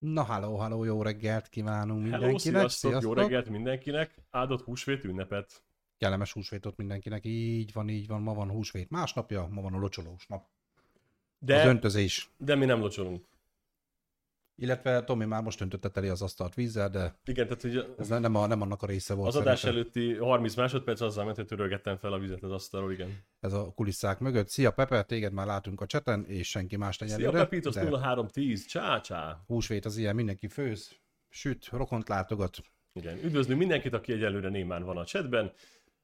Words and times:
Na, 0.00 0.22
halló, 0.22 0.56
halló, 0.56 0.84
jó 0.84 1.02
reggelt 1.02 1.48
kívánunk 1.48 2.10
Hello, 2.10 2.26
mindenkinek. 2.26 2.68
sziasztok, 2.68 3.02
jó 3.02 3.12
reggelt 3.12 3.48
mindenkinek, 3.48 4.14
áldott 4.30 4.62
húsvét 4.62 5.04
ünnepet. 5.04 5.62
Kellemes 5.98 6.32
húsvétot 6.32 6.76
mindenkinek. 6.76 7.24
Így 7.24 7.72
van, 7.72 7.88
így 7.88 8.06
van, 8.06 8.22
ma 8.22 8.34
van 8.34 8.50
húsvét 8.50 8.90
másnapja, 8.90 9.48
ma 9.50 9.60
van 9.60 9.74
a 9.74 9.78
locsolós 9.78 10.26
nap. 10.26 10.46
De... 11.38 11.60
Az 11.60 11.66
öntözés. 11.66 12.30
de 12.36 12.54
mi 12.54 12.64
nem 12.64 12.80
locsolunk. 12.80 13.24
Illetve 14.60 15.04
Tomi 15.04 15.24
már 15.24 15.42
most 15.42 15.60
öntötte 15.60 15.88
teli 15.88 16.08
az 16.08 16.22
asztalt 16.22 16.54
vízzel, 16.54 16.88
de 16.88 17.18
Igen, 17.24 17.46
tehát 17.46 17.62
hogy 17.62 17.94
ez 17.98 18.08
nem, 18.08 18.34
a, 18.34 18.46
nem 18.46 18.60
annak 18.60 18.82
a 18.82 18.86
része 18.86 19.14
volt. 19.14 19.28
az 19.28 19.36
adás 19.36 19.58
szerintem. 19.60 19.92
előtti 20.02 20.14
30 20.14 20.54
másodperc 20.54 21.00
azzal 21.00 21.24
ment, 21.24 21.36
hogy 21.36 21.46
törölgettem 21.46 21.96
fel 21.96 22.12
a 22.12 22.18
vizet 22.18 22.42
az 22.42 22.50
asztalról, 22.50 22.92
igen. 22.92 23.22
Ez 23.40 23.52
a 23.52 23.72
kulisszák 23.74 24.18
mögött. 24.18 24.48
Szia 24.48 24.70
Pepe, 24.70 25.02
téged 25.02 25.32
már 25.32 25.46
látunk 25.46 25.80
a 25.80 25.86
cseten, 25.86 26.24
és 26.26 26.48
senki 26.48 26.76
más 26.76 26.96
Szia, 26.96 27.06
egyelőre. 27.06 27.38
Pepitos 27.38 27.74
de 27.74 27.80
0310, 27.80 28.66
csá, 28.66 29.00
csá. 29.00 29.42
húsvét 29.46 29.84
az 29.84 29.96
ilyen, 29.96 30.14
mindenki 30.14 30.48
főz, 30.48 30.90
süt, 31.28 31.66
rokont 31.66 32.08
látogat. 32.08 32.58
Igen, 32.92 33.18
üdvözlünk 33.24 33.58
mindenkit, 33.58 33.94
aki 33.94 34.12
egyelőre 34.12 34.48
némán 34.48 34.82
van 34.82 34.96
a 34.96 35.04
chatben. 35.04 35.42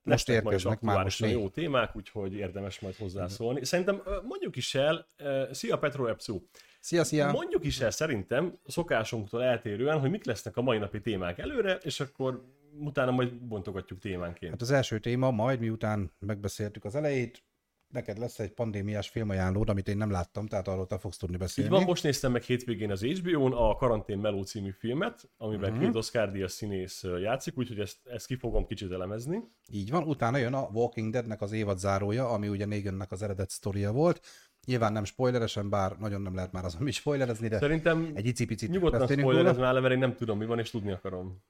Most 0.02 0.29
Lesznek 0.29 0.45
érkeznek 0.45 0.80
már 0.80 1.02
most 1.02 1.21
négy. 1.21 1.33
jó 1.33 1.49
témák, 1.49 1.97
úgyhogy 1.97 2.33
érdemes 2.35 2.80
majd 2.80 2.95
hozzászólni. 2.95 3.65
Szerintem 3.65 4.02
mondjuk 4.29 4.57
is 4.57 4.75
el, 4.75 5.07
szia 5.51 5.79
Petro 5.79 6.07
Epsu, 6.07 6.41
Szia, 6.87 7.05
szia! 7.05 7.33
mondjuk 7.33 7.65
is 7.65 7.81
el 7.81 7.91
szerintem 7.91 8.59
szokásunktól 8.67 9.43
eltérően, 9.43 9.99
hogy 10.01 10.11
mik 10.11 10.25
lesznek 10.25 10.57
a 10.57 10.63
mai 10.63 10.79
napi 10.79 11.01
témák 11.01 11.39
előre, 11.39 11.75
és 11.75 12.01
akkor 12.01 12.45
utána 12.79 13.11
majd 13.11 13.35
bontogatjuk 13.35 13.99
témánként. 13.99 14.51
Hát 14.53 14.61
az 14.61 14.71
első 14.71 14.99
téma, 14.99 15.30
majd 15.30 15.61
miután 15.61 16.13
megbeszéltük 16.19 16.85
az 16.85 16.95
elejét, 16.95 17.45
neked 17.89 18.19
lesz 18.19 18.39
egy 18.39 18.53
pandémiás 18.53 19.09
filmajánlód, 19.09 19.69
amit 19.69 19.89
én 19.89 19.97
nem 19.97 20.11
láttam, 20.11 20.47
tehát 20.47 20.69
arról 20.69 20.87
te 20.87 20.99
fogsz 20.99 21.17
tudni 21.17 21.35
Így 21.35 21.41
beszélni. 21.41 21.71
van, 21.71 21.83
most 21.83 22.03
néztem 22.03 22.33
meg 22.33 22.43
hétvégén 22.43 22.91
az 22.91 23.03
HBO-n 23.03 23.53
a 23.53 23.75
Karantén 23.75 24.19
Meló 24.19 24.43
című 24.43 24.71
filmet, 24.71 25.30
amiben 25.37 25.60
Mhm. 25.63 25.71
uh-huh. 25.73 25.87
két 25.87 25.97
Oscar 25.97 26.30
díjas 26.30 26.53
színész 26.53 27.05
játszik, 27.21 27.59
úgyhogy 27.59 27.80
ezt, 27.80 27.97
ezt 28.05 28.27
ki 28.27 28.37
fogom 28.37 28.66
kicsit 28.66 28.93
elemezni. 28.93 29.43
Így 29.69 29.91
van, 29.91 30.03
utána 30.03 30.37
jön 30.37 30.55
a 30.55 30.69
Walking 30.73 31.13
Deadnek 31.13 31.41
az 31.41 31.53
évad 31.53 31.79
zárója, 31.79 32.29
ami 32.29 32.49
ugye 32.49 32.66
Negannek 32.66 33.13
az 33.13 33.23
eredet 33.23 33.51
sztoria 33.51 33.93
volt. 33.93 34.21
Nyilván 34.67 34.93
nem 34.93 35.05
spoileresen, 35.05 35.69
bár 35.69 35.97
nagyon 35.99 36.23
nem 36.23 36.35
lehet 36.35 36.53
már 36.53 36.65
azon 36.65 36.87
is 36.87 36.97
spoilerezni, 36.97 37.49
de 37.49 37.59
Szerintem 37.59 38.11
egy 38.15 38.27
icipicit 38.27 38.71
nyugodtan 38.71 39.07
spoilerez 39.07 39.57
már 39.57 39.81
mert 39.81 39.93
én 39.93 39.99
nem 39.99 40.15
tudom 40.15 40.39
mi 40.39 40.47
van, 40.47 40.59
és 40.59 40.71
tudni 40.71 40.93
akarom. 40.93 41.43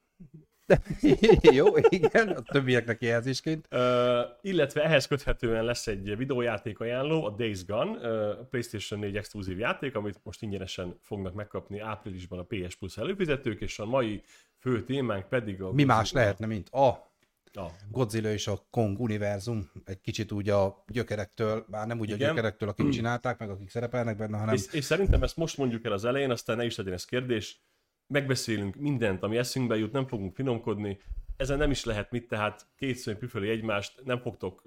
Jó, 1.52 1.66
igen, 1.88 2.28
a 2.28 2.40
többieknek 2.42 3.02
jelzésként. 3.02 3.66
Ö, 3.70 4.20
illetve 4.40 4.82
ehhez 4.82 5.06
köthetően 5.06 5.64
lesz 5.64 5.86
egy 5.86 6.16
videójáték 6.16 6.80
ajánló, 6.80 7.24
a 7.24 7.30
Days 7.30 7.64
Gone, 7.64 8.08
a 8.30 8.44
PlayStation 8.50 9.00
4 9.00 9.16
exkluzív 9.16 9.58
játék, 9.58 9.94
amit 9.94 10.20
most 10.22 10.42
ingyenesen 10.42 10.98
fognak 11.02 11.34
megkapni 11.34 11.80
áprilisban 11.80 12.38
a 12.38 12.46
PS 12.48 12.74
Plus 12.76 12.98
előfizetők, 12.98 13.60
és 13.60 13.78
a 13.78 13.84
mai 13.84 14.22
fő 14.58 14.84
témánk 14.84 15.28
pedig 15.28 15.62
a... 15.62 15.72
Mi 15.72 15.84
más 15.84 16.12
lehetne, 16.12 16.46
mint 16.46 16.68
a 16.68 17.14
A, 17.56 17.70
Godzilla 17.90 18.32
és 18.32 18.46
a 18.46 18.66
Kong 18.70 19.00
univerzum, 19.00 19.70
egy 19.84 20.00
kicsit 20.00 20.32
úgy 20.32 20.48
a 20.48 20.84
gyökerektől, 20.86 21.64
már 21.68 21.86
nem 21.86 21.98
úgy 21.98 22.08
Igen. 22.10 22.20
a 22.20 22.28
gyökerektől, 22.28 22.68
akik 22.68 22.88
csinálták, 22.88 23.38
meg 23.38 23.50
akik 23.50 23.70
szerepelnek 23.70 24.16
benne, 24.16 24.38
hanem 24.38 24.54
És, 24.54 24.66
és 24.72 24.84
szerintem 24.84 25.22
ezt 25.22 25.36
most 25.36 25.56
mondjuk 25.56 25.84
el 25.84 25.92
az 25.92 26.04
elején, 26.04 26.30
aztán 26.30 26.56
ne 26.56 26.64
is 26.64 26.76
legyen 26.76 26.92
ez 26.92 27.04
kérdés. 27.04 27.60
Megbeszélünk 28.06 28.74
mindent, 28.74 29.22
ami 29.22 29.36
eszünkbe 29.36 29.76
jut, 29.76 29.92
nem 29.92 30.06
fogunk 30.06 30.34
finomkodni. 30.34 30.98
Ezen 31.36 31.58
nem 31.58 31.70
is 31.70 31.84
lehet 31.84 32.10
mit, 32.10 32.28
tehát 32.28 32.66
két 32.76 32.96
szörny 32.96 33.18
püföli 33.18 33.48
egymást, 33.48 34.02
nem 34.04 34.18
fogtok, 34.18 34.62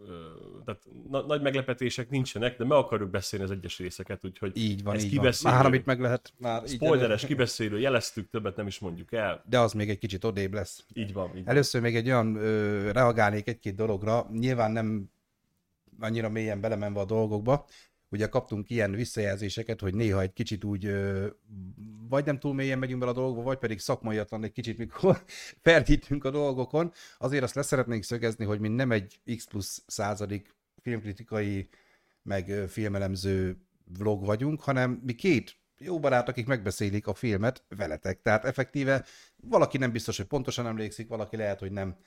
tehát 0.66 0.82
na, 1.10 1.22
nagy 1.22 1.42
meglepetések 1.42 2.10
nincsenek, 2.10 2.58
de 2.58 2.66
meg 2.66 2.78
akarjuk 2.78 3.10
beszélni 3.10 3.46
az 3.46 3.52
egyes 3.52 3.78
részeket, 3.78 4.26
úgyhogy 4.26 4.58
így 4.58 4.84
van, 4.84 4.96
ez 4.96 5.04
így 5.04 5.10
van. 5.10 5.20
kibeszélő, 5.20 5.54
Már 5.56 5.66
amit 5.66 5.86
meg 5.86 6.00
lehet, 6.00 6.34
már 6.38 6.68
spoileres, 6.68 7.26
kibeszélő, 7.26 7.80
jeleztük, 7.80 8.30
többet 8.30 8.56
nem 8.56 8.68
is 8.68 8.80
mondjuk 8.80 9.12
el. 9.12 9.44
de 9.50 9.60
az 9.60 9.74
még 9.74 9.90
egy 9.90 9.98
kicsit 9.98 10.24
odébb 10.24 10.54
lesz. 10.54 10.86
Így 10.94 11.14
van, 11.14 11.28
így 11.28 11.44
van. 11.44 11.54
Először 11.54 11.82
még 11.82 11.96
egy 11.96 12.08
olyan 12.08 12.36
ö, 12.36 12.92
reagálnék 12.92 13.48
egy-két 13.48 13.76
dologra, 13.76 14.28
nyilván 14.32 14.72
nem 14.72 15.10
annyira 16.00 16.30
mélyen 16.30 16.62
belemenve 16.62 17.00
a 17.00 17.06
dolgokba, 17.06 17.66
ugye 18.10 18.28
kaptunk 18.28 18.70
ilyen 18.70 18.92
visszajelzéseket, 18.92 19.80
hogy 19.80 19.94
néha 19.94 20.22
egy 20.22 20.34
kicsit 20.34 20.64
úgy 20.64 20.92
vagy 22.10 22.26
nem 22.26 22.40
túl 22.40 22.54
mélyen 22.54 22.80
megyünk 22.80 23.00
bele 23.00 23.12
a 23.12 23.16
dolgokba, 23.16 23.42
vagy 23.44 23.58
pedig 23.58 23.80
szakmaiatlan 23.80 24.44
egy 24.44 24.52
kicsit, 24.52 24.78
mikor 24.78 25.24
ferdítünk 25.62 26.24
a 26.24 26.30
dolgokon. 26.30 26.92
Azért 27.18 27.44
azt 27.44 27.56
leszeretnénk 27.56 28.04
szögezni, 28.04 28.46
hogy 28.46 28.60
mi 28.60 28.68
nem 28.68 28.92
egy 28.92 29.20
X 29.36 29.46
plusz 29.46 29.84
századik 29.88 30.56
filmkritikai, 30.82 31.70
meg 32.22 32.66
filmelemző 32.68 33.58
vlog 33.98 34.26
vagyunk, 34.26 34.62
hanem 34.62 35.02
mi 35.06 35.14
két 35.14 35.58
jó 35.78 36.00
barát, 36.00 36.30
akik 36.30 36.46
megbeszélik 36.46 37.08
a 37.08 37.14
filmet 37.14 37.64
veletek. 37.68 38.22
Tehát 38.22 38.46
effektíve 38.46 39.06
valaki 39.36 39.78
nem 39.78 39.92
biztos, 39.92 40.18
hogy 40.18 40.26
pontosan 40.26 40.68
emlékszik, 40.68 41.08
valaki 41.08 41.36
lehet, 41.36 41.60
hogy 41.60 41.72
nem 41.72 41.98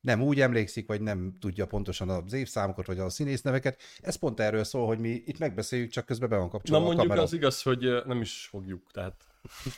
nem 0.00 0.22
úgy 0.22 0.40
emlékszik, 0.40 0.86
vagy 0.86 1.00
nem 1.00 1.36
tudja 1.40 1.66
pontosan 1.66 2.08
az 2.08 2.32
évszámokat, 2.32 2.86
vagy 2.86 2.98
a 2.98 3.10
színészneveket. 3.10 3.80
Ez 4.00 4.14
pont 4.14 4.40
erről 4.40 4.64
szól, 4.64 4.86
hogy 4.86 4.98
mi 4.98 5.08
itt 5.08 5.38
megbeszéljük, 5.38 5.90
csak 5.90 6.06
közben 6.06 6.28
be 6.28 6.36
van 6.36 6.44
Na 6.44 6.50
kapcsolva 6.50 6.82
a 6.82 6.86
mondjuk 6.86 7.06
kamera. 7.06 7.22
az 7.26 7.32
igaz, 7.32 7.62
hogy 7.62 8.02
nem 8.06 8.20
is 8.20 8.46
fogjuk, 8.50 8.82
tehát 8.92 9.14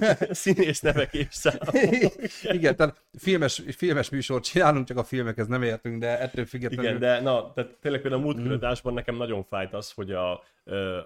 színész 0.31 0.81
nevek 0.81 1.15
évszám. 1.15 1.59
Igen, 2.56 2.77
tehát 2.77 3.03
filmes, 3.19 3.62
filmes 3.77 4.11
műsort 4.11 4.44
csinálunk, 4.44 4.87
csak 4.87 4.97
a 4.97 5.05
filmekhez 5.05 5.47
nem 5.47 5.62
értünk, 5.62 6.00
de 6.00 6.21
ettől 6.21 6.47
függetlenül... 6.47 6.84
Igen, 6.84 6.99
de 7.00 7.21
na, 7.21 7.53
tehát 7.53 7.77
tényleg 7.81 8.00
például 8.00 8.28
a 8.28 8.32
Mm. 8.32 8.50
adásban 8.50 8.94
nekem 8.94 9.16
nagyon 9.16 9.44
fájt 9.44 9.75
az, 9.75 9.93
hogy 9.93 10.11
a, 10.11 10.32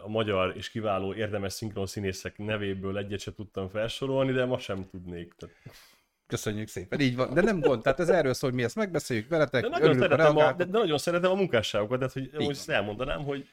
a 0.04 0.08
magyar 0.08 0.56
és 0.56 0.70
kiváló 0.70 1.14
érdemes 1.14 1.52
szinkron 1.52 1.86
színészek 1.86 2.38
nevéből 2.38 2.98
egyet 2.98 3.20
se 3.20 3.32
tudtam 3.32 3.68
felsorolni, 3.68 4.32
de 4.32 4.44
ma 4.44 4.58
sem 4.58 4.88
tudnék. 4.90 5.34
Tehát, 5.38 5.54
Köszönjük 6.26 6.68
szépen, 6.68 7.00
így 7.00 7.16
van. 7.16 7.34
De 7.34 7.40
nem 7.40 7.60
gond, 7.60 7.82
tehát 7.82 8.00
ez 8.00 8.08
erről 8.08 8.34
szól, 8.34 8.50
hogy 8.50 8.58
mi 8.58 8.64
ezt 8.64 8.76
megbeszéljük 8.76 9.28
veletek, 9.28 9.62
de, 9.62 9.68
nagyon 9.68 9.88
örülünk, 9.88 10.10
szeretem 10.10 10.36
a, 10.36 10.52
de, 10.52 10.64
de 10.64 10.78
nagyon 10.78 10.98
szeretem 10.98 11.30
a 11.30 11.34
munkásságokat, 11.34 11.98
tehát 11.98 12.12
hogy 12.12 12.30
most 12.44 12.58
ezt 12.58 12.68
elmondanám, 12.68 13.24
hogy 13.24 13.48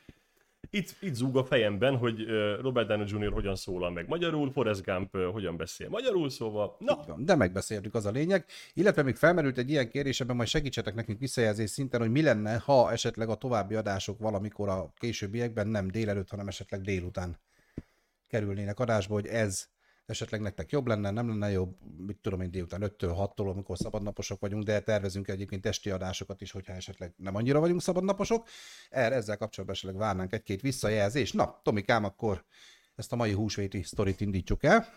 itt, 0.69 0.95
itt 0.99 1.13
zúg 1.13 1.37
a 1.37 1.43
fejemben, 1.43 1.97
hogy 1.97 2.25
Robert 2.61 2.87
Downey 2.87 3.05
Jr. 3.07 3.33
hogyan 3.33 3.55
szólal 3.55 3.91
meg 3.91 4.07
magyarul, 4.07 4.51
Forrest 4.51 4.83
Gump 4.83 5.17
hogyan 5.17 5.57
beszél 5.57 5.89
magyarul, 5.89 6.29
szóval 6.29 6.75
na, 6.79 6.97
Így 7.01 7.07
van, 7.07 7.25
de 7.25 7.35
megbeszéltük, 7.35 7.95
az 7.95 8.05
a 8.05 8.11
lényeg. 8.11 8.45
Illetve 8.73 9.03
még 9.03 9.15
felmerült 9.15 9.57
egy 9.57 9.69
ilyen 9.69 9.89
kérdés, 9.89 10.21
ebben 10.21 10.35
majd 10.35 10.47
segítsetek 10.47 10.95
nekünk 10.95 11.19
visszajelzés 11.19 11.69
szinten, 11.69 11.99
hogy 11.99 12.11
mi 12.11 12.21
lenne, 12.21 12.57
ha 12.57 12.91
esetleg 12.91 13.29
a 13.29 13.35
további 13.35 13.75
adások 13.75 14.19
valamikor 14.19 14.69
a 14.69 14.93
későbbiekben 14.97 15.67
nem 15.67 15.87
délelőtt, 15.87 16.29
hanem 16.29 16.47
esetleg 16.47 16.81
délután 16.81 17.37
kerülnének 18.27 18.79
adásba, 18.79 19.13
hogy 19.13 19.27
ez 19.27 19.67
esetleg 20.05 20.41
nektek 20.41 20.71
jobb 20.71 20.87
lenne, 20.87 21.11
nem 21.11 21.27
lenne 21.27 21.51
jobb, 21.51 21.75
mit 21.97 22.17
tudom 22.17 22.41
én, 22.41 22.51
délután 22.51 22.81
5-től 22.83 23.31
6-tól, 23.37 23.51
amikor 23.51 23.77
szabadnaposok 23.77 24.39
vagyunk, 24.39 24.63
de 24.63 24.79
tervezünk 24.79 25.27
egyébként 25.27 25.61
testi 25.61 25.89
adásokat 25.89 26.41
is, 26.41 26.51
hogyha 26.51 26.73
esetleg 26.73 27.13
nem 27.17 27.35
annyira 27.35 27.59
vagyunk 27.59 27.81
szabadnaposok. 27.81 28.47
Erre 28.89 29.15
ezzel 29.15 29.37
kapcsolatban 29.37 29.75
esetleg 29.75 30.01
várnánk 30.01 30.33
egy-két 30.33 30.61
visszajelzést. 30.61 31.33
Na, 31.33 31.59
Tomikám, 31.63 32.03
akkor 32.03 32.43
ezt 32.95 33.11
a 33.11 33.15
mai 33.15 33.31
húsvéti 33.31 33.83
sztorit 33.83 34.21
indítsuk 34.21 34.63
el. 34.63 34.87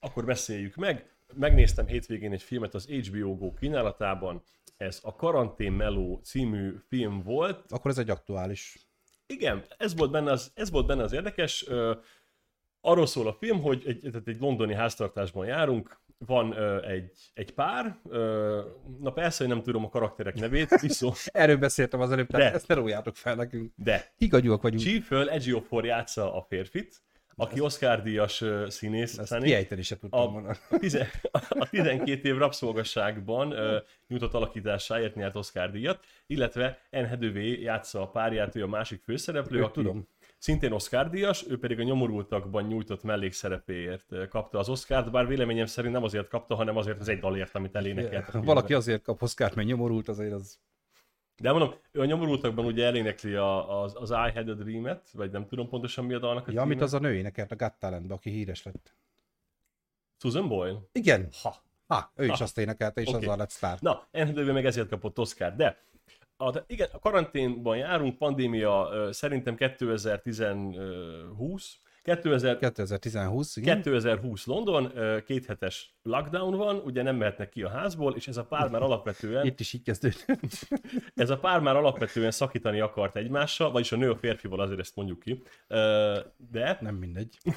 akkor 0.00 0.24
beszéljük 0.24 0.74
meg. 0.74 1.08
Megnéztem 1.34 1.86
hétvégén 1.86 2.32
egy 2.32 2.42
filmet 2.42 2.74
az 2.74 2.86
HBO 2.86 3.36
Go 3.36 3.52
kínálatában, 3.52 4.42
ez 4.76 5.00
a 5.02 5.16
Karantén 5.16 5.72
Meló 5.72 6.20
című 6.24 6.74
film 6.88 7.22
volt, 7.22 7.72
Akkor 7.72 7.90
ez 7.90 7.98
egy 7.98 8.10
aktuális 8.10 8.88
Igen, 9.26 9.64
ez 9.76 9.96
volt 9.96 10.10
benne 10.10 10.30
az, 10.32 10.50
ez 10.54 10.70
volt 10.70 10.86
benne 10.86 11.02
az 11.02 11.12
érdekes. 11.12 11.66
Ö, 12.84 12.90
arról 12.90 13.06
szól 13.06 13.26
a 13.26 13.32
film, 13.32 13.60
hogy 13.60 13.82
egy, 13.86 14.00
tehát 14.10 14.28
egy 14.28 14.40
londoni 14.40 14.74
háztartásban 14.74 15.46
járunk, 15.46 16.02
van 16.18 16.56
ö, 16.56 16.86
egy, 16.86 17.10
egy 17.34 17.54
pár, 17.54 17.98
ö, 18.08 18.60
na 19.00 19.10
persze, 19.10 19.44
hogy 19.44 19.54
nem 19.54 19.62
tudom 19.62 19.84
a 19.84 19.88
karakterek 19.88 20.34
nevét, 20.34 20.80
viszont, 20.80 21.16
Erről 21.32 21.56
beszéltem 21.56 22.00
az 22.00 22.12
előbb, 22.12 22.26
tehát 22.26 22.50
De. 22.50 22.54
ezt 22.56 22.68
ne 22.68 22.74
rójátok 22.74 23.16
fel 23.16 23.34
nekünk. 23.34 23.72
de 23.76 24.12
Higagyúak 24.16 24.62
vagyunk. 24.62 24.82
Chief-föl 24.82 25.30
Ejiofor 25.30 25.84
játsza 25.84 26.34
a 26.34 26.42
férfit, 26.48 27.02
aki 27.36 27.60
Oscar-díjas 27.60 28.40
ö, 28.40 28.66
színész. 28.68 29.18
Ezt 29.18 29.38
kiejteni 29.38 29.82
se 29.82 29.98
tudtam 29.98 30.20
a, 30.20 30.30
volna. 30.30 30.48
a, 30.70 30.76
tize, 30.78 31.10
a 31.48 31.68
12 31.70 32.28
év 32.28 32.36
rabszolgasságban 32.36 33.52
uh, 33.52 33.76
nyújtott 34.08 34.34
alakításáért 34.34 35.14
nyert 35.14 35.36
Oscar 35.36 35.70
díjat, 35.70 36.04
illetve 36.26 36.78
Anne 36.90 37.08
Hathaway 37.08 37.60
játsza 37.60 38.02
a 38.02 38.08
párját, 38.08 38.56
ő 38.56 38.62
a 38.62 38.66
másik 38.66 39.02
főszereplő, 39.02 39.58
Őt 39.58 39.64
aki 39.64 39.72
tudom. 39.72 40.08
Szintén 40.44 40.72
Oscar 40.72 41.10
díjas, 41.10 41.44
ő 41.48 41.58
pedig 41.58 41.78
a 41.78 41.82
nyomorultakban 41.82 42.64
nyújtott 42.64 43.02
mellékszerepéért 43.02 44.12
ö, 44.12 44.28
kapta 44.28 44.58
az 44.58 44.68
Oscart, 44.68 45.10
bár 45.10 45.26
véleményem 45.26 45.66
szerint 45.66 45.92
nem 45.92 46.02
azért 46.02 46.28
kapta, 46.28 46.54
hanem 46.54 46.76
azért 46.76 47.00
az 47.00 47.08
egy 47.08 47.18
dalért, 47.18 47.54
amit 47.54 47.74
elénekelt. 47.74 48.28
a 48.28 48.30
filmben. 48.30 48.54
Valaki 48.54 48.74
azért 48.74 49.02
kap 49.02 49.22
Oszkárt, 49.22 49.54
mert 49.54 49.68
nyomorult, 49.68 50.08
azért 50.08 50.32
az... 50.32 50.58
De 51.36 51.50
mondom, 51.52 51.74
ő 51.92 52.00
a 52.00 52.04
nyomorultakban 52.04 52.64
ugye 52.64 52.84
elénekli 52.84 53.34
a, 53.34 53.82
az, 53.82 53.92
az 53.96 54.10
I 54.10 54.30
Had 54.34 54.48
a 54.48 54.54
Dream-et, 54.54 55.10
vagy 55.12 55.30
nem 55.30 55.46
tudom 55.46 55.68
pontosan 55.68 56.04
mi 56.04 56.14
a 56.14 56.18
dalnak 56.18 56.48
a 56.48 56.52
Ja, 56.52 56.62
amit 56.62 56.80
az 56.80 56.94
a 56.94 56.98
nő 56.98 57.14
énekelt 57.14 57.52
a 57.52 57.56
Got 57.56 57.78
Talentbe, 57.78 58.14
aki 58.14 58.30
híres 58.30 58.62
lett. 58.62 58.94
Susan 60.16 60.48
Boyle. 60.48 60.78
Igen. 60.92 61.28
Ha. 61.42 61.62
Ha, 61.86 62.12
ő 62.16 62.24
is 62.24 62.38
Ha. 62.38 62.44
azt 62.44 62.58
énekelte, 62.58 63.00
és 63.00 63.08
Oké. 63.08 63.16
azzal 63.16 63.36
lett 63.36 63.50
sztár. 63.50 63.78
Na, 63.80 64.06
Anne 64.12 64.52
meg 64.52 64.66
ezért 64.66 64.88
kapott 64.88 65.18
Oscar, 65.18 65.54
de 65.56 65.82
a, 66.36 66.52
igen, 66.66 66.88
a 66.92 66.98
karanténban 66.98 67.76
járunk, 67.76 68.18
pandémia 68.18 68.88
szerintem 69.10 69.56
2020, 69.56 71.78
2000, 72.04 72.58
2010 72.58 73.56
igen. 73.56 73.82
2020 73.82 74.46
London, 74.46 74.92
két 75.26 75.46
hetes 75.46 75.94
lockdown 76.02 76.56
van, 76.56 76.76
ugye 76.76 77.02
nem 77.02 77.16
mehetnek 77.16 77.48
ki 77.48 77.62
a 77.62 77.68
házból, 77.68 78.14
és 78.16 78.28
ez 78.28 78.36
a 78.36 78.44
pár 78.44 78.70
már 78.70 78.82
alapvetően, 78.82 79.46
Itt 79.46 79.60
is 79.60 79.72
így 79.72 79.82
kezdődött. 79.82 80.68
ez 81.14 81.30
a 81.30 81.38
pár 81.38 81.60
már 81.60 81.76
alapvetően 81.76 82.30
szakítani 82.30 82.80
akart 82.80 83.16
egymással, 83.16 83.70
vagyis 83.70 83.92
a 83.92 83.96
nő 83.96 84.10
a 84.10 84.16
férfival, 84.16 84.60
azért 84.60 84.80
ezt 84.80 84.96
mondjuk 84.96 85.18
ki. 85.18 85.42
De 86.50 86.78
Nem 86.80 86.94
mindegy. 86.94 87.38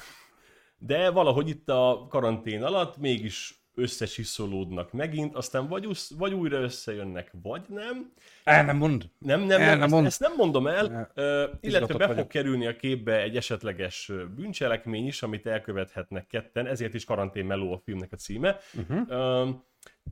de 0.78 1.10
valahogy 1.10 1.48
itt 1.48 1.68
a 1.68 2.06
karantén 2.08 2.62
alatt 2.62 2.96
mégis 2.96 3.57
összecsiszolódnak 3.78 4.92
megint, 4.92 5.34
aztán 5.34 5.68
vagy, 5.68 5.86
usz, 5.86 6.14
vagy 6.18 6.32
újra 6.32 6.60
összejönnek, 6.60 7.30
vagy 7.42 7.62
nem. 7.68 8.12
El 8.44 8.64
nem 8.64 8.76
mond. 8.76 9.04
Nem, 9.18 9.40
nem, 9.40 9.60
El 9.60 9.66
nem, 9.66 9.74
nem 9.74 9.82
ezt, 9.82 9.92
mond. 9.92 10.06
ezt 10.06 10.20
nem 10.20 10.32
mondom 10.36 10.66
el, 10.66 11.10
ö, 11.14 11.44
illetve 11.60 11.94
be 11.94 12.04
fog 12.04 12.14
vagyok. 12.14 12.28
kerülni 12.28 12.66
a 12.66 12.76
képbe 12.76 13.20
egy 13.20 13.36
esetleges 13.36 14.12
bűncselekmény 14.36 15.06
is, 15.06 15.22
amit 15.22 15.46
elkövethetnek 15.46 16.26
ketten, 16.26 16.66
ezért 16.66 16.94
is 16.94 17.04
karantén 17.04 17.44
meló 17.44 17.72
a 17.72 17.80
filmnek 17.84 18.12
a 18.12 18.16
címe. 18.16 18.58
Uh-huh. 18.74 19.54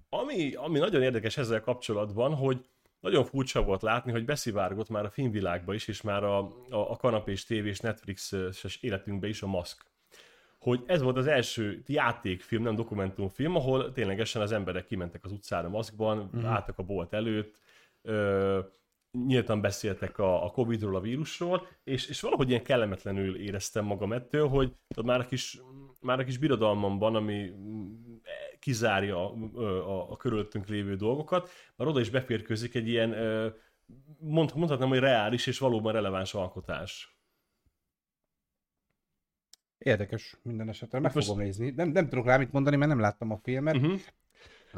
Ami, 0.09 0.55
ami 0.55 0.79
nagyon 0.79 1.03
érdekes 1.03 1.37
ezzel 1.37 1.61
kapcsolatban, 1.61 2.35
hogy 2.35 2.65
nagyon 3.01 3.25
furcsa 3.25 3.63
volt 3.63 3.83
látni, 3.83 4.13
hogy 4.13 4.25
beszivárgott 4.25 4.89
már 4.89 5.05
a 5.05 5.11
filmvilágba 5.11 5.75
is, 5.75 5.89
és 5.89 6.03
már 6.03 6.25
a, 6.25 6.39
a, 6.39 6.91
a 6.91 6.97
kanapés 6.97 7.45
tévés 7.45 7.81
Netflix-es 7.81 8.79
életünkbe 8.81 9.29
is 9.29 9.43
a 9.43 9.47
maszk. 9.47 9.85
Hogy 10.67 10.83
ez 10.87 11.03
volt 11.03 11.17
az 11.17 11.27
első 11.27 11.83
játékfilm, 11.87 12.63
nem 12.63 12.75
dokumentumfilm, 12.75 13.57
ahol 13.57 13.93
ténylegesen 13.93 14.43
az 14.43 14.53
emberek 14.53 14.87
kimentek 14.87 15.25
az 15.25 15.33
utcára 15.33 15.69
maszkban, 15.69 16.31
mm. 16.37 16.45
álltak 16.45 16.79
a 16.79 16.83
bolt 16.83 17.13
előtt, 17.13 17.59
ö, 18.03 18.61
nyíltan 19.27 19.61
beszéltek 19.61 20.19
a, 20.19 20.45
a 20.45 20.51
Covid-ról, 20.51 20.97
a 20.97 21.01
vírusról, 21.01 21.67
és, 21.85 22.09
és 22.09 22.21
valahogy 22.21 22.49
ilyen 22.49 22.63
kellemetlenül 22.63 23.37
éreztem 23.37 23.85
magam 23.85 24.13
ettől, 24.13 24.49
hogy 24.49 24.73
tudod, 24.89 25.11
már 25.11 25.21
a 25.21 25.27
kis, 25.27 25.61
már 26.01 26.21
a 26.21 26.25
kis 26.25 26.39
birodalmamban, 26.39 27.15
ami 27.15 27.51
mm, 27.57 27.95
kizárja 28.59 29.31
a, 29.31 29.61
a, 29.61 30.11
a 30.11 30.17
körülöttünk 30.17 30.69
lévő 30.69 30.97
dolgokat, 30.97 31.51
már 31.77 31.89
oda 31.89 32.01
is 32.01 32.11
beférkőzik 32.11 32.75
egy 32.75 32.89
ilyen, 32.89 33.15
mond, 34.19 34.53
mondhatnám, 34.55 34.89
hogy 34.89 34.99
reális 34.99 35.47
és 35.47 35.59
valóban 35.59 35.93
releváns 35.93 36.35
alkotás. 36.35 37.16
Érdekes 39.79 40.37
minden 40.43 40.69
esetre. 40.69 40.99
Meg 41.01 41.15
Most- 41.15 41.27
fogom 41.27 41.43
nézni. 41.43 41.73
Nem, 41.77 41.89
nem 41.89 42.09
tudok 42.09 42.27
rá 42.27 42.37
mit 42.37 42.53
mondani, 42.53 42.77
mert 42.77 42.91
nem 42.91 43.01
láttam 43.01 43.31
a 43.31 43.41
filmet. 43.43 43.77
Uh-huh. 43.77 44.01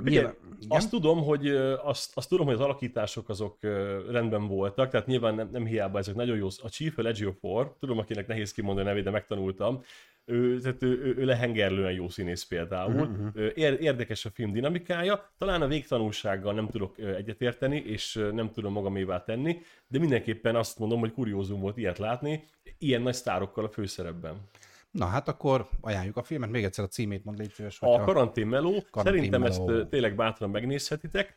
Nyilván, 0.05 0.35
igen? 0.59 0.71
Azt 0.77 0.91
tudom, 0.91 1.25
hogy 1.25 1.49
azt, 1.83 2.17
azt 2.17 2.29
tudom, 2.29 2.47
hogy 2.47 2.55
az 2.55 2.61
alakítások 2.61 3.29
azok 3.29 3.57
rendben 4.11 4.47
voltak, 4.47 4.91
tehát 4.91 5.07
nyilván 5.07 5.35
nem, 5.35 5.49
nem 5.53 5.67
hiába 5.67 5.99
ezek 5.99 6.15
nagyon 6.15 6.37
jó. 6.37 6.47
A 6.63 6.69
Chief, 6.69 6.99
a 6.99 7.03
Legio 7.03 7.33
tudom, 7.79 7.99
akinek 7.99 8.27
nehéz 8.27 8.53
kimondani 8.53 8.87
a 8.87 8.91
nevét, 8.91 9.05
de 9.05 9.11
megtanultam. 9.11 9.83
Ő, 10.25 10.59
tehát 10.61 10.83
ő, 10.83 11.03
ő, 11.03 11.15
ő 11.17 11.25
lehengerlően 11.25 11.93
jó 11.93 12.09
színész 12.09 12.45
például. 12.45 13.01
Uh-huh. 13.01 13.51
Ér, 13.55 13.77
érdekes 13.81 14.25
a 14.25 14.31
film 14.31 14.53
dinamikája. 14.53 15.31
Talán 15.39 15.63
a 15.63 15.67
végtanulsággal 15.67 16.55
nem 16.55 16.69
tudok 16.69 16.99
egyetérteni, 16.99 17.77
és 17.77 18.29
nem 18.33 18.51
tudom 18.51 18.73
magamévá 18.73 19.25
tenni, 19.25 19.59
de 19.87 19.99
mindenképpen 19.99 20.57
azt 20.57 20.79
mondom, 20.79 21.01
hogy 21.01 21.13
kuriózum 21.13 21.61
volt 21.61 21.77
ilyet 21.77 21.99
látni, 21.99 22.45
ilyen 22.79 23.03
nagy 23.03 23.15
sztárokkal 23.15 23.65
a 23.65 23.69
főszerepben. 23.69 24.37
Na 24.99 25.07
hát 25.07 25.29
akkor 25.29 25.69
ajánljuk 25.81 26.17
a 26.17 26.23
filmet. 26.23 26.51
Még 26.51 26.65
egyszer 26.65 26.85
a 26.85 26.89
címét 26.89 27.25
mond, 27.25 27.39
légy 27.39 27.53
szíves. 27.53 27.79
A 27.81 28.01
karantén 28.05 28.47
meló, 28.47 28.85
Karantén 28.91 29.15
szerintem 29.15 29.43
ezt 29.43 29.65
meló. 29.65 29.85
tényleg 29.85 30.15
bátran 30.15 30.51
megnézhetitek. 30.51 31.37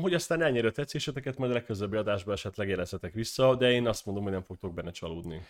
Hogy 0.00 0.14
aztán 0.14 0.42
elnyeri 0.42 0.66
a 0.66 0.70
tetszéseteket, 0.70 1.38
majd 1.38 1.50
a 1.50 1.54
legközelebbi 1.54 1.96
adásban 1.96 2.34
esetleg 2.34 2.68
jelezhetek 2.68 3.12
vissza, 3.12 3.56
de 3.56 3.70
én 3.70 3.86
azt 3.86 4.06
mondom, 4.06 4.24
hogy 4.24 4.32
nem 4.32 4.42
fogtok 4.42 4.74
benne 4.74 4.90
csalódni. 4.90 5.40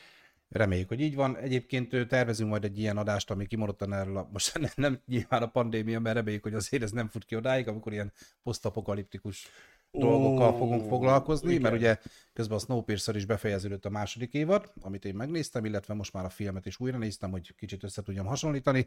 Reméljük, 0.48 0.88
hogy 0.88 1.00
így 1.00 1.14
van. 1.14 1.36
Egyébként 1.36 2.06
tervezünk 2.08 2.50
majd 2.50 2.64
egy 2.64 2.78
ilyen 2.78 2.96
adást, 2.96 3.30
ami 3.30 3.46
kimondottan 3.46 3.92
erről 3.92 4.16
a, 4.16 4.28
most 4.32 4.58
nem, 4.58 4.70
nem 4.90 5.00
nyilván 5.06 5.42
a 5.42 5.46
pandémia, 5.46 6.00
mert 6.00 6.16
reméljük, 6.16 6.42
hogy 6.42 6.54
azért 6.54 6.82
ez 6.82 6.90
nem 6.90 7.08
fut 7.08 7.24
ki 7.24 7.36
odáig, 7.36 7.68
amikor 7.68 7.92
ilyen 7.92 8.12
posztapokaliptikus 8.42 9.48
dolgokkal 9.90 10.56
fogunk 10.56 10.88
foglalkozni, 10.88 11.48
igen. 11.50 11.62
mert 11.62 11.74
ugye 11.74 11.98
közben 12.32 12.56
a 12.56 12.60
Snowpiercer 12.60 13.16
is 13.16 13.24
befejeződött 13.24 13.84
a 13.84 13.90
második 13.90 14.32
évad, 14.34 14.72
amit 14.80 15.04
én 15.04 15.14
megnéztem, 15.14 15.64
illetve 15.64 15.94
most 15.94 16.12
már 16.12 16.24
a 16.24 16.28
filmet 16.28 16.66
is 16.66 16.80
újra 16.80 16.98
néztem, 16.98 17.30
hogy 17.30 17.54
kicsit 17.54 17.82
össze 17.84 18.02
tudjam 18.02 18.26
hasonlítani. 18.26 18.86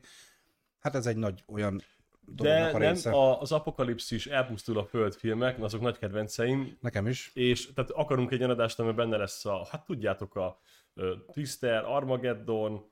Hát 0.80 0.96
ez 0.96 1.06
egy 1.06 1.18
nagy 1.18 1.44
olyan 1.48 1.82
De 2.26 2.64
a 2.64 2.78
nem, 2.78 2.92
része. 2.92 3.12
a, 3.12 3.42
az 3.42 3.52
apokalipszis, 3.52 4.26
elpusztul 4.28 4.78
a 4.78 4.86
föld 4.86 5.14
filmek, 5.14 5.62
azok 5.64 5.82
nagy 5.82 5.98
kedvenceim, 5.98 6.78
Nekem 6.82 7.08
is. 7.08 7.32
és 7.34 7.74
tehát 7.74 7.92
akarunk 7.92 8.32
egy 8.32 8.40
olyan 8.40 8.52
adást, 8.52 8.80
amiben 8.80 8.96
benne 8.96 9.18
lesz 9.18 9.46
a, 9.46 9.68
hát 9.72 9.86
tudjátok, 9.86 10.36
a 10.36 10.60
ö, 10.94 11.14
Twister, 11.34 11.84
Armageddon, 11.86 12.92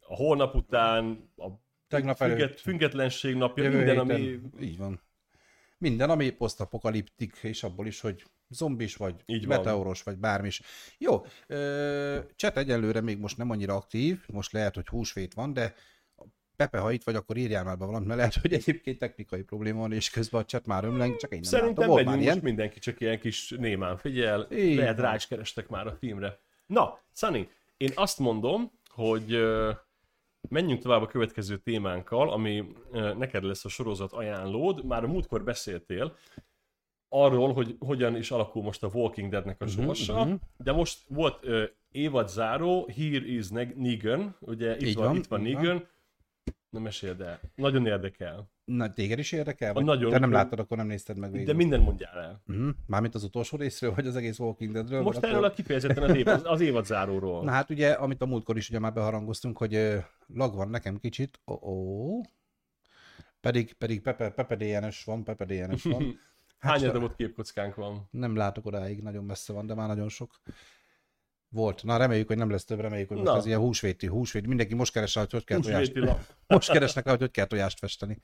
a 0.00 0.14
holnap 0.16 0.54
után, 0.54 1.30
a 1.36 1.46
Tegnap 1.88 2.20
előtt. 2.20 2.60
függetlenség 2.60 3.34
napja, 3.34 3.62
Jövő 3.64 3.76
minden, 3.76 3.94
héten. 3.94 4.10
ami 4.16 4.40
Így 4.60 4.78
van. 4.78 5.00
Minden, 5.80 6.10
ami 6.10 6.30
posztapokaliptik, 6.30 7.36
és 7.42 7.62
abból 7.62 7.86
is, 7.86 8.00
hogy 8.00 8.24
zombis 8.48 8.96
vagy, 8.96 9.14
Így 9.26 9.46
van. 9.46 9.56
meteoros 9.56 10.02
vagy 10.02 10.18
bármi 10.18 10.46
is. 10.46 10.60
Jó, 10.98 11.24
chat 12.36 12.56
egyelőre 12.56 13.00
még 13.00 13.18
most 13.18 13.36
nem 13.36 13.50
annyira 13.50 13.74
aktív, 13.74 14.20
most 14.32 14.52
lehet, 14.52 14.74
hogy 14.74 14.86
húsvét 14.86 15.34
van, 15.34 15.52
de 15.52 15.74
Pepe, 16.56 16.78
ha 16.78 16.90
itt 16.92 17.04
vagy, 17.04 17.14
akkor 17.14 17.36
írjál 17.36 17.64
már 17.64 17.76
be 17.78 17.84
valamit, 17.84 18.06
mert 18.06 18.18
lehet, 18.18 18.34
hogy 18.34 18.52
egyébként 18.52 18.98
technikai 18.98 19.42
probléma 19.42 19.78
van, 19.78 19.92
és 19.92 20.10
közben 20.10 20.40
a 20.40 20.44
chat 20.44 20.66
már 20.66 20.84
ömleng, 20.84 21.16
csak 21.16 21.32
én 21.32 21.40
nem 21.42 21.50
Szerintem 21.50 21.88
látom. 21.88 22.04
Már 22.04 22.18
most 22.18 22.42
mindenki, 22.42 22.78
csak 22.78 23.00
ilyen 23.00 23.20
kis 23.20 23.50
némán 23.58 23.96
figyel. 23.96 24.46
Így 24.52 24.76
Lehet 24.76 24.96
van. 24.96 25.04
rá 25.04 25.14
is 25.14 25.26
kerestek 25.26 25.68
már 25.68 25.86
a 25.86 25.96
filmre. 26.00 26.38
Na, 26.66 26.98
Sunny, 27.12 27.48
én 27.76 27.90
azt 27.94 28.18
mondom, 28.18 28.70
hogy 28.88 29.40
menjünk 30.48 30.82
tovább 30.82 31.02
a 31.02 31.06
következő 31.06 31.56
témánkkal, 31.56 32.30
ami 32.30 32.64
neked 32.92 33.42
lesz 33.42 33.64
a 33.64 33.68
sorozat 33.68 34.12
ajánlód. 34.12 34.84
Már 34.84 35.04
a 35.04 35.08
múltkor 35.08 35.44
beszéltél 35.44 36.16
arról, 37.08 37.52
hogy 37.52 37.76
hogyan 37.78 38.16
is 38.16 38.30
alakul 38.30 38.62
most 38.62 38.82
a 38.82 38.90
Walking 38.92 39.30
Deadnek 39.30 39.60
a 39.60 39.66
sorsa, 39.66 40.24
mhm. 40.24 40.34
de 40.56 40.72
most 40.72 41.04
volt 41.08 41.38
ö, 41.44 41.64
évad 41.90 42.28
záró, 42.28 42.88
Here 42.96 43.26
is 43.26 43.48
Neg- 43.48 43.76
Negan, 43.76 44.36
ugye 44.40 44.74
itt 44.74 44.82
Így 44.82 44.94
van, 44.94 45.06
van, 45.06 45.16
itt 45.16 45.26
van 45.26 45.46
így 45.46 45.54
van. 45.54 45.88
Na 46.70 46.80
meséld 46.80 47.20
el. 47.20 47.40
Nagyon 47.54 47.86
érdekel. 47.86 48.50
Na, 48.64 48.92
téged 48.92 49.18
is 49.18 49.32
érdekel? 49.32 49.70
A 49.70 49.74
Vagy 49.74 49.84
nagyon- 49.84 50.10
te 50.10 50.18
nem 50.18 50.32
láttad, 50.32 50.58
akkor 50.58 50.76
nem 50.76 50.86
nézted 50.86 51.18
meg 51.18 51.30
végig. 51.30 51.46
De 51.46 51.52
minden 51.52 51.80
mondjál 51.80 52.18
el. 52.18 52.42
Uh-huh. 52.46 52.68
Mármint 52.86 53.14
az 53.14 53.24
utolsó 53.24 53.56
részről, 53.56 53.94
vagy 53.94 54.06
az 54.06 54.16
egész 54.16 54.38
Walking 54.38 54.72
Deadről? 54.72 55.02
Most 55.02 55.22
erről 55.24 55.44
a 55.44 55.50
kifejezetten 55.52 56.02
az, 56.02 56.16
évad, 56.16 56.46
az 56.46 56.60
évad 56.60 56.86
záróról. 56.86 57.44
Na 57.44 57.50
hát 57.50 57.70
ugye, 57.70 57.90
amit 57.92 58.22
a 58.22 58.26
múltkor 58.26 58.56
is 58.56 58.68
ugye 58.68 58.78
már 58.78 58.92
beharangoztunk, 58.92 59.58
hogy 59.58 59.74
lag 60.26 60.54
van 60.54 60.68
nekem 60.68 60.98
kicsit, 60.98 61.40
oh, 61.44 61.62
oh. 61.62 62.24
pedig, 63.40 63.72
pedig 63.72 64.00
Pepe, 64.00 64.30
Pepe 64.30 64.56
DNS 64.56 65.04
van, 65.04 65.24
Pepe 65.24 65.44
DNS 65.44 65.82
van. 65.82 66.04
Hány 66.58 66.78
sa- 66.78 66.86
darabot 66.86 67.14
képkockánk 67.14 67.74
van? 67.74 68.08
Nem 68.10 68.36
látok 68.36 68.66
odáig, 68.66 69.02
nagyon 69.02 69.24
messze 69.24 69.52
van, 69.52 69.66
de 69.66 69.74
már 69.74 69.88
nagyon 69.88 70.08
sok. 70.08 70.40
Volt. 71.52 71.84
Na 71.84 71.96
reméljük, 71.96 72.26
hogy 72.26 72.36
nem 72.36 72.50
lesz 72.50 72.64
több, 72.64 72.80
reméljük, 72.80 73.08
hogy 73.08 73.16
most 73.16 73.30
Na. 73.30 73.36
ez 73.36 73.46
ilyen 73.46 73.58
húsvéti, 73.58 74.06
húsvét. 74.06 74.46
Mindenki 74.46 74.74
most 74.74 74.92
keres 74.92 75.14
rá, 75.14 75.20
hogy 75.20 75.30
hogy 75.30 75.44
kell 75.44 75.60
tojást. 75.60 75.86
Húsvéti 75.86 76.06
lap. 76.06 76.20
Most 76.46 76.70
keresnek 76.70 77.04
rá, 77.04 77.10
hogy 77.10 77.20
hogy 77.20 77.30
kell 77.30 77.44
tojást 77.44 77.78
festeni. 77.78 78.18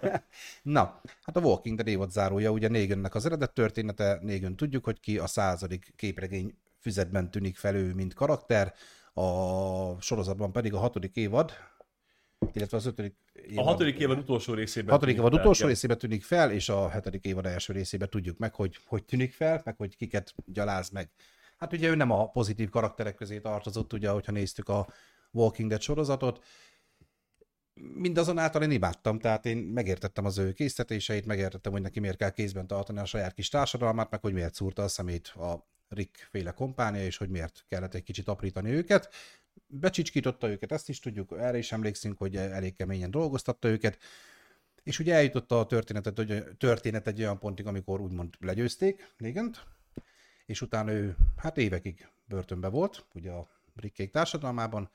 Na, 0.62 1.00
hát 1.22 1.36
a 1.36 1.40
Walking 1.40 1.76
Dead 1.76 1.88
évad 1.88 2.10
zárója, 2.10 2.50
ugye 2.50 2.68
Negannek 2.68 3.14
az 3.14 3.26
eredet 3.26 3.52
története, 3.52 4.18
Negan 4.22 4.56
tudjuk, 4.56 4.84
hogy 4.84 5.00
ki 5.00 5.18
a 5.18 5.26
századik 5.26 5.92
képregény 5.96 6.54
füzetben 6.80 7.30
tűnik 7.30 7.56
fel 7.56 7.74
ő, 7.74 7.94
mint 7.94 8.14
karakter, 8.14 8.74
a 9.12 10.00
sorozatban 10.00 10.52
pedig 10.52 10.74
a 10.74 10.78
hatodik 10.78 11.16
évad, 11.16 11.52
illetve 12.52 12.76
az 12.76 12.86
ötödik 12.86 13.14
évad. 13.32 13.66
A 13.66 13.68
hatodik 13.68 13.98
évad 13.98 14.18
utolsó 14.18 14.54
részében. 14.54 14.90
hatodik 14.90 15.16
évad 15.16 15.32
fel, 15.32 15.40
utolsó 15.40 15.58
igen. 15.58 15.74
részében 15.74 15.98
tűnik 15.98 16.24
fel, 16.24 16.50
és 16.50 16.68
a 16.68 16.88
hetedik 16.88 17.24
évad 17.24 17.46
első 17.46 17.72
részében 17.72 18.08
tudjuk 18.10 18.38
meg, 18.38 18.54
hogy 18.54 18.78
hogy 18.86 19.04
tűnik 19.04 19.32
fel, 19.32 19.60
meg 19.64 19.76
hogy 19.76 19.96
kiket 19.96 20.34
gyaláz 20.46 20.90
meg. 20.90 21.10
Hát 21.58 21.72
ugye 21.72 21.88
ő 21.88 21.94
nem 21.94 22.10
a 22.10 22.30
pozitív 22.30 22.68
karakterek 22.68 23.14
közé 23.14 23.40
tartozott, 23.40 23.92
ugye, 23.92 24.10
hogyha 24.10 24.32
néztük 24.32 24.68
a 24.68 24.88
Walking 25.30 25.68
Dead 25.68 25.80
sorozatot. 25.80 26.44
Mindazonáltal 27.74 28.62
én 28.62 28.70
imádtam, 28.70 29.18
tehát 29.18 29.46
én 29.46 29.56
megértettem 29.56 30.24
az 30.24 30.38
ő 30.38 30.52
késztetéseit, 30.52 31.26
megértettem, 31.26 31.72
hogy 31.72 31.82
neki 31.82 32.00
miért 32.00 32.16
kell 32.16 32.30
kézben 32.30 32.66
tartani 32.66 32.98
a 32.98 33.04
saját 33.04 33.34
kis 33.34 33.48
társadalmát, 33.48 34.10
meg 34.10 34.20
hogy 34.20 34.32
miért 34.32 34.54
szúrta 34.54 34.82
a 34.82 34.88
szemét 34.88 35.28
a 35.28 35.68
Rick 35.88 36.28
féle 36.30 36.50
kompánia, 36.50 37.04
és 37.04 37.16
hogy 37.16 37.28
miért 37.28 37.64
kellett 37.68 37.94
egy 37.94 38.02
kicsit 38.02 38.28
aprítani 38.28 38.70
őket. 38.70 39.08
Becsicskította 39.66 40.48
őket, 40.48 40.72
ezt 40.72 40.88
is 40.88 41.00
tudjuk, 41.00 41.34
erre 41.38 41.58
is 41.58 41.72
emlékszünk, 41.72 42.18
hogy 42.18 42.36
elég 42.36 42.76
keményen 42.76 43.10
dolgoztatta 43.10 43.68
őket, 43.68 43.98
és 44.82 44.98
ugye 44.98 45.14
eljutott 45.14 45.52
a 45.52 45.66
történetet, 45.66 46.20
történet 46.58 47.06
egy 47.06 47.20
olyan 47.20 47.38
pontig, 47.38 47.66
amikor 47.66 48.00
úgymond 48.00 48.34
legyőzték 48.38 49.14
Négent, 49.16 49.66
és 50.48 50.60
utána 50.60 50.92
ő 50.92 51.16
hát 51.36 51.58
évekig 51.58 52.08
börtönbe 52.24 52.68
volt, 52.68 53.06
ugye 53.14 53.30
a 53.30 53.48
Rickék 53.74 54.10
társadalmában. 54.10 54.90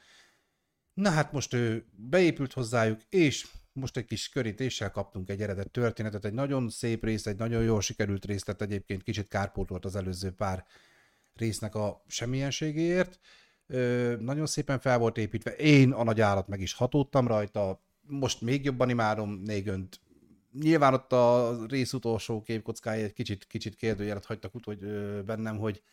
Na 0.94 1.10
hát 1.10 1.32
most 1.32 1.54
ő 1.54 1.86
beépült 1.96 2.54
hozzájuk, 2.54 3.02
és 3.10 3.48
most 3.74 3.98
egy 3.98 4.06
kis 4.06 4.30
körítéssel 4.30 4.92
kaptunk 4.92 5.30
egy 5.30 5.42
eredet 5.42 5.72
történetet, 5.72 6.26
egy 6.26 6.34
nagyon 6.34 6.70
szép 6.70 7.04
rész, 7.04 7.26
egy 7.26 7.38
nagyon 7.38 7.64
jól 7.64 7.82
sikerült 7.82 8.26
részt, 8.26 8.46
tehát 8.46 8.62
egyébként 8.62 9.04
kicsit 9.04 9.28
kárpótolt 9.28 9.86
az 9.86 9.96
előző 9.96 10.32
pár 10.32 10.66
résznek 11.36 11.76
a 11.76 12.04
semmilyenségéért. 12.08 13.20
Ö, 13.68 14.16
nagyon 14.20 14.46
szépen 14.46 14.80
fel 14.80 14.98
volt 14.98 15.18
építve. 15.18 15.56
Én 15.56 15.92
a 15.92 16.04
nagy 16.04 16.22
állat 16.22 16.48
meg 16.48 16.62
is 16.62 16.74
hatódtam 16.74 17.28
rajta. 17.28 17.84
Most 18.02 18.42
még 18.42 18.64
jobban 18.64 18.90
imádom 18.90 19.30
Négönt. 19.30 20.00
Nyilván 20.60 20.94
ott 20.94 21.12
a 21.12 21.58
rész 21.68 21.94
utolsó 21.94 22.42
képkockája 22.42 23.04
egy 23.04 23.14
kicsit, 23.14 23.48
kicsit 23.48 23.76
kérdőjelet 23.76 24.26
hagytak 24.26 24.56
úgy, 24.56 24.64
hogy 24.64 24.80
bennem, 25.24 25.58
hogy 25.58 25.84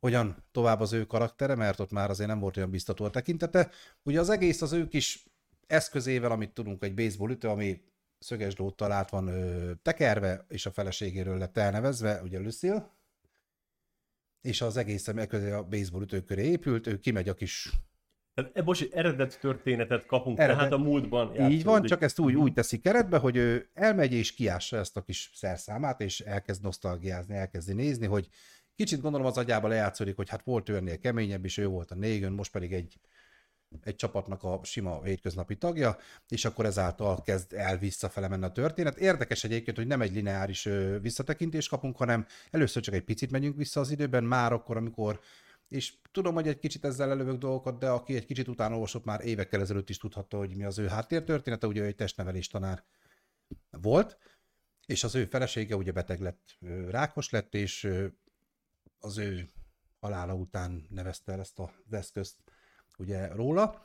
hogyan 0.00 0.44
tovább 0.52 0.80
az 0.80 0.92
ő 0.92 1.04
karaktere, 1.06 1.54
mert 1.54 1.80
ott 1.80 1.90
már 1.90 2.10
azért 2.10 2.28
nem 2.28 2.38
volt 2.38 2.56
olyan 2.56 2.70
biztató 2.70 3.04
a 3.04 3.10
tekintete. 3.10 3.70
Ugye 4.02 4.20
az 4.20 4.30
egész 4.30 4.62
az 4.62 4.72
ő 4.72 4.88
kis 4.88 5.24
eszközével, 5.66 6.30
amit 6.30 6.54
tudunk, 6.54 6.84
egy 6.84 6.94
baseball 6.94 7.30
ütő, 7.30 7.48
ami 7.48 7.80
szöges 8.18 8.54
dróttal 8.54 8.92
át 8.92 9.10
van 9.10 9.26
ö, 9.26 9.72
tekerve, 9.82 10.44
és 10.48 10.66
a 10.66 10.70
feleségéről 10.70 11.38
lett 11.38 11.56
elnevezve, 11.56 12.22
ugye 12.22 12.38
Lucille, 12.38 12.90
és 14.40 14.60
az 14.60 14.76
egész 14.76 15.08
közé 15.28 15.50
a 15.50 15.64
baseball 15.64 16.02
ütő 16.02 16.22
köré 16.22 16.44
épült, 16.44 16.86
ő 16.86 16.98
kimegy 16.98 17.28
a 17.28 17.34
kis 17.34 17.70
tehát, 18.34 18.50
e, 18.54 18.62
bocs, 18.62 18.84
eredet 18.90 19.40
történetet 19.40 20.06
kapunk, 20.06 20.38
eredet. 20.38 20.56
tehát 20.56 20.72
a 20.72 20.78
múltban 20.78 21.32
játszódik. 21.34 21.58
Így 21.58 21.64
van, 21.64 21.82
csak 21.82 22.02
ezt 22.02 22.18
úgy, 22.18 22.34
úgy 22.34 22.52
teszi 22.52 22.80
keretbe, 22.80 23.18
hogy 23.18 23.36
ő 23.36 23.68
elmegy 23.74 24.12
és 24.12 24.32
kiássa 24.32 24.76
ezt 24.76 24.96
a 24.96 25.02
kis 25.02 25.30
szerszámát, 25.34 26.00
és 26.00 26.20
elkezd 26.20 26.62
nosztalgiázni, 26.62 27.34
elkezdi 27.34 27.72
nézni, 27.72 28.06
hogy 28.06 28.28
kicsit 28.74 29.00
gondolom 29.00 29.26
az 29.26 29.38
agyába 29.38 29.68
lejátszódik, 29.68 30.16
hogy 30.16 30.28
hát 30.28 30.42
volt 30.44 30.68
őnél 30.68 30.98
keményebb, 30.98 31.44
és 31.44 31.58
ő 31.58 31.66
volt 31.66 31.90
a 31.90 31.94
négön, 31.94 32.32
most 32.32 32.52
pedig 32.52 32.72
egy 32.72 33.00
egy 33.82 33.96
csapatnak 33.96 34.42
a 34.42 34.60
sima 34.62 35.02
hétköznapi 35.02 35.56
tagja, 35.56 35.96
és 36.28 36.44
akkor 36.44 36.64
ezáltal 36.64 37.22
kezd 37.22 37.52
el 37.52 37.78
visszafele 37.78 38.28
menni 38.28 38.44
a 38.44 38.50
történet. 38.50 38.98
Érdekes 38.98 39.44
egyébként, 39.44 39.76
hogy 39.76 39.86
nem 39.86 40.00
egy 40.00 40.12
lineáris 40.12 40.68
visszatekintést 41.00 41.68
kapunk, 41.68 41.96
hanem 41.96 42.26
először 42.50 42.82
csak 42.82 42.94
egy 42.94 43.04
picit 43.04 43.30
megyünk 43.30 43.56
vissza 43.56 43.80
az 43.80 43.90
időben, 43.90 44.24
már 44.24 44.52
akkor, 44.52 44.76
amikor 44.76 45.20
és 45.68 45.94
tudom, 46.12 46.34
hogy 46.34 46.48
egy 46.48 46.58
kicsit 46.58 46.84
ezzel 46.84 47.10
elővök 47.10 47.38
dolgokat, 47.38 47.78
de 47.78 47.90
aki 47.90 48.14
egy 48.14 48.26
kicsit 48.26 48.48
utána 48.48 48.74
olvasott, 48.74 49.04
már 49.04 49.24
évekkel 49.24 49.60
ezelőtt 49.60 49.90
is 49.90 49.98
tudhatta, 49.98 50.36
hogy 50.36 50.56
mi 50.56 50.64
az 50.64 50.78
ő 50.78 50.86
háttértörténete, 50.86 51.66
ugye 51.66 51.84
egy 51.84 51.94
testnevelés 51.94 52.48
tanár 52.48 52.84
volt, 53.70 54.18
és 54.86 55.04
az 55.04 55.14
ő 55.14 55.24
felesége 55.24 55.76
ugye 55.76 55.92
beteg 55.92 56.20
lett, 56.20 56.56
rákos 56.88 57.30
lett, 57.30 57.54
és 57.54 57.88
az 58.98 59.18
ő 59.18 59.50
halála 60.00 60.34
után 60.34 60.86
nevezte 60.90 61.32
el 61.32 61.40
ezt 61.40 61.58
az 61.58 61.92
eszközt 61.92 62.36
ugye 62.98 63.26
róla. 63.26 63.82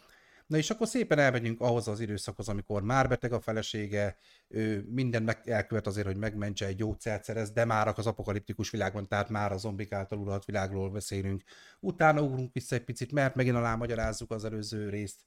Na 0.48 0.58
és 0.58 0.70
akkor 0.70 0.88
szépen 0.88 1.20
elmegyünk 1.20 1.62
ahhoz 1.62 1.88
az 1.88 2.00
időszakhoz, 2.00 2.50
amikor 2.50 2.82
már 2.82 3.08
beteg 3.08 3.34
a 3.34 3.40
felesége, 3.40 4.18
ő 4.48 4.86
minden 4.90 5.24
meg 5.24 5.50
elkövet 5.50 5.88
azért, 5.88 6.06
hogy 6.06 6.18
megmentse 6.18 6.66
egy 6.66 6.76
gyógyszert 6.76 7.24
szerez, 7.24 7.52
de 7.52 7.66
már 7.66 7.94
az 7.96 8.08
apokaliptikus 8.08 8.70
világban, 8.70 9.08
tehát 9.08 9.30
már 9.30 9.52
a 9.52 9.58
zombik 9.58 9.92
által 9.92 10.20
uralt 10.20 10.46
világról 10.46 10.90
beszélünk. 10.90 11.44
Utána 11.80 12.22
ugrunk 12.22 12.54
vissza 12.54 12.76
egy 12.76 12.84
picit, 12.84 13.12
mert 13.12 13.36
megint 13.36 13.56
alámagyarázzuk 13.56 14.32
az 14.32 14.46
előző 14.46 14.90
részt, 14.90 15.26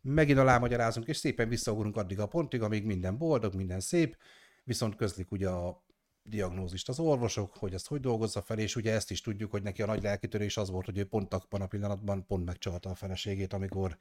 megint 0.00 0.38
alámagyarázunk, 0.38 1.06
és 1.06 1.16
szépen 1.16 1.48
visszaugrunk 1.48 1.96
addig 1.96 2.20
a 2.20 2.26
pontig, 2.26 2.62
amíg 2.62 2.84
minden 2.84 3.18
boldog, 3.18 3.54
minden 3.54 3.80
szép, 3.80 4.16
viszont 4.64 4.96
közlik 4.96 5.30
ugye 5.30 5.48
a 5.48 5.84
diagnózist 6.22 6.88
az 6.88 6.98
orvosok, 6.98 7.56
hogy 7.56 7.74
ezt 7.74 7.86
hogy 7.86 8.00
dolgozza 8.00 8.42
fel, 8.42 8.58
és 8.58 8.76
ugye 8.76 8.92
ezt 8.92 9.10
is 9.10 9.20
tudjuk, 9.20 9.50
hogy 9.50 9.62
neki 9.62 9.82
a 9.82 9.86
nagy 9.86 10.02
lelkitörés 10.02 10.56
az 10.56 10.70
volt, 10.70 10.84
hogy 10.84 10.98
ő 10.98 11.04
pont 11.04 11.34
a 11.34 11.66
pillanatban 11.68 12.26
pont 12.26 12.44
megcsalta 12.44 12.90
a 12.90 12.94
feleségét, 12.94 13.52
amikor 13.52 13.98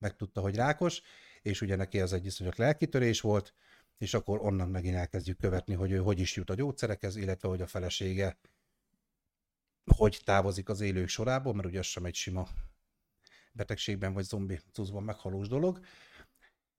megtudta, 0.00 0.40
hogy 0.40 0.54
rákos, 0.54 1.02
és 1.42 1.60
ugye 1.60 1.76
neki 1.76 2.00
ez 2.00 2.12
egy 2.12 2.26
iszonyat 2.26 2.56
lelkitörés 2.56 3.20
volt, 3.20 3.54
és 3.98 4.14
akkor 4.14 4.40
onnan 4.40 4.68
megint 4.68 4.96
elkezdjük 4.96 5.38
követni, 5.38 5.74
hogy 5.74 5.90
ő 5.90 5.98
hogy 5.98 6.20
is 6.20 6.36
jut 6.36 6.50
a 6.50 6.54
gyógyszerekhez, 6.54 7.16
illetve 7.16 7.48
hogy 7.48 7.60
a 7.60 7.66
felesége 7.66 8.38
hogy 9.96 10.20
távozik 10.24 10.68
az 10.68 10.80
élők 10.80 11.08
sorából, 11.08 11.54
mert 11.54 11.68
ugye 11.68 11.78
az 11.78 11.86
sem 11.86 12.04
egy 12.04 12.14
sima 12.14 12.48
betegségben 13.52 14.12
vagy 14.12 14.24
zombi 14.24 14.60
cuszban 14.72 15.02
meghalós 15.02 15.48
dolog, 15.48 15.80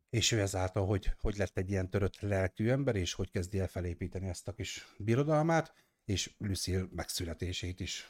és 0.10 0.32
ő 0.32 0.40
ezáltal, 0.40 0.86
hogy, 0.86 1.12
hogy 1.20 1.38
lett 1.38 1.58
egy 1.58 1.70
ilyen 1.70 1.90
törött 1.90 2.20
lelkű 2.20 2.70
ember, 2.70 2.96
és 2.96 3.14
hogy 3.14 3.32
kezdi 3.32 3.60
el 3.60 3.68
felépíteni 3.68 4.28
ezt 4.28 4.48
a 4.48 4.54
kis 4.54 4.88
birodalmát, 4.98 5.74
és 6.06 6.34
Lucille 6.38 6.88
megszületését 6.96 7.80
is. 7.80 8.10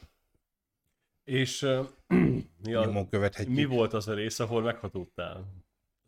És 1.24 1.62
uh, 1.62 1.86
mi, 2.64 2.74
a, 2.74 3.06
mi 3.46 3.64
volt 3.64 3.92
az 3.92 4.08
a 4.08 4.14
rész, 4.14 4.40
ahol 4.40 4.62
meghatódtál? 4.62 5.62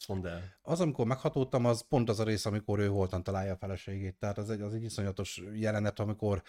mondd 0.09 0.27
el. 0.27 0.43
Az, 0.63 0.81
amikor 0.81 1.07
meghatódtam, 1.07 1.65
az 1.65 1.85
pont 1.89 2.09
az 2.09 2.21
a 2.21 2.25
rész, 2.25 2.47
amikor 2.47 2.79
ő 2.79 2.87
holtan 2.87 3.23
találja 3.23 3.53
a 3.53 3.57
feleségét. 3.57 4.17
Tehát 4.19 4.39
az 4.39 4.51
egy, 4.51 4.61
az 4.61 4.75
egy 4.75 4.83
iszonyatos 4.83 5.43
jelenet, 5.55 5.99
amikor 5.99 6.43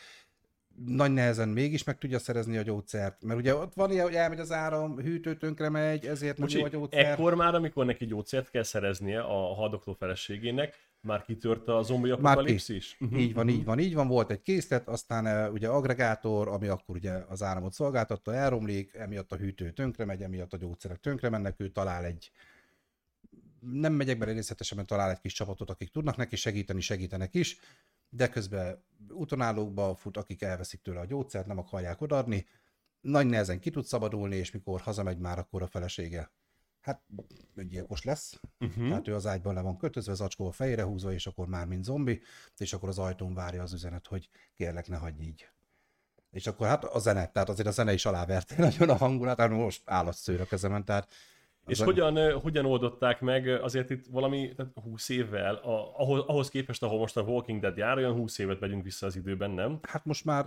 nagy 0.85 1.11
nehezen 1.11 1.49
mégis 1.49 1.83
meg 1.83 1.97
tudja 1.97 2.19
szerezni 2.19 2.57
a 2.57 2.61
gyógyszert. 2.61 3.23
Mert 3.23 3.39
ugye 3.39 3.55
ott 3.55 3.73
van 3.73 3.91
ilyen, 3.91 4.05
hogy 4.05 4.15
elmegy 4.15 4.39
az 4.39 4.51
áram, 4.51 4.99
hűtő 4.99 5.37
tönkre 5.37 5.69
megy, 5.69 6.05
ezért 6.05 6.37
nem 6.37 6.47
jó 6.51 6.63
a 6.63 6.67
gyógyszer. 6.67 7.05
Ekkor 7.05 7.35
már, 7.35 7.55
amikor 7.55 7.85
neki 7.85 8.05
gyógyszert 8.05 8.49
kell 8.49 8.63
szereznie 8.63 9.21
a 9.21 9.53
haldokló 9.53 9.93
feleségének, 9.93 10.75
már 11.05 11.23
kitört 11.23 11.67
a 11.67 11.81
zombi 11.81 12.09
apokalipszis? 12.09 12.97
Uh-huh. 12.99 13.19
Így 13.19 13.33
van, 13.33 13.49
így 13.49 13.65
van, 13.65 13.79
így 13.79 13.93
van. 13.93 14.07
Volt 14.07 14.31
egy 14.31 14.41
készlet, 14.41 14.87
aztán 14.87 15.47
uh, 15.47 15.53
ugye 15.53 15.67
agregátor, 15.67 16.47
ami 16.47 16.67
akkor 16.67 16.95
ugye 16.95 17.11
az 17.11 17.43
áramot 17.43 17.73
szolgáltatta, 17.73 18.33
elromlik, 18.33 18.93
emiatt 18.93 19.31
a 19.31 19.35
hűtő 19.35 19.71
tönkre 19.71 20.05
megy, 20.05 20.21
emiatt 20.21 20.53
a 20.53 20.57
gyógyszerek 20.57 20.99
tönkre 20.99 21.29
mennek, 21.29 21.59
ő 21.59 21.69
talál 21.69 22.05
egy 22.05 22.31
nem 23.71 23.93
megyek 23.93 24.17
bele 24.17 24.31
részletesen, 24.31 24.77
mert 24.77 24.89
talál 24.89 25.09
egy 25.09 25.19
kis 25.19 25.33
csapatot, 25.33 25.69
akik 25.69 25.91
tudnak 25.91 26.15
neki 26.15 26.35
segíteni, 26.35 26.81
segítenek 26.81 27.33
is, 27.33 27.59
de 28.09 28.29
közben 28.29 28.83
utonállókba 29.09 29.95
fut, 29.95 30.17
akik 30.17 30.41
elveszik 30.41 30.81
tőle 30.81 30.99
a 30.99 31.05
gyógyszert, 31.05 31.45
nem 31.45 31.57
akarják 31.57 32.01
odaadni, 32.01 32.45
nagy 33.01 33.27
nehezen 33.27 33.59
ki 33.59 33.69
tud 33.69 33.85
szabadulni, 33.85 34.35
és 34.35 34.51
mikor 34.51 34.81
hazamegy 34.81 35.17
már, 35.17 35.39
akkor 35.39 35.61
a 35.61 35.67
felesége 35.67 36.31
hát 36.85 37.01
öngyilkos 37.55 38.03
lesz, 38.03 38.39
uh-huh. 38.59 38.87
tehát 38.87 39.07
ő 39.07 39.15
az 39.15 39.25
ágyban 39.25 39.53
le 39.53 39.61
van 39.61 39.77
kötözve, 39.77 40.13
zacskó 40.13 40.47
a 40.47 40.51
fejére 40.51 40.83
húzva, 40.83 41.13
és 41.13 41.27
akkor 41.27 41.47
már 41.47 41.65
mint 41.65 41.83
zombi, 41.83 42.21
és 42.57 42.73
akkor 42.73 42.89
az 42.89 42.99
ajtón 42.99 43.33
várja 43.33 43.61
az 43.61 43.73
üzenet, 43.73 44.07
hogy 44.07 44.29
kérlek, 44.53 44.87
ne 44.87 44.97
hagyj 44.97 45.23
így. 45.23 45.47
És 46.31 46.47
akkor 46.47 46.67
hát 46.67 46.83
a 46.83 46.99
zene, 46.99 47.27
tehát 47.27 47.49
azért 47.49 47.67
a 47.67 47.71
zene 47.71 47.93
is 47.93 48.05
aláverte 48.05 48.55
nagyon 48.63 48.89
a 48.89 48.95
hangulat, 48.95 49.39
hát 49.39 49.49
most 49.49 49.81
állatszőr 49.85 50.41
a 50.41 50.45
kezemen, 50.45 50.85
tehát 50.85 51.13
és 51.67 51.79
a... 51.79 51.83
hogyan, 51.83 52.39
hogyan 52.39 52.65
oldották 52.65 53.21
meg 53.21 53.47
azért 53.47 53.89
itt 53.89 54.05
valami 54.05 54.53
tehát 54.55 54.71
20 54.83 55.09
évvel, 55.09 55.55
a, 55.55 55.93
ahhoz, 55.97 56.23
ahhoz 56.27 56.49
képest, 56.49 56.83
ahol 56.83 56.99
most 56.99 57.17
a 57.17 57.21
Walking 57.21 57.61
Dead 57.61 57.77
jár, 57.77 57.97
olyan 57.97 58.13
20 58.13 58.37
évet 58.37 58.59
megyünk 58.59 58.83
vissza 58.83 59.05
az 59.05 59.15
időben, 59.15 59.51
nem? 59.51 59.79
Hát 59.81 60.05
most 60.05 60.25
már... 60.25 60.45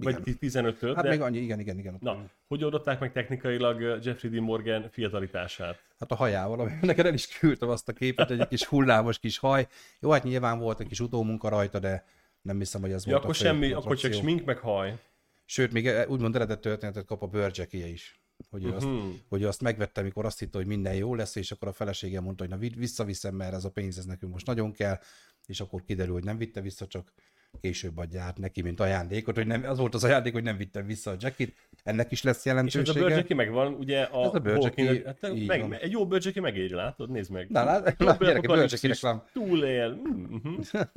Igen. 0.00 0.22
Vagy 0.24 0.36
15-öt, 0.40 0.94
Hát 0.94 1.04
de... 1.04 1.10
még 1.10 1.20
annyi, 1.20 1.38
igen, 1.38 1.60
igen, 1.60 1.78
igen. 1.78 1.96
Na, 2.00 2.24
hogy 2.48 2.64
oldották 2.64 3.00
meg 3.00 3.12
technikailag 3.12 4.04
Jeffrey 4.04 4.30
D. 4.30 4.40
Morgan 4.40 4.88
fiatalitását? 4.90 5.82
Hát 5.98 6.10
a 6.10 6.14
hajával, 6.14 6.60
ami 6.60 6.72
neked 6.80 7.06
el 7.06 7.14
is 7.14 7.38
küldtem 7.38 7.68
azt 7.68 7.88
a 7.88 7.92
képet, 7.92 8.30
egy 8.30 8.48
kis 8.48 8.64
hullámos 8.64 9.18
kis 9.18 9.38
haj. 9.38 9.66
Jó, 10.00 10.10
hát 10.10 10.24
nyilván 10.24 10.58
volt 10.58 10.80
egy 10.80 10.86
kis 10.86 11.00
utómunka 11.00 11.48
rajta, 11.48 11.78
de 11.78 12.04
nem 12.42 12.58
hiszem, 12.58 12.80
hogy 12.80 12.92
ez 12.92 13.04
ja, 13.04 13.10
volt 13.10 13.22
akkor 13.22 13.34
a 13.34 13.38
semmi, 13.38 13.72
akkor 13.72 13.96
csak 13.96 14.12
smink 14.12 14.44
meg 14.44 14.58
haj. 14.58 14.98
Sőt, 15.44 15.72
még 15.72 15.90
úgymond 16.08 16.34
eredet 16.34 16.60
történetet 16.60 17.04
kap 17.04 17.22
a 17.22 17.26
bőrcsekéje 17.26 17.86
is 17.86 18.20
hogy 18.50 18.64
ő, 18.64 18.68
uh-huh. 18.68 18.92
azt, 18.92 19.20
hogy 19.28 19.42
ő 19.42 19.46
azt 19.46 19.62
megvette, 19.62 20.00
amikor 20.00 20.24
azt 20.24 20.38
hitte, 20.38 20.58
hogy 20.58 20.66
minden 20.66 20.94
jó 20.94 21.14
lesz, 21.14 21.36
és 21.36 21.50
akkor 21.50 21.68
a 21.68 21.72
felesége 21.72 22.20
mondta, 22.20 22.46
hogy 22.46 22.58
na 22.58 22.78
visszaviszem, 22.78 23.34
mert 23.34 23.54
ez 23.54 23.64
a 23.64 23.70
pénz 23.70 23.98
ez 23.98 24.04
nekünk 24.04 24.32
most 24.32 24.46
nagyon 24.46 24.72
kell, 24.72 24.98
és 25.46 25.60
akkor 25.60 25.84
kiderül, 25.84 26.12
hogy 26.12 26.24
nem 26.24 26.38
vitte 26.38 26.60
vissza, 26.60 26.86
csak 26.86 27.12
később 27.60 27.98
adja 27.98 28.22
át 28.22 28.38
neki, 28.38 28.62
mint 28.62 28.80
ajándékot, 28.80 29.34
hogy 29.34 29.46
nem, 29.46 29.64
az 29.64 29.78
volt 29.78 29.94
az 29.94 30.04
ajándék, 30.04 30.32
hogy 30.32 30.42
nem 30.42 30.56
vittem 30.56 30.86
vissza 30.86 31.10
a 31.10 31.16
jackit, 31.18 31.56
ennek 31.84 32.10
is 32.10 32.22
lesz 32.22 32.44
jelentősége. 32.44 32.82
És 32.82 32.88
ez 32.88 33.02
a 33.02 33.06
bőrcseki 33.06 33.34
megvan, 33.34 33.74
ugye 33.74 34.02
a, 34.02 34.24
ez 34.24 34.34
a 34.34 34.38
bőrcseki, 34.38 35.02
hát, 35.04 35.46
meg, 35.46 35.60
van. 35.60 35.74
egy 35.74 35.90
jó 35.90 36.06
bőrcseki 36.06 36.40
megéri, 36.40 36.74
látod? 36.74 37.10
Nézd 37.10 37.30
meg. 37.30 37.48
Na, 37.50 37.64
lát, 37.64 37.94
lát, 37.98 38.18
gyerek, 38.18 38.48
a 38.48 38.54
bőrcsekinek 38.54 39.00
van. 39.00 39.24
Túlél. 39.32 40.02
Mm-hmm. 40.08 40.60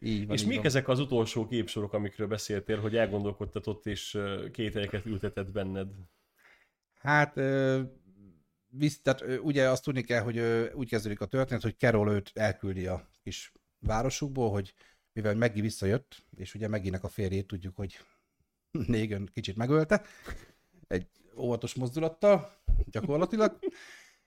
Így 0.00 0.26
van, 0.26 0.36
és 0.36 0.44
mik 0.44 0.56
van. 0.56 0.66
ezek 0.66 0.88
az 0.88 0.98
utolsó 0.98 1.46
képsorok, 1.46 1.92
amikről 1.92 2.26
beszéltél, 2.26 2.80
hogy 2.80 2.96
elgondolkodtatott 2.96 3.86
és 3.86 4.18
kételyeket 4.52 5.06
ültetett 5.06 5.50
benned? 5.50 5.88
Hát 7.04 7.34
visz, 8.68 9.00
tehát 9.02 9.24
ugye 9.42 9.68
azt 9.68 9.84
tudni 9.84 10.02
kell, 10.02 10.20
hogy 10.20 10.38
úgy 10.74 10.88
kezdődik 10.88 11.20
a 11.20 11.26
történet, 11.26 11.62
hogy 11.62 11.76
Carol 11.78 12.12
őt 12.12 12.30
elküldi 12.34 12.86
a 12.86 13.08
kis 13.22 13.52
városukból, 13.78 14.50
hogy 14.50 14.74
mivel 15.12 15.34
Meggi 15.34 15.60
visszajött, 15.60 16.26
és 16.36 16.54
ugye 16.54 16.68
Megginek 16.68 17.04
a 17.04 17.08
férjét 17.08 17.46
tudjuk, 17.46 17.76
hogy 17.76 17.98
Négön 18.86 19.30
kicsit 19.32 19.56
megölte, 19.56 20.02
egy 20.86 21.06
óvatos 21.36 21.74
mozdulattal, 21.74 22.56
gyakorlatilag, 22.86 23.58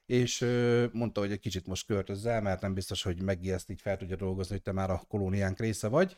és 0.05 0.45
mondta, 0.91 1.19
hogy 1.19 1.31
egy 1.31 1.39
kicsit 1.39 1.67
most 1.67 1.85
költözzel, 1.85 2.41
mert 2.41 2.61
nem 2.61 2.73
biztos, 2.73 3.03
hogy 3.03 3.21
Meggi 3.21 3.51
ezt 3.51 3.69
így 3.69 3.81
fel 3.81 3.97
tudja 3.97 4.15
dolgozni, 4.15 4.53
hogy 4.53 4.63
te 4.63 4.71
már 4.71 4.89
a 4.89 5.03
kolóniánk 5.07 5.59
része 5.59 5.87
vagy, 5.87 6.15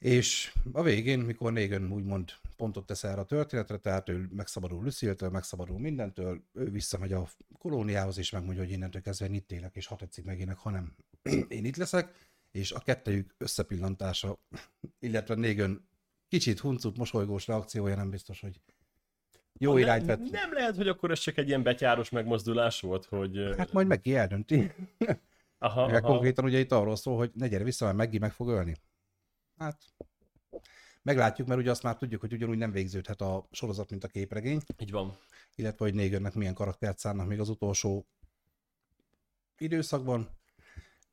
és 0.00 0.52
a 0.72 0.82
végén, 0.82 1.18
mikor 1.18 1.52
Negan 1.52 1.92
úgymond 1.92 2.30
pontot 2.56 2.86
tesz 2.86 3.04
erre 3.04 3.20
a 3.20 3.24
történetre, 3.24 3.76
tehát 3.76 4.08
ő 4.08 4.28
megszabadul 4.32 4.82
Lucille-től, 4.82 5.30
megszabadul 5.30 5.78
mindentől, 5.78 6.42
ő 6.52 6.70
visszamegy 6.70 7.12
a 7.12 7.28
kolóniához, 7.58 8.18
és 8.18 8.30
megmondja, 8.30 8.62
hogy 8.62 8.72
innentől 8.72 9.02
kezdve 9.02 9.26
én 9.26 9.34
itt 9.34 9.52
élek, 9.52 9.76
és 9.76 9.86
ha 9.86 9.96
tetszik 9.96 10.24
megének, 10.24 10.56
hanem 10.56 10.94
én 11.48 11.64
itt 11.64 11.76
leszek, 11.76 12.14
és 12.50 12.72
a 12.72 12.78
kettejük 12.78 13.34
összepillantása, 13.38 14.38
illetve 15.06 15.34
Negan 15.34 15.88
kicsit 16.28 16.58
huncut, 16.58 16.96
mosolygós 16.96 17.46
reakciója 17.46 17.96
nem 17.96 18.10
biztos, 18.10 18.40
hogy 18.40 18.60
jó 19.58 19.72
nem, 19.72 19.82
irányt 19.82 20.06
vett. 20.06 20.30
Nem 20.30 20.52
lehet, 20.52 20.76
hogy 20.76 20.88
akkor 20.88 21.10
ez 21.10 21.18
csak 21.18 21.36
egy 21.36 21.48
ilyen 21.48 21.62
betyáros 21.62 22.10
megmozdulás 22.10 22.80
volt, 22.80 23.04
hogy... 23.04 23.54
Hát 23.56 23.72
majd 23.72 23.86
meg 23.86 24.08
eldönti. 24.08 24.72
aha, 25.58 25.82
aha. 25.82 26.00
konkrétan 26.00 26.44
ugye 26.44 26.58
itt 26.58 26.72
arról 26.72 26.96
szól, 26.96 27.16
hogy 27.16 27.30
ne 27.34 27.48
gyere 27.48 27.64
vissza, 27.64 27.84
mert 27.84 27.96
Meggi 27.96 28.18
meg 28.18 28.32
fog 28.32 28.48
ölni. 28.48 28.76
Hát, 29.60 29.78
meglátjuk, 31.02 31.48
mert 31.48 31.60
ugye 31.60 31.70
azt 31.70 31.82
már 31.82 31.96
tudjuk, 31.96 32.20
hogy 32.20 32.32
ugyanúgy 32.32 32.58
nem 32.58 32.72
végződhet 32.72 33.20
a 33.20 33.48
sorozat, 33.50 33.90
mint 33.90 34.04
a 34.04 34.08
képregény, 34.08 34.60
Így 34.78 34.90
van. 34.90 35.18
illetve 35.54 35.84
hogy 35.84 35.94
Negannek 35.94 36.34
milyen 36.34 36.54
karaktert 36.54 36.98
szánnak 36.98 37.26
még 37.28 37.40
az 37.40 37.48
utolsó 37.48 38.06
időszakban. 39.58 40.28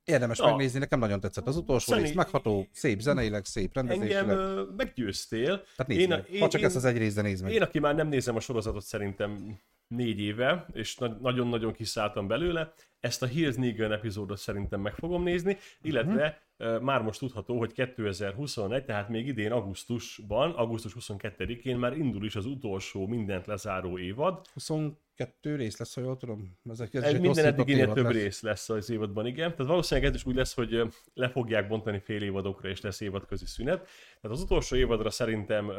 Érdemes 0.04 0.38
Na. 0.38 0.46
megnézni, 0.46 0.78
nekem 0.78 0.98
nagyon 0.98 1.20
tetszett 1.20 1.46
az 1.46 1.56
utolsó 1.56 1.92
Zeni- 1.92 2.06
rész, 2.06 2.14
megható, 2.14 2.68
szép 2.72 3.00
zeneileg, 3.00 3.44
szép 3.44 3.76
Engem 3.76 3.98
rendezésileg. 3.98 4.36
ö, 4.36 4.64
meggyőztél. 4.76 5.46
Tehát 5.62 5.86
nézd 5.86 6.00
én, 6.00 6.08
meg. 6.08 6.28
én, 6.30 6.40
ha 6.40 6.48
csak 6.48 6.60
én, 6.60 6.66
ezt 6.66 6.76
az 6.76 6.84
egy 6.84 6.98
részt, 6.98 7.22
nézd 7.22 7.42
meg. 7.42 7.52
Én, 7.52 7.62
aki 7.62 7.78
már 7.78 7.94
nem 7.94 8.08
nézem 8.08 8.36
a 8.36 8.40
sorozatot 8.40 8.82
szerintem 8.84 9.60
négy 9.86 10.18
éve, 10.20 10.66
és 10.72 10.96
na- 10.96 11.18
nagyon-nagyon 11.20 11.72
kiszálltam 11.72 12.26
belőle, 12.26 12.72
ezt 13.00 13.22
a 13.22 13.28
Here's 13.28 13.56
Negan 13.56 13.92
epizódot 13.92 14.38
szerintem 14.38 14.80
meg 14.80 14.94
fogom 14.94 15.22
nézni, 15.22 15.58
illetve 15.80 16.12
uh-huh. 16.26 16.34
Már 16.80 17.02
most 17.02 17.18
tudható, 17.18 17.58
hogy 17.58 17.72
2021, 17.72 18.84
tehát 18.84 19.08
még 19.08 19.26
idén 19.26 19.52
augusztusban, 19.52 20.50
augusztus 20.50 20.96
22-én 21.00 21.76
már 21.76 21.96
indul 21.96 22.24
is 22.24 22.36
az 22.36 22.46
utolsó 22.46 23.06
mindent 23.06 23.46
lezáró 23.46 23.98
évad. 23.98 24.46
22 24.52 25.56
rész 25.56 25.78
lesz, 25.78 25.94
ha 25.94 26.00
jól 26.00 26.16
tudom. 26.16 26.58
Ezek, 26.70 26.94
ez 26.94 27.02
egy 27.02 27.20
minden 27.20 27.44
eddiginél 27.44 27.92
több 27.92 28.04
lesz. 28.04 28.12
rész 28.12 28.42
lesz 28.42 28.68
az 28.68 28.90
évadban, 28.90 29.26
igen. 29.26 29.50
Tehát 29.50 29.66
valószínűleg 29.66 30.10
ez 30.10 30.16
is 30.16 30.26
úgy 30.26 30.34
lesz, 30.34 30.54
hogy 30.54 30.82
le 31.14 31.28
fogják 31.28 31.68
bontani 31.68 31.98
fél 31.98 32.22
évadokra, 32.22 32.68
és 32.68 32.80
lesz 32.80 33.00
évadközi 33.00 33.46
szünet. 33.46 33.88
Tehát 34.20 34.36
az 34.36 34.42
utolsó 34.42 34.76
évadra 34.76 35.10
szerintem 35.10 35.70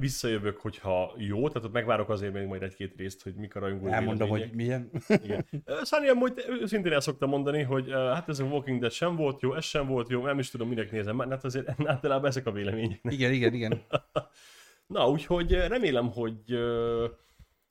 visszajövök, 0.00 0.58
hogyha 0.58 1.14
jó, 1.16 1.48
tehát 1.48 1.68
ott 1.68 1.72
megvárok 1.72 2.08
azért 2.08 2.32
még 2.32 2.46
majd 2.46 2.62
egy-két 2.62 2.96
részt, 2.96 3.22
hogy 3.22 3.34
mik 3.34 3.54
a 3.54 3.60
rajongói 3.60 3.92
Elmondom, 3.92 4.28
hogy 4.28 4.50
milyen. 4.54 4.90
Igen. 5.08 5.46
Ö, 5.64 5.74
Szányi 5.82 6.08
amúgy 6.08 6.44
őszintén 6.60 6.92
el 6.92 7.00
szoktam 7.00 7.28
mondani, 7.28 7.62
hogy 7.62 7.90
hát 7.90 8.28
ez 8.28 8.38
a 8.38 8.44
Walking 8.44 8.80
Dead 8.80 8.92
sem 8.92 9.16
volt 9.16 9.40
jó, 9.40 9.54
ez 9.54 9.64
sem 9.64 9.86
volt 9.86 10.08
jó, 10.08 10.24
nem 10.24 10.38
is 10.38 10.50
tudom, 10.50 10.68
minek 10.68 10.90
nézem, 10.90 11.16
mert 11.16 11.30
hát 11.30 11.44
azért 11.44 11.74
általában 11.84 12.28
ezek 12.28 12.46
a 12.46 12.52
vélemények. 12.52 13.00
igen, 13.02 13.32
igen, 13.32 13.54
igen. 13.54 13.82
Na, 14.86 15.10
úgyhogy 15.10 15.52
remélem, 15.52 16.10
hogy 16.10 16.58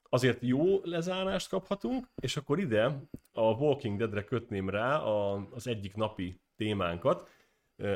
azért 0.09 0.37
jó 0.41 0.83
lezárást 0.83 1.49
kaphatunk, 1.49 2.07
és 2.21 2.37
akkor 2.37 2.59
ide 2.59 3.01
a 3.31 3.41
Walking 3.41 3.97
Deadre 3.97 4.23
kötném 4.23 4.69
rá 4.69 4.97
a, 4.97 5.47
az 5.51 5.67
egyik 5.67 5.95
napi 5.95 6.41
témánkat, 6.55 7.29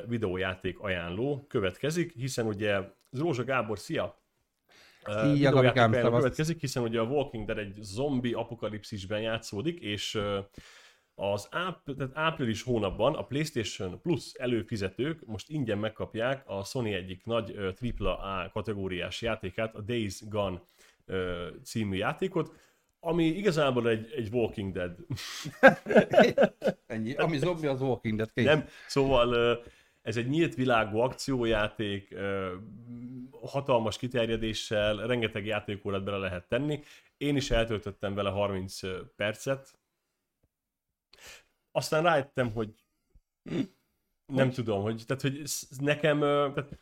videójáték 0.07 0.79
ajánló 0.79 1.45
következik, 1.47 2.13
hiszen 2.13 2.45
ugye 2.45 2.79
Rózsa 3.09 3.43
Gábor, 3.43 3.79
szia! 3.79 4.22
Ajánló 5.03 5.61
szevasz. 5.73 6.21
következik, 6.21 6.59
hiszen 6.59 6.83
ugye 6.83 6.99
a 6.99 7.03
Walking 7.03 7.45
Dead 7.45 7.57
egy 7.57 7.77
zombi 7.81 8.33
apokalipszisben 8.33 9.21
játszódik, 9.21 9.79
és 9.79 10.19
az 11.15 11.47
áp, 11.51 11.95
tehát 11.97 12.11
április 12.13 12.61
hónapban 12.61 13.15
a 13.15 13.23
PlayStation 13.23 14.01
Plus 14.01 14.33
előfizetők 14.33 15.25
most 15.25 15.49
ingyen 15.49 15.77
megkapják 15.77 16.43
a 16.45 16.63
Sony 16.63 16.93
egyik 16.93 17.25
nagy 17.25 17.53
ö, 17.55 17.69
AAA 17.97 18.49
kategóriás 18.49 19.21
játékát, 19.21 19.75
a 19.75 19.81
Days 19.81 20.21
Gone 20.29 20.61
című 21.63 21.97
játékot, 21.97 22.53
ami 22.99 23.25
igazából 23.25 23.89
egy, 23.89 24.11
egy 24.15 24.29
Walking 24.31 24.73
Dead. 24.73 24.95
Ennyi. 26.87 27.13
Ami 27.13 27.37
zombi, 27.37 27.67
az 27.67 27.81
Walking 27.81 28.17
Dead. 28.17 28.31
Kész. 28.33 28.45
Nem, 28.45 28.65
szóval 28.87 29.59
ez 30.01 30.17
egy 30.17 30.27
nyílt 30.27 30.55
világú 30.55 30.97
akciójáték, 30.97 32.15
hatalmas 33.45 33.97
kiterjedéssel, 33.97 34.95
rengeteg 34.95 35.45
játékórát 35.45 36.03
bele 36.03 36.17
lehet 36.17 36.47
tenni. 36.47 36.83
Én 37.17 37.35
is 37.35 37.51
eltöltöttem 37.51 38.13
vele 38.13 38.29
30 38.29 38.79
percet. 39.15 39.79
Aztán 41.71 42.03
rájöttem, 42.03 42.51
hogy 42.51 42.73
nem 44.25 44.51
tudom, 44.51 44.81
hogy, 44.81 45.03
tehát, 45.05 45.21
hogy 45.21 45.43
nekem, 45.79 46.19
tehát, 46.19 46.79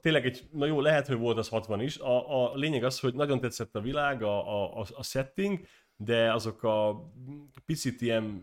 tényleg 0.00 0.24
egy, 0.26 0.48
na 0.52 0.66
jó, 0.66 0.80
lehet, 0.80 1.06
hogy 1.06 1.18
volt 1.18 1.38
az 1.38 1.48
60 1.48 1.80
is. 1.80 1.98
A, 1.98 2.44
a 2.44 2.54
lényeg 2.54 2.84
az, 2.84 3.00
hogy 3.00 3.14
nagyon 3.14 3.40
tetszett 3.40 3.74
a 3.74 3.80
világ, 3.80 4.22
a, 4.22 4.78
a, 4.78 4.86
a 4.94 5.02
setting, 5.02 5.66
de 5.96 6.32
azok 6.32 6.62
a 6.62 7.04
picit 7.66 8.00
ilyen 8.00 8.42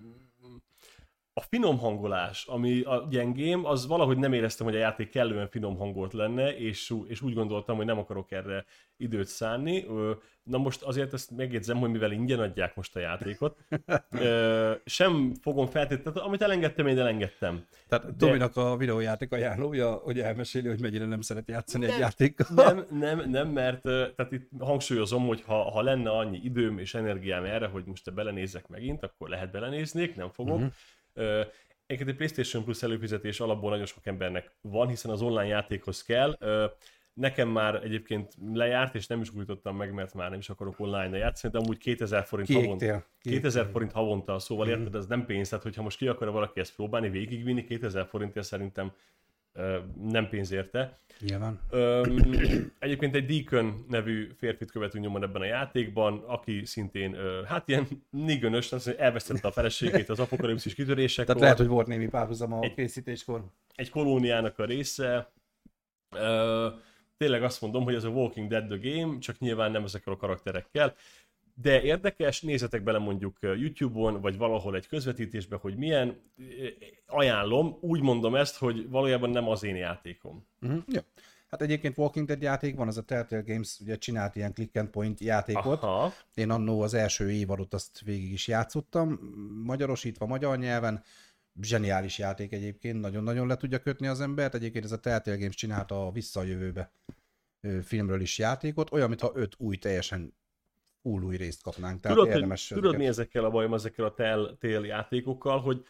a 1.34 1.41
finom 1.41 1.78
hangolás, 1.78 2.46
ami 2.46 2.82
a 2.82 3.08
gyengém, 3.10 3.65
az 3.65 3.88
valahogy 3.88 4.17
nem 4.17 4.34
éreztem, 4.34 4.65
hogy 4.65 4.76
a 4.76 4.80
játék 4.80 5.10
kellően 5.10 5.48
finom 5.50 5.78
hangolt 5.78 6.13
lenne, 6.13 6.58
és, 6.58 6.94
és 7.08 7.22
úgy 7.22 7.34
gondoltam, 7.34 7.76
hogy 7.76 7.86
nem 7.86 7.98
akarok 7.98 8.32
erre 8.32 8.65
időt 8.98 9.28
szánni. 9.28 9.86
Na 10.44 10.58
most 10.58 10.82
azért 10.82 11.13
ezt 11.13 11.32
megjegyzem, 11.32 11.78
hogy 11.78 11.89
mivel 11.89 12.12
ingyen 12.12 12.39
adják 12.39 12.76
most 12.76 12.96
a 12.96 13.00
játékot, 13.00 13.58
sem 14.86 15.34
fogom 15.41 15.67
feltétlenül, 15.67 16.22
amit 16.22 16.41
elengedtem, 16.41 16.88
én 16.88 17.00
elengedtem. 17.00 17.65
Tehát 17.88 18.15
Dominak 18.15 18.58
a 18.58 18.78
videójáték 18.78 19.32
ajánlója, 19.32 19.91
hogy 19.91 20.20
elmeséli, 20.20 20.67
hogy 20.67 20.82
mennyire 20.82 21.06
nem 21.06 21.22
szeret 21.22 21.48
játszani 21.48 21.84
egy 21.86 21.91
Nem. 21.91 22.00
játékkal. 22.00 22.48
Nem, 22.56 22.86
nem, 22.89 23.30
nem, 23.30 23.48
mert 23.48 23.82
tehát 23.82 24.32
itt 24.32 24.50
hangsúlyozom, 24.60 25.28
hogy 25.28 25.41
ha, 25.41 25.72
ha 25.72 25.82
lenne 25.82 26.10
annyi 26.10 26.39
időm 26.44 26.78
és 26.78 26.94
energiám 26.94 27.44
erre, 27.44 27.67
hogy 27.67 27.86
most 27.86 28.04
te 28.04 28.12
belenézzek 28.12 28.67
megint, 28.67 29.04
akkor 29.04 29.30
lehet 29.30 29.52
belenéznék, 29.52 30.15
nem 30.15 30.30
fogok. 30.30 30.56
Uh-huh. 30.56 30.72
Egyébként 31.86 32.10
egy 32.10 32.15
PlayStation 32.15 32.63
Plus 32.63 32.84
előfizetés 32.84 33.39
alapból 33.39 33.69
nagyon 33.69 33.86
sok 33.86 34.06
embernek 34.06 34.52
van, 34.62 34.88
hiszen 34.88 35.12
az 35.12 35.21
online 35.21 35.47
játékhoz 35.47 36.04
kell. 36.04 36.38
Nekem 37.13 37.50
már 37.50 37.76
egyébként 37.84 38.34
lejárt, 38.54 38.95
és 38.95 39.08
nem 39.08 39.21
is 39.21 39.34
újítottam 39.34 39.76
meg, 39.76 39.93
mert 39.93 40.13
már 40.13 40.30
nem 40.30 40.39
is 40.39 40.50
akarok 40.50 40.80
online 40.80 41.17
játszani, 41.17 41.54
de 41.54 41.60
amúgy 41.60 41.78
2000 41.78 42.24
forint 42.24 42.52
havonta. 42.52 42.78
Kiégtél. 42.78 43.06
2000 43.21 43.67
forint 43.71 43.91
havonta, 43.91 44.39
szóval 44.39 44.67
érted, 44.67 44.95
ez 44.95 45.06
nem 45.06 45.26
pénz, 45.26 45.50
tehát 45.50 45.63
hogyha 45.63 45.82
most 45.82 45.97
ki 45.97 46.08
akar 46.08 46.32
valaki 46.32 46.60
ezt 46.60 46.76
próbálni, 46.76 47.10
végigvinni, 47.10 47.63
2000 47.63 48.06
forintért 48.06 48.45
szerintem 48.45 48.91
nem 50.04 50.30
pénz 50.30 50.52
érte. 50.52 50.98
Nyilván. 51.20 51.60
Egyébként 52.80 53.16
egy 53.16 53.26
Deacon 53.26 53.86
nevű 53.90 54.30
férfit 54.38 54.72
követünk 54.72 55.04
nyomon 55.04 55.24
ebben 55.24 55.42
a 55.42 55.46
játékban, 55.46 56.24
aki 56.28 56.66
szintén, 56.66 57.16
hát 57.46 57.68
ilyen 57.68 57.88
nigönös, 58.10 58.72
elvesztette 58.98 59.48
a 59.48 59.52
feleségét 59.52 60.10
az 60.10 60.20
apokalipszis 60.20 60.74
kitörésekor. 60.74 61.26
Tehát 61.26 61.42
lehet, 61.42 61.58
hogy 61.58 61.68
volt 61.68 61.88
némi 61.88 62.08
párhuzam 62.08 62.54
a 62.54 62.64
Egy- 62.64 62.74
készítéskor. 62.74 63.44
Egy 63.76 63.90
kolóniának 63.90 64.60
a 64.60 64.66
része. 64.66 65.32
Tényleg 67.18 67.44
azt 67.44 67.62
mondom, 67.62 67.84
hogy 67.84 67.96
ez 67.96 68.04
a 68.04 68.10
Walking 68.10 68.48
Dead 68.50 68.68
the 68.68 68.90
Game, 68.90 69.20
csak 69.20 69.40
nyilván 69.40 69.72
nem 69.72 69.84
ezekkel 69.84 70.14
a 70.14 70.18
karakterekkel. 70.18 70.96
De 71.56 71.82
érdekes, 71.82 72.42
nézzetek 72.42 72.84
bele 72.84 72.98
mondjuk 72.98 73.38
YouTube-on, 73.42 74.22
vagy 74.22 74.38
valahol 74.38 74.76
egy 74.76 74.88
közvetítésbe, 74.88 75.56
hogy 75.56 75.76
milyen. 75.76 76.22
Ajánlom, 77.06 77.78
úgy 77.82 78.02
mondom 78.02 78.36
ezt, 78.36 78.58
hogy 78.58 78.90
valójában 78.90 79.30
nem 79.30 79.48
az 79.48 79.64
én 79.64 79.76
játékom. 79.76 80.48
Uh-huh. 80.62 80.84
Jó. 80.88 81.00
Hát 81.50 81.62
egyébként 81.62 81.98
Walking 81.98 82.28
Dead 82.28 82.42
játék 82.42 82.76
van, 82.76 82.88
az 82.88 82.98
a 82.98 83.02
Telltale 83.02 83.42
Games 83.42 83.80
ugye 83.80 83.98
csinált 83.98 84.36
ilyen 84.36 84.54
click 84.54 84.78
and 84.78 84.90
point 84.90 85.20
játékot. 85.20 85.84
Aha. 85.84 86.14
Én 86.34 86.50
annó 86.50 86.82
az 86.82 86.94
első 86.94 87.32
évadot 87.32 87.74
azt 87.74 88.02
végig 88.02 88.32
is 88.32 88.48
játszottam, 88.48 89.20
magyarosítva 89.64 90.26
magyar 90.26 90.58
nyelven. 90.58 91.04
Zseniális 91.62 92.18
játék 92.18 92.52
egyébként, 92.52 93.00
nagyon-nagyon 93.00 93.48
le 93.48 93.56
tudja 93.56 93.80
kötni 93.80 94.08
az 94.08 94.22
embert. 94.22 94.56
Egyébként 94.56 94.86
ez 94.86 94.92
a 94.92 95.00
Telltale 95.00 95.38
Games 95.38 95.56
csinálta 95.56 96.06
a 96.08 96.12
Vissza 96.12 96.40
a 96.40 96.44
jövőbe 96.44 96.92
ö, 97.62 97.82
filmről 97.82 98.22
is 98.22 98.38
játékot, 98.38 98.92
olyan, 98.92 99.08
mintha 99.08 99.32
öt 99.36 99.56
új, 99.58 99.78
teljesen 99.78 100.34
full 101.02 101.22
új 101.22 101.38
részt 101.38 101.64
kapnánk. 101.64 102.00
Tehát 102.00 102.18
Tudod, 102.18 102.32
hogy, 102.32 102.42
érdemes 102.42 102.68
tudod 102.68 102.98
mi 102.98 103.08
ezekkel 103.08 103.46
a 103.46 103.50
bajom, 103.50 103.74
ezekkel 103.74 104.06
a 104.06 104.14
Telltale 104.14 104.86
játékokkal, 104.86 105.60
hogy 105.60 105.86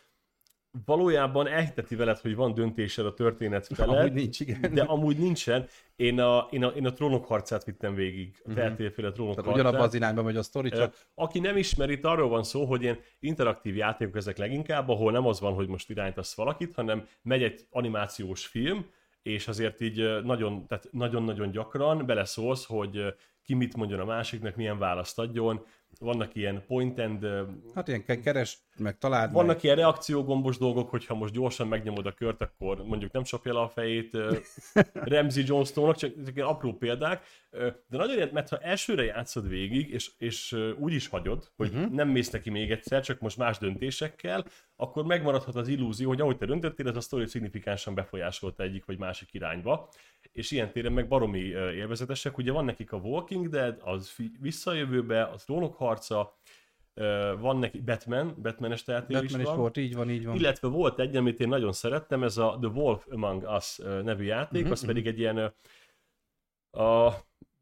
valójában 0.86 1.48
elhiteti 1.48 1.96
veled, 1.96 2.18
hogy 2.18 2.36
van 2.36 2.54
döntésed 2.54 3.06
a 3.06 3.14
történet 3.14 3.68
felett, 3.76 3.98
Amúgy 3.98 4.14
nincs, 4.14 4.40
igen. 4.40 4.74
de 4.74 4.82
amúgy 4.82 5.18
nincsen. 5.18 5.68
Én 5.96 6.20
a, 6.20 6.48
én 6.52 6.64
a, 6.64 6.68
én 6.68 6.86
a 6.86 6.94
trónok 6.94 7.26
harcát 7.26 7.64
vittem 7.64 7.96
végig, 7.96 8.42
a 8.44 8.54
Telltale 8.54 8.92
féle 8.92 9.12
trónok 9.12 9.36
Mhm. 9.36 9.44
Tehát 9.44 9.54
ugyanabban 9.54 9.80
az 9.80 9.86
harcát. 9.86 10.02
irányba 10.02 10.24
megy 10.24 10.36
a 10.36 10.44
sztori, 10.44 10.70
csak 10.70 10.96
Aki 11.16 11.40
nem 11.40 11.58
ismeri, 11.58 11.94
itt 11.94 12.06
arról 12.06 12.30
van 12.30 12.44
szó, 12.44 12.66
hogy 12.66 12.82
ilyen 12.82 13.00
interaktív 13.20 13.76
játékok 13.76 14.16
ezek 14.16 14.38
leginkább, 14.38 14.90
ahol 14.90 15.12
nem 15.12 15.28
az 15.28 15.40
van, 15.40 15.54
hogy 15.54 15.68
most 15.68 15.90
irányítasz 15.90 16.36
valakit, 16.36 16.74
hanem 16.74 17.08
megy 17.22 17.44
egy 17.44 17.68
animációs 17.70 18.46
film, 18.46 18.86
és 19.22 19.48
azért 19.48 19.82
így 19.82 20.24
nagyon, 20.24 20.68
tehát 20.68 20.88
nagyon-nagyon 20.92 21.52
gyakran 21.52 22.06
beleszólsz, 22.06 22.66
hogy 22.66 23.14
ki 23.44 23.54
mit 23.54 23.76
mondjon 23.76 24.00
a 24.00 24.06
másiknak, 24.06 24.56
milyen 24.56 24.78
választ 24.78 25.20
adjon, 25.20 25.66
vannak 26.00 26.36
ilyen 26.36 26.64
point 26.68 27.00
and... 27.00 27.26
Hát 27.76 27.88
ilyen 27.88 28.04
ke- 28.04 28.22
keres, 28.22 28.58
meg 28.78 28.98
találd 28.98 29.32
Vannak 29.32 29.56
meg. 29.56 29.64
ilyen 29.64 29.76
reakciógombos 29.76 30.58
dolgok, 30.58 30.90
hogyha 30.90 31.16
most 31.16 31.34
gyorsan 31.34 31.68
megnyomod 31.68 32.06
a 32.06 32.12
kört, 32.12 32.42
akkor 32.42 32.86
mondjuk 32.86 33.12
nem 33.12 33.24
csapja 33.24 33.54
le 33.54 33.60
a 33.60 33.68
fejét 33.68 34.18
Ramsey 35.14 35.44
Johnstone-nak, 35.46 35.96
csak 35.96 36.18
ezek 36.22 36.36
ilyen 36.36 36.48
apró 36.48 36.74
példák. 36.74 37.24
De 37.88 37.98
nagyon 37.98 38.10
érdekes, 38.10 38.34
mert 38.34 38.50
ha 38.50 38.58
elsőre 38.58 39.04
játszod 39.04 39.48
végig, 39.48 39.90
és, 39.90 40.12
és 40.18 40.58
úgy 40.78 40.94
is 40.94 41.08
hagyod, 41.08 41.52
hogy 41.56 41.74
uh-huh. 41.74 41.92
nem 41.92 42.10
mész 42.10 42.30
neki 42.30 42.50
még 42.50 42.72
egyszer, 42.72 43.02
csak 43.02 43.20
most 43.20 43.38
más 43.38 43.58
döntésekkel, 43.58 44.46
akkor 44.76 45.06
megmaradhat 45.06 45.56
az 45.56 45.68
illúzió, 45.68 46.08
hogy 46.08 46.22
ahogy 46.22 46.38
te 46.38 46.46
döntöttél, 46.46 46.88
ez 46.88 46.96
a 46.96 47.02
sztori 47.02 47.28
szignifikánsan 47.28 47.94
befolyásolta 47.94 48.64
egyik 48.64 48.86
vagy 48.86 48.98
másik 48.98 49.34
irányba. 49.34 49.90
És 50.32 50.52
ilyen 50.52 50.72
téren 50.72 50.92
meg 50.92 51.08
baromi 51.08 51.40
élvezetesek. 51.40 52.38
Ugye 52.38 52.52
van 52.52 52.66
nekik 52.66 52.92
a 52.92 52.98
Walking 52.98 53.50
Dead, 53.50 53.82
az 53.84 54.16
visszajövőbe, 54.40 55.24
a 55.24 55.36
trónok 55.36 55.76
harca, 55.76 56.38
van 57.40 57.58
neki 57.58 57.82
Batman, 57.82 58.36
Batman-es 58.42 58.84
tehetér 58.84 59.16
is 59.16 59.22
Batman 59.22 59.42
is 59.42 59.48
van. 59.48 59.58
volt, 59.58 59.78
így 59.78 59.96
van, 59.96 60.10
így 60.10 60.26
van. 60.26 60.36
Illetve 60.36 60.68
volt 60.68 61.00
egy, 61.00 61.16
amit 61.16 61.40
én 61.40 61.48
nagyon 61.48 61.72
szerettem, 61.72 62.24
ez 62.24 62.38
a 62.38 62.58
The 62.62 62.70
Wolf 62.70 63.06
Among 63.10 63.44
Us 63.56 63.78
nevű 63.78 64.24
játék, 64.24 64.64
Mhm, 64.64 64.72
az 64.72 64.86
pedig 64.86 65.08
egy 65.08 65.20
ilyen 65.20 65.54
a 66.72 67.12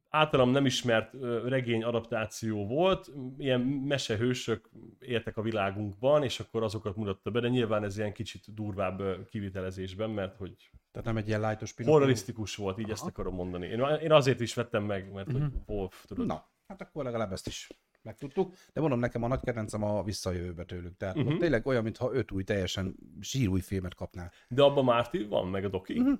általam 0.10 0.50
nem 0.50 0.66
ismert 0.66 1.14
regény 1.46 1.84
adaptáció 1.84 2.68
volt, 2.68 3.12
ilyen 3.38 3.62
mesehősök 3.62 4.70
éltek 5.00 5.38
a 5.38 5.42
világunkban, 5.42 6.24
és 6.24 6.40
akkor 6.40 6.64
azokat 6.64 6.96
mutatta 6.96 7.32
be, 7.32 7.40
de 7.40 7.48
nyilván 7.48 7.84
ez 7.84 7.98
ilyen 7.98 8.14
kicsit 8.14 8.54
durvább 8.54 9.26
kivitelezésben, 9.26 10.10
mert 10.10 10.36
hogy 10.38 10.70
Tehát 10.92 11.08
nem 11.08 11.18
egy 11.18 11.28
ilyen 11.28 11.40
lájtos 11.40 11.74
Pinocchio. 11.74 11.98
horrorisztikus 12.00 12.56
volt, 12.56 12.80
így 12.80 12.90
ezt 12.90 13.06
akarom 13.06 13.36
mondani. 13.36 13.68
Én, 13.68 13.80
én 14.02 14.12
azért 14.12 14.40
is 14.40 14.54
vettem 14.54 14.84
meg, 14.84 15.12
mert 15.12 15.32
hogy 15.32 15.44
Wolf, 15.66 16.06
tudod. 16.06 16.26
Na, 16.26 16.50
hát 16.68 16.82
akkor 16.82 17.04
legalább 17.04 17.32
ezt 17.32 17.48
is 17.48 17.70
megtudtuk. 18.02 18.54
De 18.74 18.82
mondom, 18.82 19.00
nekem 19.00 19.24
a 19.24 19.28
nagy 19.28 19.40
kedvencem 19.42 19.84
a 19.84 20.04
visszajövőbe 20.04 20.64
tőlük. 20.66 20.98
Tehát 20.98 21.16
Mhm. 21.16 21.24
uh-huh. 21.24 21.36
ott 21.40 21.44
tényleg 21.44 21.68
olyan, 21.68 21.84
mintha 21.84 22.14
öt 22.14 22.32
új, 22.32 22.44
teljesen 22.44 22.96
sírúj 23.22 23.60
filmet 23.62 23.96
kapnál. 23.96 24.32
De 24.48 24.62
abban 24.64 24.84
Márti 24.84 25.24
van, 25.24 25.48
meg 25.48 25.66
a 25.66 25.70
Doki. 25.70 26.00
Mhm. 26.00 26.12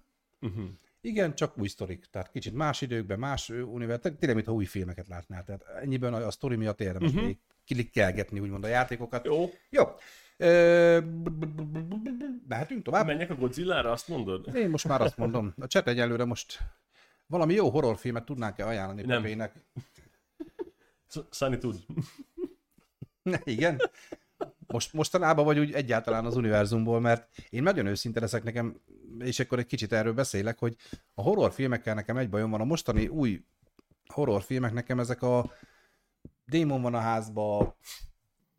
Uh-huh. 0.42 0.66
Igen, 1.02 1.36
csak 1.36 1.58
új 1.58 1.68
sztorik. 1.68 2.06
Tehát 2.06 2.32
kicsit 2.32 2.54
más 2.54 2.82
időkben, 2.82 3.20
más 3.20 3.50
univerzum, 3.50 4.16
tényleg, 4.18 4.36
mintha 4.36 4.54
új 4.54 4.66
filmeket 4.66 5.08
látnál. 5.08 5.44
Tehát 5.44 5.64
ennyiben 5.82 6.14
a, 6.14 6.26
a 6.26 6.32
sztori 6.32 6.56
miatt 6.56 6.82
érdemes 6.82 7.10
uh-huh. 7.10 7.26
még 7.26 7.38
kilikkelgetni, 7.66 8.40
úgymond 8.40 8.64
a 8.64 8.68
játékokat. 8.68 9.26
Jó, 9.26 9.50
Jó. 9.70 9.84
Mehetünk 12.48 12.84
tovább? 12.84 13.06
menjek 13.06 13.30
a 13.30 13.36
Godzilla-ra, 13.36 13.92
azt 13.92 14.08
mondod? 14.08 14.56
Én 14.56 14.70
most 14.70 14.88
már 14.88 15.02
azt 15.02 15.18
mondom. 15.18 15.54
A 15.58 15.66
chat 15.66 15.88
egyelőre 15.88 16.26
most 16.26 16.60
valami 17.28 17.54
jó 17.54 17.70
horrorfilmet 17.70 18.26
tudnánk-e 18.26 18.66
ajánlani 18.66 19.02
Nem. 19.02 19.22
Pepének? 19.22 19.54
Sunny 21.32 21.58
tud. 21.58 21.86
Igen. 23.44 23.82
Most, 24.68 24.94
mostanában 24.94 25.46
vagy 25.46 25.60
úgy 25.60 25.74
egyáltalán 25.74 26.26
az 26.26 26.36
univerzumból, 26.36 27.00
mert 27.00 27.30
én 27.50 27.64
nagyon 27.64 27.86
őszinte 27.86 28.20
leszek 28.20 28.44
nekem, 28.44 28.82
és 29.20 29.40
akkor 29.40 29.60
egy 29.60 29.66
kicsit 29.66 29.94
erről 29.94 30.14
beszélek, 30.14 30.60
hogy 30.60 30.76
a 31.14 31.22
horrorfilmekkel 31.22 31.96
nekem 31.96 32.18
egy 32.18 32.30
bajom 32.30 32.52
van. 32.52 32.62
A 32.62 32.66
mostani 32.66 33.08
új 33.08 33.44
horrorfilmek 34.14 34.74
nekem 34.74 35.00
ezek 35.00 35.22
a 35.22 35.52
démon 36.46 36.82
van 36.82 36.94
a 36.94 37.00
házba, 37.00 37.76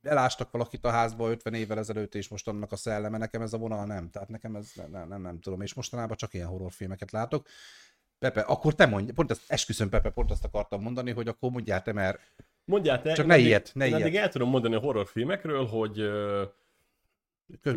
elástak 0.02 0.50
valakit 0.50 0.84
a 0.84 0.90
házba 0.90 1.30
50 1.30 1.54
évvel 1.54 1.78
ezelőtt, 1.78 2.14
és 2.14 2.28
most 2.28 2.48
annak 2.48 2.72
a 2.72 2.76
szelleme, 2.76 3.18
nekem 3.18 3.42
ez 3.42 3.52
a 3.52 3.58
vonal 3.58 3.86
nem. 3.86 4.10
Tehát 4.10 4.28
nekem 4.28 4.56
ez 4.56 4.70
nem, 4.74 4.90
nem, 4.90 5.08
nem, 5.08 5.22
nem 5.22 5.40
tudom, 5.40 5.60
és 5.60 5.74
mostanában 5.74 6.16
csak 6.16 6.34
ilyen 6.34 6.46
horrorfilmeket 6.46 7.10
látok. 7.10 7.46
Pepe, 8.18 8.40
akkor 8.40 8.74
te 8.74 8.86
mondj, 8.86 9.12
pont 9.12 9.30
ezt, 9.30 9.42
esküszöm 9.46 9.88
Pepe, 9.88 10.10
pont 10.10 10.30
ezt 10.30 10.44
akartam 10.44 10.82
mondani, 10.82 11.10
hogy 11.10 11.28
akkor 11.28 11.50
mondjál 11.50 11.82
te, 11.82 11.92
mert 11.92 12.20
Mondjál 12.64 13.02
te. 13.02 13.12
Csak 13.12 13.26
ne 13.26 13.34
addig- 13.34 13.46
ilyet, 13.46 13.70
ne 13.74 13.86
én 13.86 13.94
addig 13.94 14.12
ilyet. 14.12 14.22
el 14.24 14.28
tudom 14.30 14.48
mondani 14.48 14.74
a 14.74 14.78
horrorfilmekről, 14.78 15.66
hogy 15.66 15.98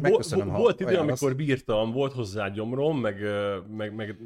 megköszönöm, 0.01 0.45
vo- 0.45 0.55
ha 0.55 0.61
volt 0.61 0.79
idő, 0.79 0.97
amikor 0.97 1.35
bírtam, 1.35 1.91
volt 1.91 2.13
hozzá 2.13 2.49
gyomrom, 2.49 2.99
meg, 2.99 3.21
meg, 3.67 3.95
meg, 3.95 4.17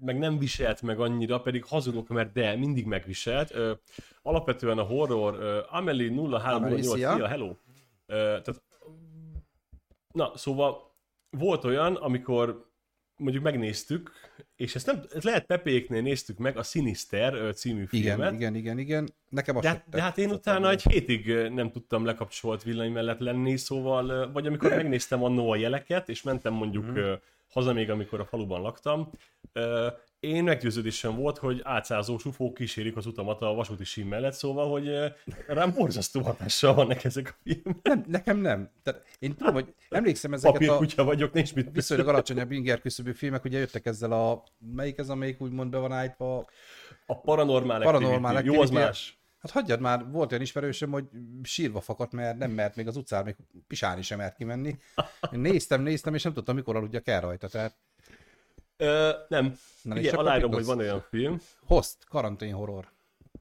meg 0.00 0.18
nem 0.18 0.38
viselt 0.38 0.82
meg 0.82 1.00
annyira, 1.00 1.40
pedig 1.40 1.64
hazudok, 1.64 2.08
mert 2.08 2.32
de, 2.32 2.56
mindig 2.56 2.86
megviselt. 2.86 3.54
Alapvetően 4.22 4.78
a 4.78 4.82
horror, 4.82 5.64
Amelie 5.70 6.10
0308, 6.10 6.86
szia. 6.86 7.14
szia, 7.14 7.26
hello. 7.26 7.54
Tehát, 8.06 8.62
na, 10.12 10.32
szóval 10.34 10.94
volt 11.30 11.64
olyan, 11.64 11.94
amikor 11.94 12.69
mondjuk 13.20 13.44
megnéztük, 13.44 14.10
és 14.56 14.74
ezt 14.74 14.86
nem, 14.86 15.02
ezt 15.14 15.24
lehet 15.24 15.46
Pepéknél 15.46 16.02
néztük 16.02 16.38
meg, 16.38 16.56
a 16.56 16.62
Sinister 16.62 17.54
című 17.54 17.84
filmet. 17.84 18.32
Igen, 18.32 18.34
igen, 18.34 18.54
igen, 18.54 18.78
igen. 18.78 19.08
Nekem 19.28 19.56
azt 19.56 19.64
De, 19.64 19.70
hát- 19.70 19.88
de 19.88 20.02
hát 20.02 20.18
én 20.18 20.30
utána 20.30 20.70
egy 20.70 20.82
hétig 20.82 21.26
nem 21.32 21.70
tudtam 21.70 22.04
lekapcsolt 22.04 22.62
villany 22.62 22.92
mellett 22.92 23.18
lenni, 23.18 23.56
szóval, 23.56 24.32
vagy 24.32 24.46
amikor 24.46 24.70
megnéztem 24.70 25.24
annó 25.24 25.50
a 25.50 25.56
jeleket, 25.56 26.08
és 26.08 26.22
mentem 26.22 26.52
mondjuk 26.52 26.84
uh-huh. 26.84 27.18
haza 27.50 27.72
még, 27.72 27.90
amikor 27.90 28.20
a 28.20 28.24
faluban 28.24 28.60
laktam, 28.60 29.10
én 30.20 30.44
meggyőződésem 30.44 31.16
volt, 31.16 31.38
hogy 31.38 31.60
átszázó 31.64 32.18
sufók 32.18 32.54
kísérik 32.54 32.96
az 32.96 33.06
utamat 33.06 33.42
a 33.42 33.54
vasúti 33.54 33.84
sim 33.84 34.08
mellett, 34.08 34.32
szóval, 34.32 34.70
hogy 34.70 35.14
rám 35.46 35.72
borzasztó 35.72 36.20
hatással 36.20 36.74
vannak 36.74 37.04
ezek 37.04 37.28
a 37.28 37.38
filmek. 37.42 37.82
Nem, 37.82 38.04
nekem 38.08 38.38
nem. 38.38 38.70
Tehát 38.82 39.04
én 39.18 39.34
tudom, 39.34 39.54
hogy 39.54 39.74
emlékszem 39.88 40.32
ezeket 40.32 40.56
a 40.56 40.58
Papírkutya 40.58 41.04
vagyok, 41.04 41.32
nincs 41.32 41.54
mit 41.54 41.70
viszonylag 41.72 42.08
alacsonyabb 42.08 42.50
inger 42.50 42.80
küszöbű 42.80 43.12
filmek, 43.12 43.44
ugye 43.44 43.58
jöttek 43.58 43.86
ezzel 43.86 44.12
a, 44.12 44.44
melyik 44.58 44.98
ez, 44.98 45.08
amelyik 45.08 45.40
úgymond 45.40 45.70
be 45.70 45.78
van 45.78 45.92
állítva, 45.92 46.48
A 47.06 47.20
paranormál, 47.20 47.80
Paranormal 47.80 48.36
activity. 48.36 48.54
Jó, 48.54 48.62
az 48.62 48.70
más. 48.70 49.18
Hát 49.38 49.50
hagyjad 49.50 49.80
már, 49.80 50.10
volt 50.10 50.30
olyan 50.30 50.42
ismerősöm, 50.42 50.90
hogy 50.90 51.04
sírva 51.42 51.80
fakadt, 51.80 52.12
mert 52.12 52.38
nem 52.38 52.50
mert 52.50 52.76
még 52.76 52.86
az 52.86 52.96
utcán, 52.96 53.24
még 53.24 53.36
pisálni 53.66 54.02
sem 54.02 54.18
mert 54.18 54.36
kimenni. 54.36 54.78
Én 55.32 55.40
néztem, 55.40 55.82
néztem, 55.82 56.14
és 56.14 56.22
nem 56.22 56.32
tudtam, 56.32 56.54
mikor 56.54 56.76
aludjak 56.76 57.06
el 57.06 57.20
rajta. 57.20 57.48
Tehát 57.48 57.76
Ö, 58.80 59.10
nem. 59.28 59.58
Na, 59.82 59.94
akkor 59.94 60.18
aláírom, 60.18 60.52
hogy 60.52 60.64
van 60.64 60.78
olyan 60.78 61.04
film. 61.10 61.40
Host, 61.66 61.96
karantén 62.08 62.52
horror. 62.54 62.84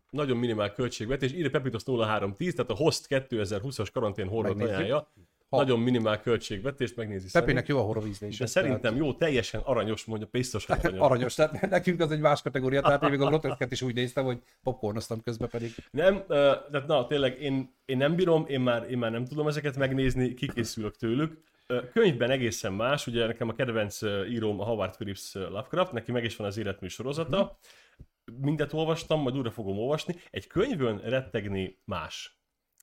nagyon 0.09 0.37
minimál 0.37 0.73
költségvetés, 0.73 1.31
írja 1.33 1.49
Pepitos 1.49 1.83
0310, 1.83 2.53
tehát 2.55 2.71
a 2.71 2.75
Host 2.75 3.05
2020-as 3.09 3.87
karantén 3.93 4.27
horror 4.27 4.61
ajánlja. 4.61 5.11
Ha- 5.49 5.57
Nagyon 5.57 5.79
minimál 5.79 6.21
költségvetést 6.21 6.95
megnézi 6.95 7.27
Pepének 7.31 7.67
jó 7.67 7.77
a 7.77 7.81
horror 7.81 8.07
ízlés. 8.07 8.37
De 8.37 8.45
szerintem 8.45 8.95
jó, 8.95 9.13
teljesen 9.13 9.61
aranyos, 9.61 10.05
mondja, 10.05 10.27
biztosan 10.31 10.77
aranyos. 10.79 10.99
Aranyos, 10.99 11.33
tehát 11.35 11.69
nekünk 11.69 11.99
az 12.01 12.11
egy 12.11 12.19
más 12.19 12.41
kategória, 12.41 12.81
tehát 12.81 13.03
én 13.03 13.09
még 13.09 13.21
a 13.21 13.25
groteszket 13.27 13.71
is 13.71 13.81
úgy 13.81 13.95
néztem, 13.95 14.25
hogy 14.25 14.37
popcornoztam 14.63 15.23
közben 15.23 15.49
pedig. 15.49 15.75
Nem, 15.91 16.23
tehát 16.27 16.87
na, 16.87 17.07
tényleg 17.07 17.41
én, 17.41 17.73
én 17.85 17.97
nem 17.97 18.15
bírom, 18.15 18.45
én 18.47 18.61
már, 18.61 18.91
én 18.91 18.97
már 18.97 19.11
nem 19.11 19.25
tudom 19.25 19.47
ezeket 19.47 19.77
megnézni, 19.77 20.33
kikészülök 20.33 20.95
tőlük. 20.95 21.41
Könyvben 21.93 22.29
egészen 22.29 22.73
más, 22.73 23.07
ugye 23.07 23.25
nekem 23.25 23.49
a 23.49 23.53
kedvenc 23.53 24.01
íróm 24.29 24.59
a 24.59 24.63
Howard 24.63 24.95
Phillips 24.95 25.33
Lovecraft, 25.33 25.91
neki 25.91 26.11
meg 26.11 26.23
is 26.23 26.35
van 26.35 26.47
az 26.47 26.57
életmű 26.57 26.87
sorozata. 26.87 27.57
Mindet 28.41 28.73
olvastam, 28.73 29.21
majd 29.21 29.37
újra 29.37 29.51
fogom 29.51 29.77
olvasni. 29.79 30.15
Egy 30.31 30.47
könyvön 30.47 30.97
rettegni 30.97 31.79
más. 31.85 32.37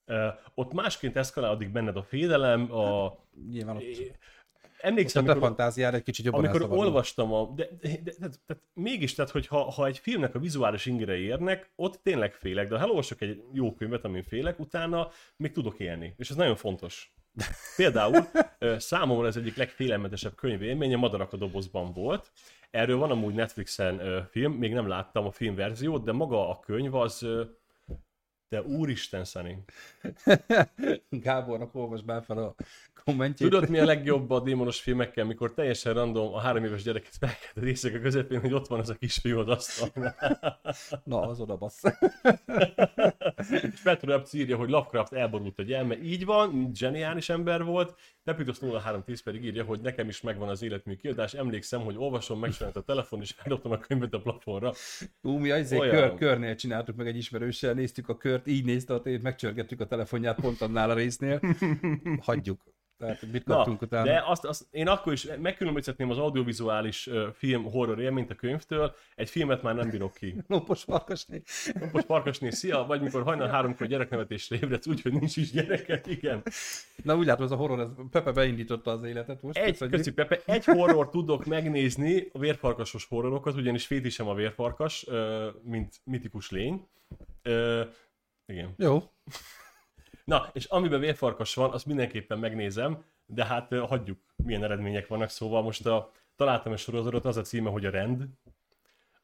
Uh, 0.07 0.33
ott 0.53 0.73
másként 0.73 1.15
eszkalálódik 1.15 1.71
benned 1.71 1.97
a 1.97 2.03
félelem, 2.03 2.71
a... 2.73 3.17
Nyilván 3.49 3.75
ott, 3.75 3.83
Emlékszem, 4.79 5.23
ott 5.23 5.29
a 5.29 5.31
amikor- 5.31 5.49
fantáziád 5.49 5.93
egy 5.93 6.03
kicsit 6.03 6.25
jobban 6.25 6.45
amikor 6.45 6.77
olvastam 6.77 7.33
a... 7.33 7.53
De, 7.55 7.67
de, 7.81 7.89
de, 8.03 8.11
de, 8.19 8.27
de 8.47 8.59
mégis, 8.73 9.13
tehát, 9.13 9.31
hogy 9.31 9.47
ha, 9.47 9.71
ha 9.71 9.85
egy 9.85 9.97
filmnek 9.97 10.35
a 10.35 10.39
vizuális 10.39 10.85
ingere 10.85 11.17
érnek, 11.17 11.71
ott 11.75 11.99
tényleg 12.03 12.33
félek, 12.33 12.67
de 12.67 12.75
ha 12.75 12.81
elolvasok 12.81 13.21
egy 13.21 13.43
jó 13.53 13.73
könyvet, 13.73 14.05
amin 14.05 14.23
félek, 14.23 14.59
utána 14.59 15.09
még 15.37 15.51
tudok 15.51 15.79
élni. 15.79 16.13
És 16.17 16.29
ez 16.29 16.35
nagyon 16.35 16.55
fontos. 16.55 17.13
Például 17.75 18.27
számomra 18.77 19.27
ez 19.27 19.35
egyik 19.35 19.55
legfélelmetesebb 19.55 20.35
könyvélmény 20.35 20.93
a 20.93 20.97
Madarak 20.97 21.33
a 21.33 21.37
dobozban 21.37 21.93
volt. 21.93 22.31
Erről 22.71 22.97
van 22.97 23.11
amúgy 23.11 23.33
Netflixen 23.33 24.27
film, 24.31 24.53
még 24.53 24.73
nem 24.73 24.87
láttam 24.87 25.25
a 25.25 25.31
filmverziót, 25.31 26.03
de 26.03 26.11
maga 26.11 26.49
a 26.49 26.59
könyv 26.59 26.95
az... 26.95 27.27
De 28.49 28.61
úristen, 28.61 29.23
Sunny. 29.23 29.63
Gábornak 31.09 31.75
olvas 31.75 32.01
már 32.05 32.23
fel 32.23 32.37
a 32.37 32.55
kommentjét. 33.03 33.49
Tudod, 33.49 33.69
mi 33.69 33.79
a 33.79 33.85
legjobb 33.85 34.29
a 34.29 34.39
démonos 34.39 34.81
filmekkel, 34.81 35.25
mikor 35.25 35.53
teljesen 35.53 35.93
random 35.93 36.33
a 36.33 36.39
három 36.39 36.63
éves 36.63 36.83
gyereket 36.83 37.15
felkelted 37.19 37.63
éjszaka 37.63 37.99
közepén, 37.99 38.39
hogy 38.39 38.53
ott 38.53 38.67
van 38.67 38.79
az 38.79 38.89
a 38.89 38.93
kisfiú 38.93 39.39
az 39.39 39.47
asztalnál. 39.47 40.59
Na, 41.03 41.21
az 41.21 41.39
oda 41.39 41.57
bassz. 41.57 41.83
És 43.73 43.81
Petro 43.83 44.21
írja, 44.31 44.57
hogy 44.57 44.69
Lovecraft 44.69 45.13
elborult 45.13 45.59
a 45.59 45.63
gyerme. 45.63 46.01
Így 46.01 46.25
van, 46.25 46.71
zseniális 46.73 47.29
ember 47.29 47.63
volt. 47.63 47.95
Pepitos 48.23 48.59
0310 48.59 49.21
pedig 49.21 49.43
írja, 49.43 49.63
hogy 49.63 49.81
nekem 49.81 50.07
is 50.07 50.21
megvan 50.21 50.49
az 50.49 50.61
életmű 50.61 50.95
kiadás. 50.95 51.33
Emlékszem, 51.33 51.81
hogy 51.81 51.97
olvasom, 51.97 52.39
megcsinált 52.39 52.75
a 52.75 52.81
telefon, 52.81 53.21
és 53.21 53.31
feldobtam 53.31 53.71
a 53.71 53.77
könyvet 53.77 54.13
a 54.13 54.19
plafonra. 54.19 54.73
Ú, 55.21 55.37
mi 55.37 55.51
azért 55.51 55.81
Olyan. 55.81 55.95
kör, 55.95 56.13
körnél 56.13 56.55
csináltuk 56.55 56.95
meg 56.95 57.07
egy 57.07 57.17
ismerőssel, 57.17 57.73
néztük 57.73 58.09
a 58.09 58.17
kört, 58.37 58.47
így 58.47 58.65
nézte 58.65 58.93
a 58.93 59.01
tévét, 59.01 59.21
megcsörgettük 59.21 59.81
a 59.81 59.87
telefonját 59.87 60.39
pont 60.39 60.61
annál 60.61 60.89
a 60.89 60.93
résznél. 60.93 61.39
Hagyjuk. 62.21 62.61
Tehát 62.97 63.21
mit 63.31 63.45
Na, 63.45 63.55
kaptunk 63.55 63.81
utána? 63.81 64.05
de 64.05 64.23
azt, 64.25 64.45
azt, 64.45 64.67
én 64.71 64.87
akkor 64.87 65.13
is 65.13 65.27
megkülönböztetném 65.41 66.09
az 66.09 66.17
audiovizuális 66.17 67.07
uh, 67.07 67.27
film 67.33 67.63
horror 67.63 67.99
élményt 67.99 68.31
a 68.31 68.35
könyvtől, 68.35 68.95
egy 69.15 69.29
filmet 69.29 69.61
már 69.61 69.75
nem 69.75 69.89
bírok 69.89 70.13
ki. 70.13 70.35
Lopos 70.47 70.83
farkasné. 70.83 71.41
Most 71.91 72.05
Farkasné, 72.05 72.49
szia, 72.49 72.85
vagy 72.85 73.01
mikor 73.01 73.23
hajnal 73.23 73.47
háromkor 73.47 73.87
gyereknevetésre 73.87 74.55
ébredsz, 74.55 74.87
úgyhogy 74.87 75.13
nincs 75.13 75.37
is 75.37 75.51
gyereket, 75.51 76.07
igen. 76.07 76.43
Na 77.03 77.17
úgy 77.17 77.25
látom, 77.25 77.45
ez 77.45 77.51
a 77.51 77.55
horror, 77.55 77.79
ez 77.79 77.89
Pepe 78.11 78.31
beindította 78.31 78.91
az 78.91 79.03
életet 79.03 79.41
most. 79.41 79.57
Egy, 79.57 79.71
köszönjük. 79.71 79.95
köszi 79.95 80.11
Pepe, 80.11 80.41
egy 80.45 80.65
horror 80.65 81.09
tudok 81.09 81.45
megnézni, 81.45 82.27
a 82.33 82.39
vérfarkasos 82.39 83.05
horrorokat, 83.05 83.55
ugyanis 83.55 83.85
fétisem 83.85 84.27
a 84.27 84.33
vérfarkas, 84.33 85.05
mint 85.63 86.01
mitikus 86.03 86.51
lény. 86.51 86.87
Igen. 88.47 88.73
Jó. 88.77 89.03
Na, 90.25 90.49
és 90.53 90.65
amiben 90.65 90.99
vérfarkas 90.99 91.55
van, 91.55 91.71
azt 91.71 91.85
mindenképpen 91.85 92.39
megnézem, 92.39 93.03
de 93.25 93.45
hát 93.45 93.73
hagyjuk, 93.73 94.19
milyen 94.35 94.63
eredmények 94.63 95.07
vannak. 95.07 95.29
Szóval 95.29 95.61
most 95.61 95.85
a, 95.85 96.11
találtam 96.35 96.71
egy 96.71 96.79
sorozatot, 96.79 97.25
az 97.25 97.37
a 97.37 97.41
címe, 97.41 97.69
hogy 97.69 97.85
a 97.85 97.89
rend. 97.89 98.23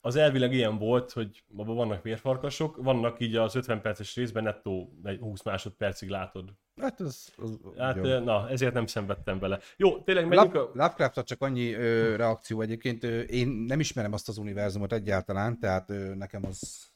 Az 0.01 0.15
elvileg 0.15 0.53
ilyen 0.53 0.77
volt, 0.77 1.12
hogy 1.12 1.43
abban 1.57 1.75
vannak 1.75 2.03
vérfarkasok, 2.03 2.75
vannak 2.77 3.19
így 3.19 3.36
az 3.36 3.55
50 3.55 3.81
perces 3.81 4.15
részben 4.15 4.43
nettó 4.43 4.99
egy 5.03 5.19
20 5.19 5.43
másodpercig 5.43 6.09
látod. 6.09 6.53
Hát 6.81 6.99
ez, 7.01 7.33
az, 7.38 7.59
Hát 7.77 7.95
jó. 7.95 8.19
na, 8.19 8.49
ezért 8.49 8.73
nem 8.73 8.86
szenvedtem 8.86 9.39
vele. 9.39 9.59
Jó, 9.77 9.99
tényleg 9.99 10.27
menjünk 10.27 10.53
Love, 10.53 10.65
a... 10.65 10.71
lovecraft 10.73 11.23
csak 11.23 11.41
annyi 11.41 11.73
ö, 11.73 12.15
reakció 12.15 12.62
egyébként. 12.62 13.03
Ö, 13.03 13.19
én 13.19 13.47
nem 13.47 13.79
ismerem 13.79 14.13
azt 14.13 14.29
az 14.29 14.38
univerzumot 14.38 14.93
egyáltalán, 14.93 15.59
tehát 15.59 15.89
ö, 15.89 16.15
nekem 16.15 16.45
az, 16.45 16.92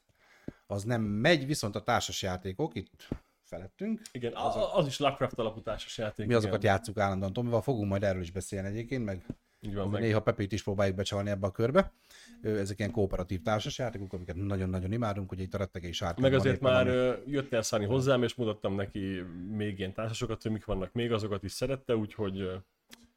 az 0.67 0.84
nem 0.84 1.01
megy, 1.01 1.45
viszont 1.45 1.75
a 1.75 1.84
társas 1.84 2.21
játékok 2.21 2.75
itt 2.75 3.08
felettünk. 3.43 4.01
Igen, 4.12 4.34
az, 4.36 4.56
az 4.73 4.88
is 4.88 4.99
Lovecraft 4.99 5.39
alapú 5.39 5.62
társas 5.62 5.97
játék. 5.97 6.27
Mi 6.27 6.34
azokat 6.34 6.63
igen. 6.63 6.73
játszuk 6.75 6.97
állandóan. 6.97 7.34
Tomival 7.34 7.62
fogunk 7.62 7.89
majd 7.89 8.03
erről 8.03 8.21
is 8.21 8.32
beszélni 8.32 8.67
egyébként, 8.67 9.06
meg 9.06 9.25
Így 9.60 9.75
van, 9.75 9.89
meg. 9.89 10.01
néha 10.01 10.19
Pepét 10.21 10.51
is 10.51 10.63
próbáljuk 10.63 10.95
becsalni 10.95 11.30
ebbe 11.30 11.47
a 11.47 11.51
körbe. 11.51 11.93
Ezek 12.41 12.80
ilyen 12.80 12.91
kooperatív 12.91 13.41
társasjátékok, 13.41 14.13
amiket 14.13 14.36
nagyon-nagyon 14.36 14.91
imádunk, 14.91 15.32
ugye 15.32 15.43
itt 15.43 15.53
a 15.53 15.58
rettegés 15.58 15.95
sárkány 15.95 16.21
Meg 16.23 16.34
azért 16.34 16.62
már 16.62 16.88
ami- 16.88 17.17
jött 17.25 17.53
el 17.53 17.62
Szani 17.62 17.86
hozzám, 17.86 18.23
és 18.23 18.36
mutattam 18.36 18.75
neki 18.75 19.21
még 19.51 19.80
ilyen 19.80 19.93
társasokat, 19.93 20.41
hogy 20.41 20.51
mik 20.51 20.65
vannak 20.65 20.93
még, 20.93 21.12
azokat 21.12 21.43
is 21.43 21.51
szerette, 21.51 21.95
úgyhogy 21.95 22.49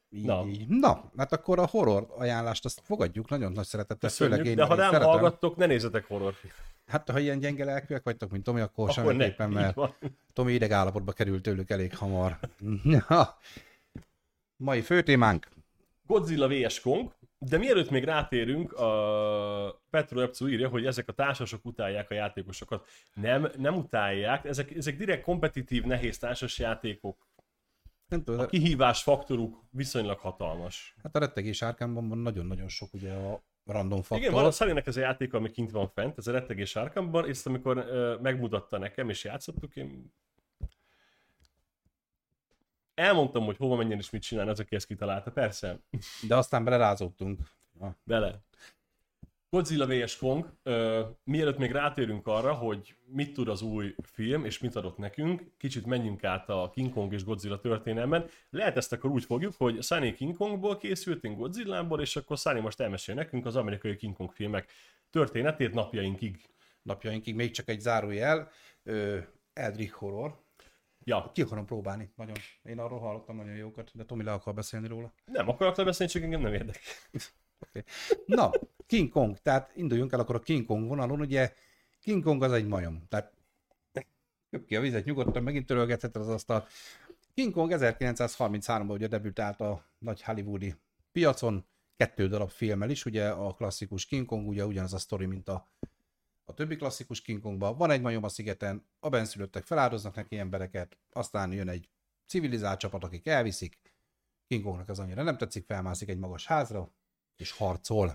Na. 0.08 0.44
Na, 0.68 1.10
hát 1.16 1.32
akkor 1.32 1.58
a 1.58 1.66
horror 1.66 2.06
ajánlást 2.18 2.64
azt 2.64 2.80
fogadjuk 2.84 3.28
nagyon 3.28 3.52
nagy 3.52 3.66
szeretettel, 3.66 4.10
főleg 4.10 4.38
köszönjük. 4.38 4.58
én 4.58 4.64
De 4.66 4.70
ha 4.70 4.74
nem 4.80 4.90
szeretem. 4.90 5.08
hallgattok, 5.12 5.56
ne 5.56 5.66
nézzetek 5.66 6.04
horrorfilmet. 6.06 6.58
Hát 6.90 7.10
ha 7.10 7.18
ilyen 7.18 7.38
gyenge 7.38 7.64
lelkűek 7.64 8.02
vagytok, 8.02 8.30
mint 8.30 8.44
Tomi, 8.44 8.60
akkor, 8.60 8.90
Akkor 8.90 9.12
semmiképpen, 9.12 9.50
mert. 9.50 9.76
Tomi 10.32 10.52
idegállapotba 10.52 11.12
került 11.12 11.42
tőlük 11.42 11.70
elég 11.70 11.96
hamar. 11.96 12.38
Na. 12.82 13.36
Mai 14.56 14.80
főtémánk. 14.80 15.48
Godzilla 16.06 16.48
vs. 16.48 16.80
Kong, 16.80 17.14
de 17.38 17.58
mielőtt 17.58 17.90
még 17.90 18.04
rátérünk, 18.04 18.72
a 18.72 19.82
Petro 19.90 20.20
Epcu 20.20 20.46
írja, 20.46 20.68
hogy 20.68 20.86
ezek 20.86 21.08
a 21.08 21.12
társasok 21.12 21.64
utálják 21.64 22.10
a 22.10 22.14
játékosokat. 22.14 22.88
Nem, 23.14 23.48
nem 23.56 23.74
utálják, 23.74 24.44
ezek, 24.44 24.70
ezek 24.70 24.96
direkt 24.96 25.22
kompetitív, 25.22 25.84
nehéz 25.84 26.18
társas 26.18 26.58
játékok. 26.58 27.28
Nem 28.08 28.24
tudom, 28.24 28.40
A 28.40 28.46
kihívás 28.46 29.02
faktoruk 29.02 29.64
viszonylag 29.70 30.18
hatalmas. 30.18 30.94
hát 31.02 31.16
a 31.16 31.18
rettegés 31.18 31.62
árkámban 31.62 32.08
van 32.08 32.18
nagyon-nagyon 32.18 32.68
sok 32.68 32.94
ugye 32.94 33.12
a 33.12 33.42
random 33.64 33.98
faktor. 33.98 34.18
Igen, 34.18 34.32
van 34.32 34.44
a 34.44 34.50
Szalinek 34.50 34.86
ez 34.86 34.96
a 34.96 35.00
játék, 35.00 35.34
ami 35.34 35.50
kint 35.50 35.70
van 35.70 35.88
fent, 35.88 36.18
ez 36.18 36.26
a 36.26 36.32
rettegés 36.32 36.76
árkamban, 36.76 37.28
és 37.28 37.46
amikor 37.46 37.76
ö, 37.76 38.16
megmutatta 38.20 38.78
nekem, 38.78 39.08
és 39.08 39.24
játszottuk, 39.24 39.76
én 39.76 40.12
elmondtam, 42.94 43.44
hogy 43.44 43.56
hova 43.56 43.76
menjen 43.76 43.98
és 43.98 44.10
mit 44.10 44.22
csinál, 44.22 44.48
az, 44.48 44.60
aki 44.60 44.74
ezt 44.74 44.86
kitalálta, 44.86 45.30
persze, 45.30 45.78
De 46.28 46.36
aztán 46.36 46.64
belerázódtunk. 46.64 47.40
Bele. 48.04 48.40
Godzilla 49.50 49.86
vs. 49.86 50.16
Kong, 50.16 50.52
ö, 50.62 51.04
mielőtt 51.24 51.58
még 51.58 51.70
rátérünk 51.70 52.26
arra, 52.26 52.54
hogy 52.54 52.94
mit 53.06 53.32
tud 53.32 53.48
az 53.48 53.62
új 53.62 53.94
film, 54.02 54.44
és 54.44 54.58
mit 54.58 54.76
adott 54.76 54.96
nekünk, 54.96 55.42
kicsit 55.56 55.86
menjünk 55.86 56.24
át 56.24 56.48
a 56.48 56.70
King 56.72 56.92
Kong 56.92 57.12
és 57.12 57.24
Godzilla 57.24 57.60
történelmen. 57.60 58.26
Lehet 58.50 58.76
ezt 58.76 58.92
akkor 58.92 59.10
úgy 59.10 59.24
fogjuk, 59.24 59.54
hogy 59.56 59.82
Sunny 59.82 60.14
King 60.14 60.36
Kongból 60.36 60.76
készült, 60.76 61.24
én 61.24 61.36
Godzillából, 61.36 62.00
és 62.00 62.16
akkor 62.16 62.38
Sunny 62.38 62.60
most 62.60 62.80
elmesél 62.80 63.14
nekünk 63.14 63.46
az 63.46 63.56
amerikai 63.56 63.96
King 63.96 64.16
Kong 64.16 64.32
filmek 64.32 64.70
történetét 65.10 65.74
napjainkig. 65.74 66.48
napjainkig 66.82 67.34
még 67.34 67.50
csak 67.50 67.68
egy 67.68 67.80
zárójel. 67.80 68.50
Ö, 68.82 69.18
Eldritch 69.52 69.94
Horror. 69.94 70.38
Ja, 71.04 71.30
Ki 71.34 71.42
akarom 71.42 71.66
próbálni, 71.66 72.12
nagyon. 72.16 72.36
Én 72.62 72.78
arról 72.78 72.98
hallottam 72.98 73.36
nagyon 73.36 73.54
jókat, 73.56 73.90
de 73.94 74.04
Tomi 74.04 74.22
le 74.24 74.32
akar 74.32 74.54
beszélni 74.54 74.88
róla. 74.88 75.12
nem 75.24 75.48
akarok 75.48 75.76
lebeszélni, 75.76 76.12
csak 76.12 76.22
engem 76.22 76.40
nem 76.40 76.52
érdekel. 76.52 76.82
Na, 78.26 78.50
King 78.86 79.08
Kong, 79.08 79.38
tehát 79.38 79.72
induljunk 79.74 80.12
el 80.12 80.20
akkor 80.20 80.34
a 80.34 80.40
King 80.40 80.66
Kong 80.66 80.88
vonalon, 80.88 81.20
ugye 81.20 81.52
King 82.00 82.24
Kong 82.24 82.42
az 82.42 82.52
egy 82.52 82.66
majom, 82.66 83.02
tehát 83.08 83.32
köp 84.50 84.66
ki 84.66 84.76
a 84.76 84.80
vizet 84.80 85.04
nyugodtan, 85.04 85.42
megint 85.42 85.66
törölgetheted 85.66 86.22
az 86.22 86.28
asztalt. 86.28 86.70
King 87.34 87.52
Kong 87.52 87.72
1933-ban 87.74 88.90
ugye 88.90 89.06
debütált 89.06 89.60
a 89.60 89.84
nagy 89.98 90.22
hollywoodi 90.22 90.74
piacon, 91.12 91.66
kettő 91.96 92.28
darab 92.28 92.50
filmmel 92.50 92.90
is, 92.90 93.04
ugye 93.04 93.28
a 93.28 93.54
klasszikus 93.54 94.06
King 94.06 94.26
Kong, 94.26 94.48
ugye 94.48 94.66
ugyanaz 94.66 94.94
a 94.94 94.98
sztori, 94.98 95.26
mint 95.26 95.48
a, 95.48 95.68
a 96.44 96.54
többi 96.54 96.76
klasszikus 96.76 97.20
King 97.20 97.40
Kongban. 97.40 97.76
Van 97.76 97.90
egy 97.90 98.00
majom 98.00 98.24
a 98.24 98.28
szigeten, 98.28 98.86
a 99.00 99.08
benszülöttek 99.08 99.64
feláldoznak 99.64 100.14
neki 100.14 100.38
embereket, 100.38 100.98
aztán 101.12 101.52
jön 101.52 101.68
egy 101.68 101.88
civilizált 102.26 102.78
csapat, 102.78 103.04
akik 103.04 103.26
elviszik, 103.26 103.78
King 104.46 104.64
Kongnak 104.64 104.88
az 104.88 104.98
annyira 104.98 105.22
nem 105.22 105.36
tetszik, 105.36 105.64
felmászik 105.64 106.08
egy 106.08 106.18
magas 106.18 106.46
házra, 106.46 106.90
és 107.40 107.50
harcol. 107.50 108.06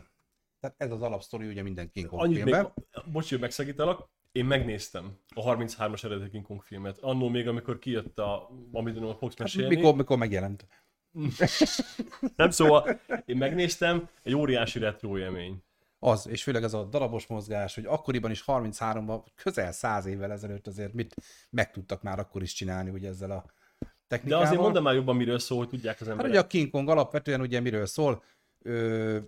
Tehát 0.60 0.76
ez 0.78 0.92
az 0.92 1.02
alapsztori 1.02 1.48
ugye 1.48 1.62
minden 1.62 1.90
King 1.92 2.08
Kong 2.08 2.22
Annyit 2.22 2.44
még, 2.44 2.54
filmben. 2.54 2.74
bocs, 3.12 3.30
hogy 3.30 3.40
megszakítalak, 3.40 4.10
én 4.32 4.46
megnéztem 4.46 5.18
a 5.36 5.42
33-as 5.42 6.04
eredeti 6.04 6.30
King 6.30 6.46
Kong 6.46 6.62
filmet. 6.62 6.98
Annól 7.02 7.30
még, 7.30 7.48
amikor 7.48 7.80
kijött 7.80 8.20
a, 8.20 8.50
amit 8.72 8.98
a 8.98 9.16
fogsz 9.16 9.34
Hát, 9.38 9.40
mesélni. 9.40 9.76
mikor, 9.76 9.96
mikor 9.96 10.18
megjelent. 10.18 10.68
Nem 12.36 12.50
szóval, 12.50 13.00
én 13.26 13.38
megnéztem, 13.38 14.10
egy 14.24 14.34
óriási 14.36 14.80
retro 14.80 15.18
élmény. 15.18 15.64
Az, 16.00 16.28
és 16.28 16.44
főleg 16.44 16.64
ez 16.64 16.74
a 16.74 16.84
darabos 16.84 17.28
mozgás, 17.28 17.76
hogy 17.76 17.86
akkoriban 17.86 18.32
is 18.32 18.44
33-ban, 18.48 19.22
közel 19.36 19.72
100 19.72 20.06
évvel 20.06 20.32
ezelőtt 20.32 20.68
azért 20.68 20.94
mit 20.94 21.16
meg 21.50 21.72
tudtak 21.72 22.02
már 22.02 22.20
akkor 22.20 22.42
is 22.42 22.54
csinálni 22.54 22.90
ugye 22.90 23.08
ezzel 23.08 23.32
a 23.32 23.44
De 23.80 23.88
technikával. 24.08 24.46
azért 24.46 24.62
mondd 24.62 24.82
már 24.82 24.94
jobban, 24.94 25.16
miről 25.16 25.40
szól, 25.40 25.58
hogy 25.58 25.70
tudják 25.70 25.96
az 25.96 26.02
Hát 26.02 26.10
emberek. 26.10 26.32
ugye 26.32 26.40
a 26.42 26.48
King 26.48 26.70
Kong 26.70 26.90
alapvetően 26.90 27.42
ugye 27.42 27.60
miről 27.60 27.86
szól, 27.86 28.24
ö, 28.66 29.20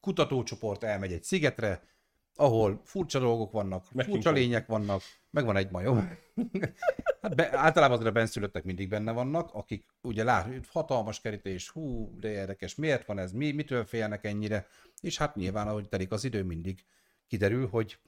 kutatócsoport 0.00 0.82
elmegy 0.82 1.12
egy 1.12 1.22
szigetre, 1.22 1.82
ahol 2.34 2.80
furcsa 2.84 3.18
dolgok 3.18 3.52
vannak, 3.52 3.92
Meg 3.92 4.04
furcsa 4.04 4.30
lények 4.30 4.66
vannak, 4.66 5.02
meg 5.30 5.44
van 5.44 5.56
egy 5.56 5.70
majom. 5.70 5.96
hát 7.22 7.34
be, 7.34 7.58
általában 7.58 7.96
azért 7.96 8.10
a 8.10 8.18
benszülöttek 8.18 8.64
mindig 8.64 8.88
benne 8.88 9.12
vannak, 9.12 9.54
akik 9.54 9.84
ugye 10.00 10.24
lát, 10.24 10.66
hatalmas 10.66 11.20
kerítés, 11.20 11.68
hú, 11.68 12.14
de 12.18 12.30
érdekes, 12.30 12.74
miért 12.74 13.06
van 13.06 13.18
ez, 13.18 13.32
mi, 13.32 13.52
mitől 13.52 13.84
félnek 13.84 14.24
ennyire, 14.24 14.66
és 15.00 15.16
hát 15.18 15.36
nyilván, 15.36 15.68
ahogy 15.68 15.88
telik 15.88 16.12
az 16.12 16.24
idő, 16.24 16.42
mindig 16.42 16.84
kiderül, 17.26 17.68
hogy 17.68 17.98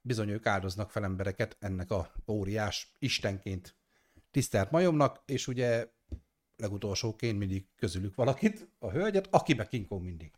bizony 0.00 0.28
ők 0.28 0.46
áldoznak 0.46 0.90
fel 0.90 1.04
embereket 1.04 1.56
ennek 1.60 1.90
a 1.90 2.12
óriás 2.26 2.92
istenként 2.98 3.76
tisztelt 4.30 4.70
majomnak, 4.70 5.22
és 5.26 5.46
ugye 5.46 5.86
legutolsóként 6.58 7.38
mindig 7.38 7.66
közülük 7.76 8.14
valakit, 8.14 8.68
a 8.78 8.90
hölgyet, 8.90 9.28
akibe 9.30 9.66
King 9.66 9.86
Kong 9.86 10.04
mindig 10.04 10.30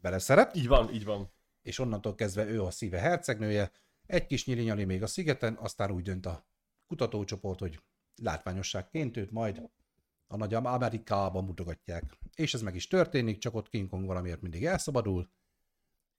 beleszeret, 0.00 0.56
Így 0.56 0.66
van, 0.68 0.94
így 0.94 1.04
van. 1.04 1.30
és 1.62 1.78
onnantól 1.78 2.14
kezdve 2.14 2.44
ő 2.46 2.62
a 2.62 2.70
szíve 2.70 2.98
hercegnője, 2.98 3.70
egy 4.06 4.26
kis 4.26 4.46
nyilinyali 4.46 4.84
még 4.84 5.02
a 5.02 5.06
szigeten, 5.06 5.54
aztán 5.54 5.90
úgy 5.90 6.02
dönt 6.02 6.26
a 6.26 6.46
kutatócsoport, 6.86 7.58
hogy 7.58 7.78
látványosságként 8.22 9.16
őt 9.16 9.30
majd 9.30 9.62
a 10.26 10.36
nagy 10.36 10.54
Amerikába 10.54 11.40
mutogatják. 11.40 12.04
És 12.34 12.54
ez 12.54 12.62
meg 12.62 12.74
is 12.74 12.86
történik, 12.86 13.38
csak 13.38 13.54
ott 13.54 13.68
King 13.68 13.88
Kong 13.88 14.06
valamiért 14.06 14.40
mindig 14.40 14.64
elszabadul, 14.64 15.28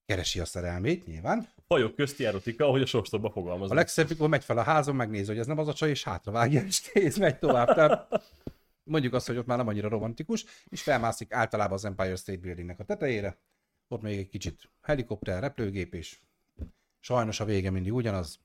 keresi 0.05 0.39
a 0.39 0.45
szerelmét 0.45 1.05
nyilván. 1.05 1.47
Fajok 1.67 1.95
közti 1.95 2.25
erotika, 2.25 2.65
ahogy 2.65 2.81
a 2.81 2.85
sorstokban 2.85 3.29
A 3.29 3.33
fogalmaznak. 3.33 3.77
legszebb, 3.77 4.09
mikor 4.09 4.29
megy 4.29 4.43
fel 4.43 4.57
a 4.57 4.61
házon, 4.63 4.95
megnézi, 4.95 5.27
hogy 5.27 5.37
ez 5.39 5.47
nem 5.47 5.57
az 5.57 5.67
a 5.67 5.73
csaj, 5.73 5.89
és 5.89 6.03
hátravágja, 6.03 6.61
és 6.63 6.79
kész, 6.81 7.17
megy 7.17 7.39
tovább. 7.39 7.75
Tehát 7.75 8.23
mondjuk 8.85 9.13
azt, 9.13 9.27
hogy 9.27 9.37
ott 9.37 9.45
már 9.45 9.57
nem 9.57 9.67
annyira 9.67 9.89
romantikus, 9.89 10.45
és 10.65 10.81
felmászik 10.81 11.33
általában 11.33 11.73
az 11.73 11.85
Empire 11.85 12.15
State 12.15 12.39
Buildingnek 12.39 12.79
a 12.79 12.83
tetejére, 12.83 13.37
ott 13.87 14.01
még 14.01 14.17
egy 14.17 14.29
kicsit 14.29 14.69
helikopter, 14.81 15.41
repülőgép, 15.41 15.93
és 15.93 16.19
sajnos 16.99 17.39
a 17.39 17.45
vége 17.45 17.69
mindig 17.69 17.93
ugyanaz, 17.93 18.39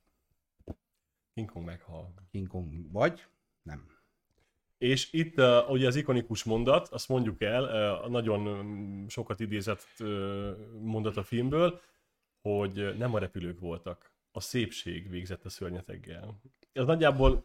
King 1.34 1.50
Kong 1.50 1.64
meghal. 1.64 2.14
King 2.30 2.46
Kong 2.46 2.92
vagy, 2.92 3.26
nem. 3.62 3.98
És 4.78 5.12
itt 5.12 5.38
uh, 5.38 5.70
ugye 5.70 5.86
az 5.86 5.96
ikonikus 5.96 6.44
mondat, 6.44 6.88
azt 6.88 7.08
mondjuk 7.08 7.42
el, 7.42 7.62
uh, 7.62 8.10
nagyon 8.10 9.08
sokat 9.08 9.40
idézett 9.40 9.86
uh, 9.98 10.50
mondat 10.80 11.16
a 11.16 11.22
filmből, 11.22 11.80
hogy 12.42 12.96
nem 12.96 13.14
a 13.14 13.18
repülők 13.18 13.60
voltak, 13.60 14.12
a 14.32 14.40
szépség 14.40 15.08
végzett 15.08 15.44
a 15.44 15.48
szörnyeteggel. 15.48 16.40
Ez 16.72 16.84
nagyjából 16.84 17.44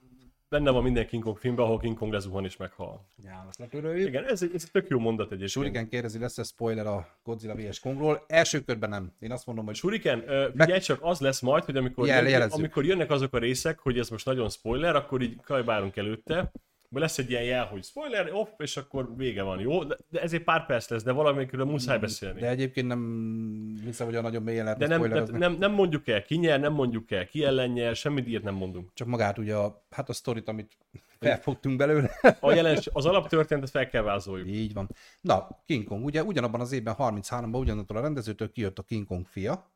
benne 0.56 0.72
van 0.72 0.84
minden 0.84 1.08
King 1.08 1.24
Kong 1.24 1.38
filmben, 1.38 1.65
ahol 1.65 1.80
King 1.80 1.98
Kong 1.98 2.12
lezuhan 2.12 2.46
és 2.46 2.58
meghal. 2.58 3.06
Nyálat 3.24 3.58
letöröljük. 3.58 4.08
Igen, 4.08 4.26
ez, 4.26 4.46
ez 4.54 4.63
tök 4.72 4.88
jó 4.89 5.00
mondat 5.00 5.26
egyébként. 5.26 5.50
Shuriken 5.50 5.88
kérdezi, 5.88 6.20
lesz-e 6.20 6.44
spoiler 6.44 6.88
a 6.88 7.08
Godzilla 7.24 7.56
vs. 7.56 7.80
Kongról? 7.80 8.24
Első 8.28 8.60
körben 8.60 8.89
nem. 8.89 9.12
Én 9.20 9.32
azt 9.32 9.46
mondom, 9.46 9.65
hogy 9.65 9.76
Shuriken, 9.76 10.24
figyelj 10.58 10.80
csak, 10.80 11.00
az 11.02 11.20
lesz 11.20 11.39
majd, 11.41 11.63
hogy 11.63 11.78
amikor, 11.78 12.08
Jel- 12.08 12.22
jön, 12.22 12.32
jelezzük. 12.32 12.58
amikor 12.58 12.86
jönnek 12.86 13.12
azok 13.12 13.34
a 13.34 13.38
részek, 13.38 13.80
hogy 13.80 14.00
ez 14.00 14.10
most 14.10 14.26
nagyon 14.26 14.50
spoiler, 14.50 14.96
akkor 14.96 15.22
így 15.22 15.41
kajbálunk 15.41 15.96
előtte, 15.96 16.52
lesz 16.89 17.17
egy 17.17 17.30
ilyen 17.30 17.43
jel, 17.43 17.65
hogy 17.65 17.84
spoiler, 17.84 18.34
off, 18.34 18.50
és 18.58 18.78
akkor 18.78 19.15
vége 19.17 19.43
van, 19.43 19.60
jó? 19.60 19.84
De, 19.84 19.98
de 20.10 20.21
ez 20.21 20.34
egy 20.34 20.43
pár 20.43 20.65
perc 20.65 20.89
lesz, 20.89 21.04
de 21.04 21.12
valamikről 21.12 21.65
muszáj 21.65 22.00
beszélni. 22.00 22.39
de 22.39 22.50
egyébként 22.50 22.88
nem 22.88 23.82
hiszem, 23.84 24.06
hogy 24.06 24.15
a 24.15 24.21
nagyon 24.21 24.43
mélyen 24.43 24.63
lehet 24.63 24.80
De 24.80 24.88
nem, 24.88 24.98
spoilerezni. 24.98 25.38
nem, 25.38 25.56
nem 25.60 25.71
mondjuk 25.71 26.08
el 26.08 26.24
ki 26.24 26.38
nyer, 26.38 26.60
nem 26.60 26.74
mondjuk 26.74 27.12
el 27.12 27.26
ki 27.28 27.43
ellen 27.43 27.69
nyer, 27.69 27.95
semmit 27.95 28.28
ilyet 28.28 28.43
nem 28.43 28.54
mondunk. 28.54 28.89
Csak 28.93 29.08
magát 29.08 29.38
ugye 29.38 29.56
a, 29.56 29.86
hát 29.89 30.10
a 30.10 30.13
sztorit, 30.13 30.48
amit 30.48 30.78
felfogtunk 31.19 31.78
belőle. 31.78 32.12
A 32.39 32.52
jelens, 32.52 32.89
az 32.93 33.06
alaptörténetet 33.06 33.69
fel 33.69 33.88
kell 33.88 34.02
vázoljuk. 34.02 34.48
Így 34.48 34.74
van. 34.74 34.89
Na, 35.21 35.48
King 35.65 35.84
Kong, 35.84 36.06
ugye 36.06 36.24
ugyanabban 36.24 36.62
az 36.62 36.71
évben 36.71 36.95
33-ban 36.98 37.60
ugyanattól 37.60 37.98
a 37.98 38.02
rendezőtől 38.02 38.52
kijött 38.52 38.80
a 38.80 38.84
King 38.84 39.06
Kong 39.08 39.26
fia, 39.28 39.74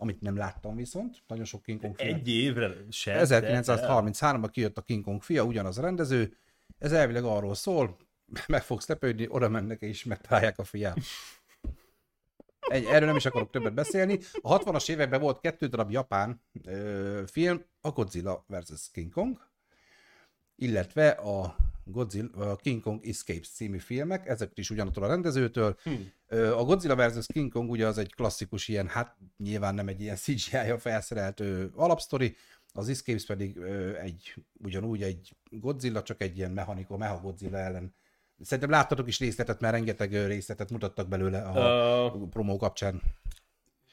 amit 0.00 0.20
nem 0.20 0.36
láttam 0.36 0.76
viszont, 0.76 1.22
nagyon 1.26 1.44
sok 1.44 1.62
King 1.62 1.80
Kong 1.80 1.96
film. 1.96 2.14
Egy 2.14 2.28
évre 2.28 2.72
se. 2.90 3.26
de- 3.26 3.62
1933-ban 3.62 4.48
kijött 4.50 4.78
a 4.78 4.82
King 4.82 5.04
Kong 5.04 5.22
fia, 5.22 5.42
ugyanaz 5.42 5.78
a 5.78 5.82
rendező. 5.82 6.36
Ez 6.78 6.92
elvileg 6.92 7.24
arról 7.24 7.54
szól, 7.54 7.96
meg 8.46 8.62
fogsz 8.62 8.88
lepődni, 8.88 9.26
oda 9.28 9.48
mennek 9.48 9.80
és 9.80 10.04
megtalálják 10.04 10.58
a 10.58 10.64
fiát. 10.64 10.98
Egy, 12.60 12.84
erről 12.84 13.06
nem 13.06 13.16
is 13.16 13.26
akarok 13.26 13.50
többet 13.50 13.74
beszélni. 13.74 14.18
A 14.40 14.58
60-as 14.58 14.90
években 14.90 15.20
volt 15.20 15.40
kettő 15.40 15.66
darab 15.66 15.90
japán 15.90 16.42
ö, 16.64 17.22
film, 17.26 17.64
a 17.80 17.90
Godzilla 17.90 18.44
vs. 18.48 18.90
King 18.92 19.12
Kong, 19.12 19.40
illetve 20.56 21.08
a, 21.08 21.56
Godzilla, 21.84 22.56
King 22.56 22.82
Kong 22.82 23.06
Escapes 23.06 23.48
című 23.48 23.78
filmek, 23.78 24.28
ezek 24.28 24.50
is 24.54 24.70
ugyanattól 24.70 25.04
a 25.04 25.06
rendezőtől. 25.06 25.76
Hmm. 25.82 26.12
A 26.28 26.64
Godzilla 26.64 27.08
vs. 27.08 27.26
King 27.26 27.52
Kong 27.52 27.70
ugye 27.70 27.86
az 27.86 27.98
egy 27.98 28.14
klasszikus 28.14 28.68
ilyen, 28.68 28.88
hát 28.88 29.16
nyilván 29.36 29.74
nem 29.74 29.88
egy 29.88 30.00
ilyen 30.00 30.16
CGI-ja 30.16 30.78
felszerelt 30.78 31.42
alapsztori, 31.74 32.36
az 32.72 32.88
Escapes 32.88 33.26
pedig 33.26 33.56
egy, 34.02 34.34
ugyanúgy 34.62 35.02
egy 35.02 35.36
Godzilla, 35.50 36.02
csak 36.02 36.22
egy 36.22 36.36
ilyen 36.36 36.50
mechanikó, 36.50 36.96
meha 36.96 37.20
Godzilla 37.20 37.58
ellen. 37.58 37.94
Szerintem 38.40 38.70
láttatok 38.70 39.08
is 39.08 39.18
részletet, 39.18 39.60
mert 39.60 39.74
rengeteg 39.74 40.26
részletet 40.26 40.70
mutattak 40.70 41.08
belőle 41.08 41.42
a 41.42 42.12
Ö, 42.14 42.28
promó 42.30 42.56
kapcsán. 42.56 43.02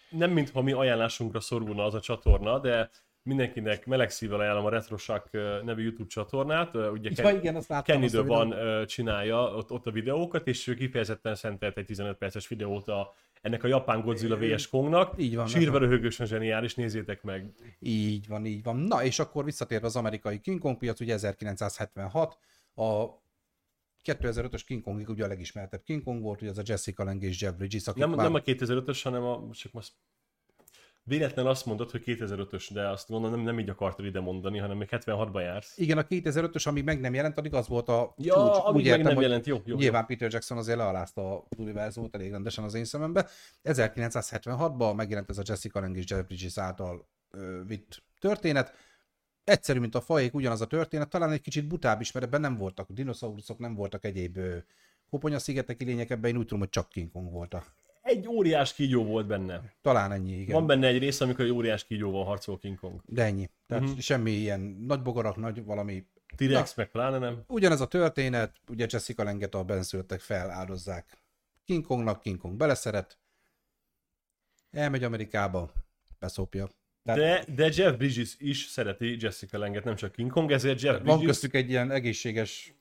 nem 0.09 0.31
mintha 0.31 0.61
mi 0.61 0.71
ajánlásunkra 0.71 1.39
szorulna 1.39 1.85
az 1.85 1.93
a 1.93 1.99
csatorna, 1.99 2.59
de 2.59 2.89
mindenkinek 3.27 3.85
meleg 3.85 4.09
szívvel 4.09 4.39
ajánlom 4.39 4.65
a 4.65 4.69
Retrosak 4.69 5.29
nevű 5.63 5.83
YouTube 5.83 6.09
csatornát. 6.09 6.75
Ugye 6.75 7.09
Ja, 7.15 7.29
igen, 7.29 7.55
azt 7.55 7.69
láttam. 7.69 7.95
Kenny 7.95 8.17
azt 8.17 8.27
van 8.27 8.55
csinálja 8.85 9.55
ott, 9.55 9.71
ott 9.71 9.85
a 9.87 9.91
videókat, 9.91 10.47
és 10.47 10.67
ő 10.67 10.73
kifejezetten 10.73 11.35
szentelt 11.35 11.77
egy 11.77 11.85
15 11.85 12.17
perces 12.17 12.47
videót 12.47 12.87
a, 12.87 13.13
ennek 13.41 13.63
a 13.63 13.67
japán 13.67 14.01
Godzilla 14.01 14.37
vs. 14.37 14.69
Kongnak. 14.69 15.13
Így 15.17 15.35
van, 15.35 15.47
Sírva 15.47 15.77
röhögősen 15.77 16.25
zseniális, 16.25 16.75
nézzétek 16.75 17.23
meg. 17.23 17.53
Így 17.79 18.27
van, 18.27 18.45
így 18.45 18.63
van. 18.63 18.75
Na, 18.77 19.03
és 19.03 19.19
akkor 19.19 19.43
visszatérve 19.43 19.85
az 19.85 19.95
amerikai 19.95 20.39
King 20.39 20.59
Kong 20.59 20.77
piac, 20.77 20.99
ugye 20.99 21.13
1976, 21.13 22.37
a 22.75 23.05
2005-ös 24.03 24.61
King 24.65 24.83
Kong 24.83 25.09
ugye 25.09 25.23
a 25.23 25.27
legismertebb 25.27 25.83
King 25.83 26.03
Kong 26.03 26.21
volt, 26.21 26.41
ugye 26.41 26.49
az 26.49 26.57
a 26.57 26.63
Jessica 26.65 27.03
Lange 27.03 27.27
és 27.27 27.41
Jeff 27.41 27.53
Bridges, 27.53 27.87
akik 27.87 28.01
Nem, 28.01 28.09
már... 28.09 28.25
nem 28.25 28.33
a 28.33 28.39
2005-ös, 28.39 28.99
hanem 29.03 29.23
a, 29.23 29.49
csak 29.51 29.71
most 29.71 29.93
véletlen 31.07 31.45
azt 31.45 31.65
mondod, 31.65 31.91
hogy 31.91 32.03
2005-ös, 32.05 32.69
de 32.73 32.87
azt 32.87 33.09
gondolom 33.09 33.35
nem, 33.35 33.45
nem 33.45 33.59
így 33.59 33.69
akartad 33.69 34.05
ide 34.05 34.19
mondani, 34.19 34.57
hanem 34.57 34.77
még 34.77 34.87
76-ban 34.91 35.41
jársz. 35.41 35.77
Igen, 35.77 35.97
a 35.97 36.03
2005-ös, 36.03 36.67
amíg 36.67 36.83
meg 36.83 36.99
nem 36.99 37.13
jelent, 37.13 37.37
addig 37.37 37.53
az 37.53 37.67
volt 37.67 37.89
a 37.89 38.13
Ja, 38.17 38.33
csúcs. 38.33 38.57
amíg 38.63 38.89
meg 38.89 39.03
nem 39.03 39.21
jelent, 39.21 39.45
jó, 39.45 39.61
jó. 39.65 39.75
Nyilván 39.75 40.05
Peter 40.05 40.31
Jackson 40.31 40.57
azért 40.57 40.77
lealázta 40.77 41.35
a 41.35 41.43
univerzumot 41.57 42.15
elég 42.15 42.31
rendesen 42.31 42.63
az 42.63 42.73
én 42.73 42.85
szemembe. 42.85 43.27
1976-ban 43.63 44.95
megjelent 44.95 45.29
ez 45.29 45.37
a 45.37 45.43
Jessica 45.45 45.79
Lange 45.79 45.99
és 45.99 46.09
Jeff 46.09 46.25
Bridges 46.25 46.57
által 46.57 47.07
ö, 47.31 47.61
vitt 47.67 48.03
történet. 48.19 48.73
Egyszerű, 49.43 49.79
mint 49.79 49.95
a 49.95 50.01
fajék, 50.01 50.33
ugyanaz 50.33 50.61
a 50.61 50.67
történet, 50.67 51.09
talán 51.09 51.31
egy 51.31 51.41
kicsit 51.41 51.67
butább 51.67 52.01
is, 52.01 52.11
mert 52.11 52.25
ebben 52.25 52.41
nem 52.41 52.57
voltak 52.57 52.91
dinoszauruszok, 52.91 53.59
nem 53.59 53.75
voltak 53.75 54.05
egyéb 54.05 54.37
ö, 54.37 54.57
koponyaszigeteki 55.09 55.85
lények, 55.85 56.09
ebben 56.09 56.29
én 56.29 56.37
úgy 56.37 56.43
tudom, 56.43 56.59
hogy 56.59 56.69
csak 56.69 56.89
King 56.89 57.11
Kong 57.11 57.31
volt. 57.31 57.53
A... 57.53 57.63
Egy 58.07 58.27
óriás 58.27 58.73
kígyó 58.73 59.03
volt 59.03 59.27
benne. 59.27 59.73
Talán 59.81 60.11
ennyi, 60.11 60.39
igen. 60.39 60.55
Van 60.55 60.67
benne 60.67 60.87
egy 60.87 60.97
rész, 60.97 61.21
amikor 61.21 61.45
egy 61.45 61.51
óriás 61.51 61.85
kígyóval 61.85 62.23
harcol 62.23 62.57
King 62.57 62.79
Kong. 62.79 63.01
De 63.05 63.23
ennyi. 63.23 63.49
Tehát 63.67 63.83
uh-huh. 63.83 63.99
semmi 63.99 64.31
ilyen 64.31 64.59
nagy 64.87 65.01
bogarak, 65.01 65.35
nagy 65.35 65.63
valami 65.63 66.05
T-Rex 66.35 66.75
meg 66.75 66.91
pláne 66.91 67.17
nem. 67.17 67.43
Ugyanez 67.47 67.81
a 67.81 67.87
történet, 67.87 68.55
ugye 68.69 68.85
Jessica 68.89 69.23
Langet 69.23 69.55
a 69.55 69.63
benszülöttek 69.63 70.19
feláldozzák 70.19 71.17
King 71.65 71.85
Kongnak, 71.85 72.21
King 72.21 72.37
Kong 72.37 72.57
beleszeret, 72.57 73.19
elmegy 74.71 75.03
Amerikába, 75.03 75.71
beszopja. 76.19 76.69
Tehát 77.03 77.45
De, 77.45 77.53
de 77.53 77.69
Jeff 77.75 77.95
Bridges 77.95 78.35
is 78.39 78.65
szereti 78.65 79.15
Jessica 79.19 79.57
Langet, 79.57 79.83
nem 79.83 79.95
csak 79.95 80.11
King 80.11 80.31
Kong, 80.31 80.51
ezért 80.51 80.81
Jeff 80.81 80.93
van 80.93 81.03
Bridges, 81.03 81.25
köztük 81.25 81.53
egy 81.53 81.69
ilyen 81.69 81.91
egészséges, 81.91 82.73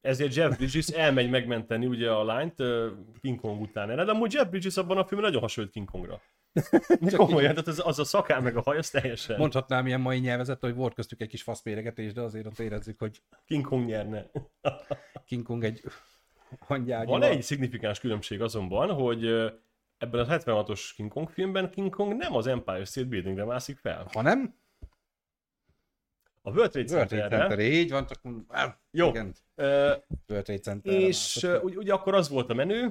ezért 0.00 0.34
Jeff 0.34 0.56
Bridges 0.56 0.88
elmegy 0.88 1.30
megmenteni 1.30 1.86
ugye 1.86 2.10
a 2.10 2.24
lányt 2.24 2.62
King 3.20 3.40
Kong 3.40 3.60
után. 3.60 3.96
De 3.96 4.12
amúgy 4.12 4.32
Jeff 4.32 4.46
Bridges 4.46 4.76
abban 4.76 4.98
a 4.98 5.04
filmben 5.04 5.26
nagyon 5.26 5.40
hasonlít 5.40 5.72
King 5.72 5.90
Kongra. 5.90 6.20
Komolyan, 7.16 7.50
tehát 7.50 7.66
az, 7.66 7.82
az 7.84 7.98
a 7.98 8.04
szakán 8.04 8.42
meg 8.42 8.56
a 8.56 8.60
haj, 8.60 8.78
az 8.78 8.90
teljesen. 8.90 9.38
mondhatnám 9.38 9.86
ilyen 9.86 10.00
mai 10.00 10.18
nyelvezet, 10.18 10.60
hogy 10.60 10.74
volt 10.74 10.94
köztük 10.94 11.20
egy 11.20 11.28
kis 11.28 11.42
faszméregetés, 11.42 12.12
de 12.12 12.20
azért 12.20 12.46
ott 12.46 12.58
érezzük, 12.58 12.98
hogy 12.98 13.22
King 13.46 13.66
Kong 13.66 13.86
nyerne. 13.86 14.30
King 15.26 15.42
Kong 15.42 15.64
egy 15.64 15.82
hangyágyú. 16.68 17.10
Van 17.10 17.22
egy 17.22 17.42
szignifikáns 17.42 18.00
különbség 18.00 18.42
azonban, 18.42 18.92
hogy 18.92 19.26
ebben 19.98 20.20
a 20.20 20.38
76-os 20.38 20.90
King 20.94 21.12
Kong 21.12 21.30
filmben 21.30 21.70
King 21.70 21.94
Kong 21.94 22.16
nem 22.16 22.34
az 22.34 22.46
Empire 22.46 22.84
State 22.84 23.06
Buildingre 23.06 23.44
mászik 23.44 23.78
fel. 23.78 24.06
Ha 24.12 24.22
nem, 24.22 24.54
A 26.42 26.50
World 26.50 26.70
Trade 26.70 26.92
World 26.92 27.08
Trade. 27.08 27.28
Center, 27.38 27.58
így 27.58 27.90
van, 27.90 28.06
csak 28.06 28.20
Jó. 28.90 29.08
igen, 29.08 29.34
Ö, 29.54 29.94
World 30.28 30.44
Trade 30.44 30.58
Center. 30.60 30.92
és 30.94 31.46
ugy- 31.62 31.76
ugye 31.76 31.92
akkor 31.92 32.14
az 32.14 32.28
volt 32.28 32.50
a 32.50 32.54
menü, 32.54 32.88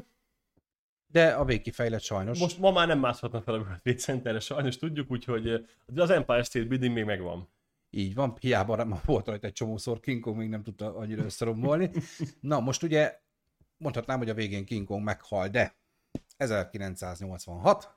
De 1.11 1.29
a 1.29 1.45
végkifejlett 1.45 2.01
sajnos. 2.01 2.39
most 2.39 2.57
ma 2.59 2.71
már 2.71 2.87
nem 2.87 2.99
mászhatnak 2.99 3.43
fel 3.43 3.53
a 3.53 3.57
World 3.57 3.81
Trade 3.81 3.97
Centerre, 3.99 4.39
sajnos 4.39 4.77
tudjuk, 4.77 5.11
úgyhogy 5.11 5.67
az 5.95 6.09
Empire 6.09 6.43
State 6.43 6.65
Building 6.65 6.93
még 6.93 7.03
megvan. 7.05 7.49
Így 7.89 8.13
van, 8.15 8.37
hiába 8.39 8.85
ma 8.85 9.01
volt 9.05 9.27
rajta 9.27 9.47
egy 9.47 9.53
csomószor, 9.53 9.99
King 9.99 10.21
Kong 10.21 10.37
még 10.37 10.49
nem 10.49 10.63
tudta 10.63 10.95
annyira 10.95 11.23
összerombolni. 11.23 11.91
Na, 12.39 12.59
most 12.59 12.83
ugye 12.83 13.19
mondhatnám, 13.77 14.17
hogy 14.17 14.29
a 14.29 14.33
végén 14.33 14.65
King 14.65 14.87
Kong 14.87 15.03
meghal, 15.03 15.47
de 15.47 15.75
1986, 16.37 17.96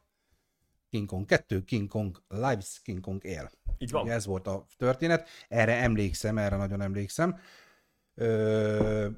King 0.90 1.09
Kong 1.09 1.26
2, 1.26 1.64
King 1.64 1.88
Kong 1.88 2.22
Lives, 2.29 2.81
King 2.83 3.00
Kong 3.00 3.24
él. 3.24 3.50
Így 3.79 3.90
van. 3.90 4.03
Ugye 4.03 4.12
ez 4.12 4.26
volt 4.26 4.46
a 4.46 4.66
történet. 4.76 5.29
Erre 5.48 5.76
emlékszem, 5.76 6.38
erre 6.38 6.57
nagyon 6.57 6.81
emlékszem. 6.81 7.38
Ö, 8.14 9.09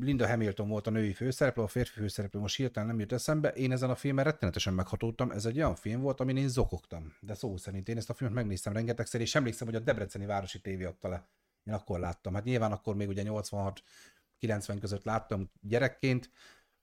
Linda 0.00 0.28
Hamilton 0.28 0.68
volt 0.68 0.86
a 0.86 0.90
női 0.90 1.12
főszereplő, 1.12 1.62
a 1.62 1.66
férfi 1.66 2.00
főszereplő 2.00 2.40
most 2.40 2.56
hirtelen 2.56 2.88
nem 2.88 3.00
jut 3.00 3.12
eszembe. 3.12 3.48
Én 3.48 3.72
ezen 3.72 3.90
a 3.90 3.94
filmen 3.94 4.24
rettenetesen 4.24 4.74
meghatódtam. 4.74 5.30
Ez 5.30 5.46
egy 5.46 5.56
olyan 5.56 5.74
film 5.74 6.00
volt, 6.00 6.20
amin 6.20 6.36
én 6.36 6.48
zokogtam. 6.48 7.14
De 7.20 7.34
szó 7.34 7.56
szerint 7.56 7.88
én 7.88 7.96
ezt 7.96 8.10
a 8.10 8.14
filmet 8.14 8.36
megnéztem 8.36 8.72
rengetegszer, 8.72 9.20
és 9.20 9.34
emlékszem, 9.34 9.66
hogy 9.66 9.76
a 9.76 9.80
Debreceni 9.80 10.26
Városi 10.26 10.60
tévé 10.60 10.84
adta 10.84 11.08
le. 11.08 11.28
Én 11.64 11.74
akkor 11.74 11.98
láttam. 12.00 12.34
Hát 12.34 12.44
nyilván 12.44 12.72
akkor 12.72 12.96
még 12.96 13.08
ugye 13.08 13.22
86-90 13.26 14.76
között 14.80 15.04
láttam 15.04 15.50
gyerekként, 15.60 16.30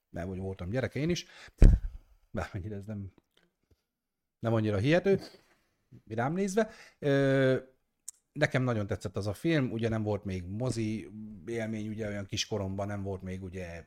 mert 0.10 0.28
voltam 0.28 0.69
gyerek 0.69 0.95
én 0.95 1.10
is. 1.10 1.26
Bármennyire 2.32 2.76
ez 2.76 2.86
nem, 2.86 3.12
nem 4.45 4.53
annyira 4.53 4.77
hihető, 4.77 5.19
rám 6.08 6.34
nézve. 6.34 6.69
Nekem 8.31 8.63
nagyon 8.63 8.88
tetszett 8.88 9.17
az 9.17 9.27
a 9.27 9.34
film, 9.34 9.71
ugye 9.71 9.89
nem 9.89 10.03
volt 10.03 10.23
még 10.23 10.43
mozi 10.47 11.10
élmény, 11.47 11.88
ugye 11.88 12.08
olyan 12.08 12.25
kis 12.25 12.47
koromban 12.47 12.88
nem 12.88 13.03
volt 13.03 13.21
még 13.21 13.43
ugye 13.43 13.86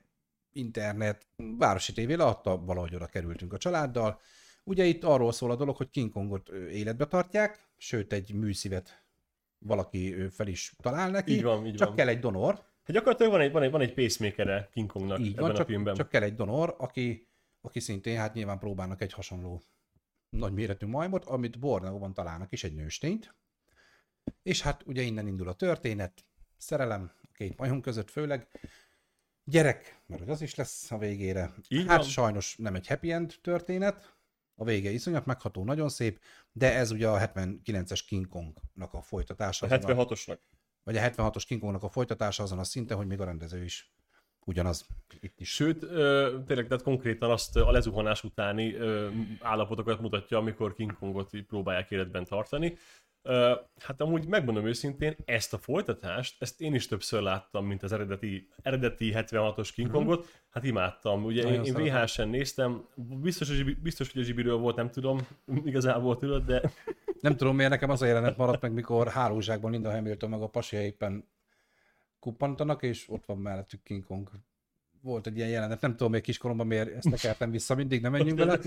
internet, 0.52 1.26
városi 1.58 1.92
tévé 1.92 2.14
leadta, 2.14 2.64
valahogy 2.64 2.94
oda 2.94 3.06
kerültünk 3.06 3.52
a 3.52 3.58
családdal. 3.58 4.20
Ugye 4.64 4.84
itt 4.84 5.04
arról 5.04 5.32
szól 5.32 5.50
a 5.50 5.56
dolog, 5.56 5.76
hogy 5.76 5.90
King 5.90 6.12
Kongot 6.12 6.48
életbe 6.70 7.06
tartják, 7.06 7.68
sőt 7.76 8.12
egy 8.12 8.32
műszívet 8.34 9.02
valaki 9.58 10.28
fel 10.30 10.46
is 10.46 10.74
talál 10.82 11.10
neki, 11.10 11.32
Így 11.32 11.42
van, 11.42 11.66
így 11.66 11.74
csak 11.74 11.86
van. 11.88 11.96
kell 11.96 12.08
egy 12.08 12.18
donor, 12.18 12.54
Hát 12.54 12.96
gyakorlatilag 12.96 13.32
van 13.32 13.40
egy, 13.40 13.52
van 13.52 13.62
egy, 13.62 13.70
van 13.70 13.80
egy 13.80 13.94
pacemaker 13.94 14.68
King 14.72 14.90
Kongnak 14.90 15.18
így 15.18 15.26
ebben 15.26 15.42
van, 15.42 15.50
a 15.50 15.54
csak, 15.54 15.66
filmben. 15.66 15.94
csak 15.94 16.08
kell 16.08 16.22
egy 16.22 16.34
donor, 16.34 16.74
aki, 16.78 17.26
aki 17.60 17.80
szintén 17.80 18.16
hát 18.18 18.34
nyilván 18.34 18.58
próbálnak 18.58 19.02
egy 19.02 19.12
hasonló 19.12 19.62
nagyméretű 20.30 20.86
majmot, 20.86 21.24
amit 21.24 21.58
Borneóban 21.58 22.14
találnak 22.14 22.52
is, 22.52 22.64
egy 22.64 22.74
nőstényt. 22.74 23.34
És 24.42 24.62
hát 24.62 24.82
ugye 24.86 25.02
innen 25.02 25.26
indul 25.26 25.48
a 25.48 25.54
történet, 25.54 26.24
szerelem 26.56 27.12
a 27.22 27.28
két 27.32 27.56
majom 27.56 27.80
között 27.80 28.10
főleg, 28.10 28.48
gyerek, 29.44 30.02
mert 30.06 30.20
hogy 30.20 30.30
az 30.30 30.42
is 30.42 30.54
lesz 30.54 30.90
a 30.90 30.98
végére. 30.98 31.54
Így 31.68 31.86
hát 31.86 31.98
van. 31.98 32.08
sajnos 32.08 32.56
nem 32.56 32.74
egy 32.74 32.86
happy 32.86 33.12
end 33.12 33.34
történet, 33.42 34.16
a 34.54 34.64
vége 34.64 34.90
iszonyat 34.90 35.26
megható, 35.26 35.64
nagyon 35.64 35.88
szép, 35.88 36.20
de 36.52 36.74
ez 36.74 36.90
ugye 36.90 37.08
a 37.08 37.18
79-es 37.18 38.00
King 38.06 38.28
Kongnak 38.28 38.92
a 38.92 39.02
folytatása. 39.02 39.66
A 39.66 39.70
azon 39.74 39.96
76-osnak. 39.96 40.38
a 40.38 40.56
vagy 40.82 40.96
a 40.96 41.00
76-os 41.00 41.42
King 41.46 41.60
Kongnak 41.60 41.82
a 41.82 41.88
folytatása 41.88 42.42
azon 42.42 42.58
a 42.58 42.64
szinten, 42.64 42.96
hogy 42.96 43.06
még 43.06 43.20
a 43.20 43.24
rendező 43.24 43.64
is 43.64 43.92
ugyanaz 44.48 44.86
itt 45.20 45.40
is. 45.40 45.54
Sőt, 45.54 45.82
ö, 45.82 46.36
tényleg, 46.46 46.66
tehát 46.66 46.84
konkrétan 46.84 47.30
azt 47.30 47.56
a 47.56 47.70
lezuhanás 47.70 48.24
utáni 48.24 48.74
ö, 48.74 49.08
állapotokat 49.40 50.00
mutatja, 50.00 50.38
amikor 50.38 50.74
King 50.74 50.98
Kongot 50.98 51.30
próbálják 51.48 51.90
életben 51.90 52.24
tartani. 52.24 52.76
Ö, 53.22 53.54
hát 53.80 54.00
amúgy 54.00 54.26
megmondom 54.26 54.66
őszintén, 54.66 55.16
ezt 55.24 55.54
a 55.54 55.58
folytatást, 55.58 56.42
ezt 56.42 56.60
én 56.60 56.74
is 56.74 56.86
többször 56.86 57.22
láttam, 57.22 57.66
mint 57.66 57.82
az 57.82 57.92
eredeti, 57.92 58.48
eredeti 58.62 59.12
76-os 59.14 59.70
King 59.74 59.90
Kongot, 59.90 60.18
mm-hmm. 60.18 60.28
hát 60.50 60.64
imádtam. 60.64 61.24
Ugye 61.24 61.42
én, 61.42 61.62
én 61.62 61.74
VHS-en 61.74 62.28
néztem, 62.28 62.86
biztos, 62.96 63.48
hogy, 63.48 63.78
biztos, 63.78 64.12
hogy 64.12 64.20
a 64.20 64.24
Zsibiről 64.24 64.56
volt, 64.56 64.76
nem 64.76 64.90
tudom, 64.90 65.18
igazából 65.64 66.16
tudod, 66.16 66.44
de... 66.44 66.72
Nem 67.20 67.36
tudom 67.36 67.56
miért, 67.56 67.70
nekem 67.70 67.90
az 67.90 68.02
a 68.02 68.06
jelenet 68.06 68.36
maradt 68.36 68.62
meg, 68.62 68.72
mikor 68.72 69.08
hálózsákban 69.08 69.70
Linda 69.70 69.90
Hamilton 69.90 70.30
meg 70.30 70.42
a 70.42 70.46
pasia 70.46 70.82
éppen 70.82 71.24
kuppantanak, 72.20 72.82
és 72.82 73.08
ott 73.08 73.24
van 73.26 73.38
mellettük 73.38 73.82
King 73.82 74.04
Kong. 74.04 74.30
Volt 75.02 75.26
egy 75.26 75.36
ilyen 75.36 75.48
jelenet, 75.48 75.80
nem 75.80 75.96
tudom 75.96 76.12
még 76.12 76.22
kiskoromban 76.22 76.66
miért 76.66 76.94
ezt 76.94 77.10
tekertem 77.10 77.50
vissza, 77.50 77.74
mindig 77.74 78.02
nem 78.02 78.12
menjünk 78.12 78.38
bele. 78.38 78.58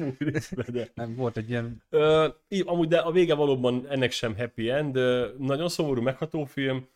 nem, 0.93 1.16
volt 1.16 1.38
egy 1.38 1.49
ilyen... 1.49 1.84
Ö, 1.89 2.28
amúgy, 2.66 2.88
de 2.88 2.97
a 2.97 3.12
vége 3.12 3.34
valóban 3.34 3.86
ennek 3.89 4.12
sem 4.12 4.36
happy 4.38 4.70
end, 4.70 4.99
nagyon 5.38 5.70
szomorú, 5.70 6.02
megható 6.02 6.45
film. 6.45 6.88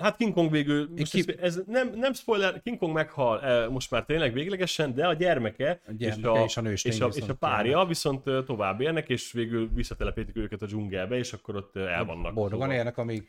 Hát 0.00 0.16
King 0.16 0.34
Kong 0.34 0.50
végül, 0.50 0.88
most 0.96 1.12
ki... 1.12 1.24
ez, 1.28 1.56
ez 1.56 1.62
nem, 1.66 1.92
nem 1.94 2.12
spoiler, 2.12 2.62
King 2.62 2.78
Kong 2.78 2.94
meghal 2.94 3.68
most 3.70 3.90
már 3.90 4.04
tényleg 4.04 4.32
véglegesen, 4.32 4.94
de 4.94 5.06
a 5.06 5.12
gyermeke, 5.12 5.80
a 5.86 5.92
gyermeke 5.92 6.44
és, 6.44 6.56
a, 6.56 6.70
és, 6.70 6.86
a 6.86 6.88
és, 6.88 7.00
a, 7.00 7.06
és 7.06 7.28
a 7.28 7.34
párja 7.34 7.70
járnak. 7.70 7.88
viszont 7.88 8.22
tovább 8.46 8.80
élnek, 8.80 9.08
és 9.08 9.32
végül 9.32 9.70
visszatelepítik 9.74 10.36
őket 10.36 10.62
a 10.62 10.66
dzsungelbe, 10.66 11.16
és 11.16 11.32
akkor 11.32 11.56
ott 11.56 11.76
el 11.76 12.04
vannak. 12.04 12.34
Boldogan 12.34 12.60
szóval. 12.60 12.76
élnek, 12.76 12.98
amíg 12.98 13.28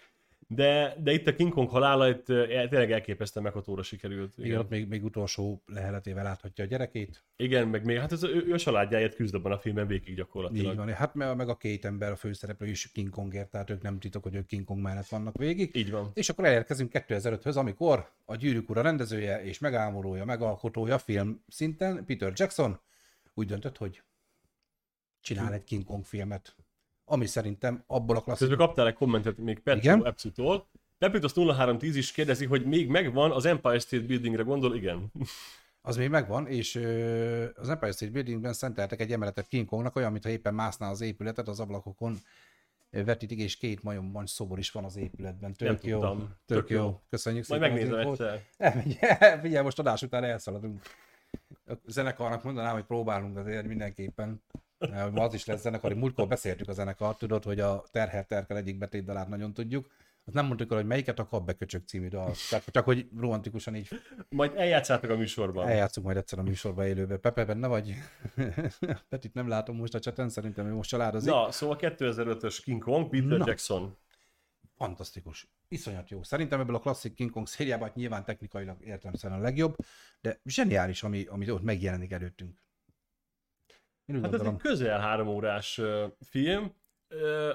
de, 0.54 0.96
de 1.04 1.12
itt 1.12 1.28
a 1.28 1.36
King 1.36 1.54
Kong 1.54 1.70
halála 1.70 2.10
itt 2.10 2.26
tényleg 2.26 2.92
elképesztően 2.92 3.46
meghatóra 3.46 3.84
sikerült. 3.84 4.34
Igen, 4.34 4.46
igen 4.46 4.60
ott 4.60 4.70
még, 4.70 4.88
még 4.88 5.04
utolsó 5.04 5.64
leheletével 5.66 6.24
láthatja 6.24 6.64
a 6.64 6.68
gyerekét. 6.68 7.24
Igen, 7.36 7.68
meg 7.68 7.86
még 7.86 7.98
hát 7.98 8.12
ez 8.12 8.24
ő, 8.24 8.46
ő 8.48 8.54
a 8.54 8.58
családjáért 8.58 9.16
küzd 9.16 9.36
abban 9.36 9.52
a 9.52 9.58
filmben 9.58 9.88
végig 9.88 10.16
gyakorlatilag. 10.16 10.72
Így 10.72 10.78
van, 10.78 10.94
hát 10.94 11.14
meg 11.14 11.50
a 11.50 11.58
két 11.58 11.86
ember, 11.86 12.12
a 12.12 12.16
főszereplő 12.16 12.68
is 12.68 12.92
King 12.92 13.10
Kongért, 13.10 13.50
tehát 13.50 13.70
ők 13.70 13.82
nem 13.82 14.00
titok, 14.00 14.24
hogy 14.24 14.36
ők 14.36 14.46
King 14.46 14.64
Kong 14.64 14.82
mellett 14.82 15.08
vannak 15.08 15.38
végig. 15.38 15.76
Így 15.76 15.92
van. 15.92 16.12
És 16.14 16.30
akkor 16.30 16.46
elérkezünk 16.46 16.92
2005-höz, 16.94 17.56
amikor 17.56 18.12
a 18.26 18.36
Gyűrűk 18.36 18.70
Ura 18.70 18.82
rendezője 18.82 19.44
és 19.44 19.60
megámolója, 19.60 20.26
megalkotója 20.26 20.98
film 20.98 21.44
szinten, 21.48 22.06
Peter 22.06 22.32
Jackson 22.36 22.80
úgy 23.34 23.48
döntött, 23.48 23.78
hogy 23.78 24.02
csinál 25.22 25.54
egy 25.54 25.64
King 25.64 25.84
Kong 25.84 26.06
filmet 26.06 26.56
ami 27.06 27.26
szerintem 27.26 27.84
abból 27.88 28.16
a 28.16 28.22
klasszikus... 28.22 28.48
Közben 28.48 28.68
kaptál 28.68 28.88
egy 28.88 28.94
kommentet 28.94 29.38
még 29.38 29.60
Petro 29.60 30.04
Epsutól. 30.04 30.68
Pepitos 30.98 31.34
0310 31.34 31.96
is 31.96 32.12
kérdezi, 32.12 32.46
hogy 32.46 32.66
még 32.66 32.88
megvan 32.88 33.32
az 33.32 33.46
Empire 33.46 33.80
State 33.80 34.06
Buildingre 34.06 34.44
gondol, 34.44 34.76
igen. 34.76 35.12
Az 35.84 35.98
még 35.98 36.10
megvan, 36.10 36.48
és 36.48 36.76
az 37.56 37.70
Empire 37.70 37.92
State 37.92 38.12
Buildingben 38.12 38.54
szenteltek 38.54 39.02
egy 39.02 39.12
emeletet 39.12 39.48
King 39.48 39.66
Kongnak, 39.66 39.96
olyan, 39.96 40.12
mintha 40.12 40.30
éppen 40.30 40.54
mászná 40.54 40.90
az 40.90 41.02
épületet 41.02 41.48
az 41.48 41.60
ablakokon 41.60 42.18
vetítik, 42.90 43.40
és 43.40 43.58
két 43.58 43.84
majomban 43.84 44.26
szobor 44.26 44.60
is 44.60 44.72
van 44.72 44.84
az 44.84 44.98
épületben. 44.98 45.54
Tök 45.54 45.84
jó. 45.84 46.00
Tök, 46.00 46.28
tök 46.46 46.70
jó. 46.70 46.78
jó. 46.78 47.02
Köszönjük 47.10 47.48
Majd 47.48 47.62
szépen. 47.62 47.78
Majd 47.78 47.92
megnézem 48.00 48.44
egyszer. 48.58 49.40
Figyelj, 49.44 49.64
most 49.64 49.80
adás 49.80 50.02
után 50.02 50.24
elszaladunk. 50.24 50.82
A 51.66 51.74
zenekarnak 51.88 52.44
mondanám, 52.44 52.74
hogy 52.74 52.86
próbálunk 52.86 53.38
azért 53.38 53.68
mindenképpen 53.68 54.42
az 55.14 55.34
is 55.34 55.46
lesz 55.46 55.62
zenekar, 55.62 55.94
múltkor 55.94 56.28
beszéltük 56.28 56.68
a 56.68 56.74
zenekart, 56.74 57.18
tudod, 57.18 57.44
hogy 57.44 57.60
a 57.60 57.84
Terher 57.92 58.26
Terkel 58.26 58.58
egyik 58.58 58.78
betétdalát 58.78 59.28
nagyon 59.28 59.54
tudjuk, 59.54 59.88
azt 60.26 60.36
nem 60.36 60.46
mondtuk 60.46 60.72
el, 60.72 60.78
hogy 60.78 60.86
melyiket 60.86 61.20
a 61.20 61.26
Kap 61.26 61.46
beköcsök 61.46 61.88
című 61.88 62.08
dal. 62.08 62.34
Csak, 62.50 62.64
csak 62.66 62.86
hogy 62.86 63.08
romantikusan 63.18 63.76
így. 63.76 63.88
Majd 64.30 64.52
eljátszátok 64.56 65.10
a 65.10 65.16
műsorban. 65.16 65.68
Eljátszunk 65.68 66.06
majd 66.06 66.18
egyszer 66.18 66.40
a 66.40 66.44
műsorban 66.44 66.86
élőben. 66.86 67.20
Pepe, 67.20 67.46
benne 67.46 67.68
vagy? 67.68 67.94
Petit 69.10 69.34
nem 69.34 69.48
látom 69.48 69.76
most 69.76 69.94
a 69.94 70.00
cseten, 70.00 70.30
szerintem 70.30 70.66
ő 70.66 70.74
most 70.74 70.90
családozik. 70.90 71.30
Na, 71.30 71.52
szóval 71.52 71.78
2005-ös 71.80 72.60
King 72.64 72.84
Kong, 72.84 73.10
Peter 73.10 73.38
Na. 73.38 73.44
Jackson. 73.48 73.98
Fantasztikus. 74.76 75.48
Iszonyat 75.68 76.10
jó. 76.10 76.24
Szerintem 76.24 76.60
ebből 76.60 76.76
a 76.76 76.80
klasszik 76.80 77.14
King 77.14 77.30
Kong 77.30 77.48
szériában 77.48 77.88
hát 77.88 77.96
nyilván 77.96 78.26
technikailag 78.26 78.78
értelemszerűen 78.86 79.40
a 79.40 79.44
legjobb, 79.44 79.76
de 80.22 80.40
zseniális, 80.46 81.04
ami, 81.04 81.26
ami 81.26 81.52
ott 81.52 81.64
megjelenik 81.64 82.12
előttünk. 82.12 82.60
Én 84.06 84.24
hát 84.24 84.34
ez 84.34 84.42
egy 84.42 84.56
közel 84.56 85.00
három 85.00 85.28
órás 85.28 85.82
film. 86.20 86.74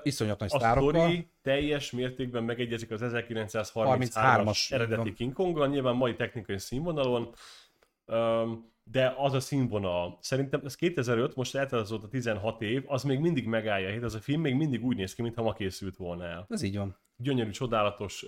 Iszonyat 0.03 0.39
nagy 0.39 0.51
a 0.55 0.59
sztori 0.59 1.29
teljes 1.43 1.91
mértékben 1.91 2.45
megegyezik 2.45 2.91
az 2.91 3.01
1933-as 3.05 4.73
eredeti 4.73 5.13
King 5.13 5.33
Konggal, 5.33 5.69
nyilván 5.69 5.95
mai 5.95 6.15
technikai 6.15 6.59
színvonalon, 6.59 7.35
de 8.85 9.15
az 9.17 9.33
a 9.33 9.41
színvonal, 9.41 10.19
szerintem 10.21 10.61
ez 10.65 10.75
2005, 10.75 11.37
most 11.37 11.55
eltelt 11.55 11.83
azóta 11.83 12.09
16 12.09 12.63
év, 12.63 12.83
az 12.87 13.03
még 13.03 13.19
mindig 13.19 13.47
megállja 13.47 13.89
hét, 13.89 14.03
az 14.03 14.15
a 14.15 14.19
film 14.19 14.41
még 14.41 14.55
mindig 14.55 14.85
úgy 14.85 14.97
néz 14.97 15.15
ki, 15.15 15.23
mintha 15.23 15.43
ma 15.43 15.53
készült 15.53 15.97
volna 15.97 16.25
el. 16.25 16.47
Ez 16.49 16.63
így 16.63 16.77
van. 16.77 16.97
Gyönyörű, 17.17 17.51
csodálatos, 17.51 18.23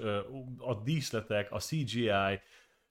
a 0.59 0.75
díszletek, 0.75 1.53
a 1.53 1.59
CGI, 1.59 2.41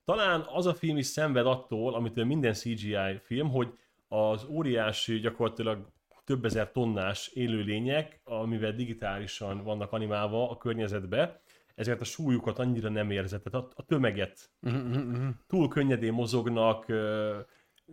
talán 0.05 0.45
az 0.53 0.65
a 0.65 0.73
film 0.73 0.97
is 0.97 1.05
szenved 1.05 1.45
attól, 1.45 1.93
amit 1.95 2.25
minden 2.25 2.53
CGI 2.53 3.19
film, 3.21 3.49
hogy 3.49 3.73
az 4.08 4.45
óriási, 4.45 5.20
gyakorlatilag 5.20 5.91
több 6.26 6.45
ezer 6.45 6.72
tonnás 6.72 7.28
élőlények, 7.28 8.22
amivel 8.24 8.72
digitálisan 8.72 9.64
vannak 9.64 9.91
animálva 9.91 10.49
a 10.49 10.58
környezetbe, 10.58 11.41
ezért 11.76 12.01
a 12.01 12.03
súlyukat 12.03 12.60
annyira 12.60 12.89
nem 12.89 13.12
érzed, 13.12 13.41
tehát 13.41 13.68
a, 13.68 13.72
a 13.76 13.86
tömeget 13.86 14.49
túl 15.47 15.68
könnyedén 15.68 16.14
mozognak, 16.14 16.86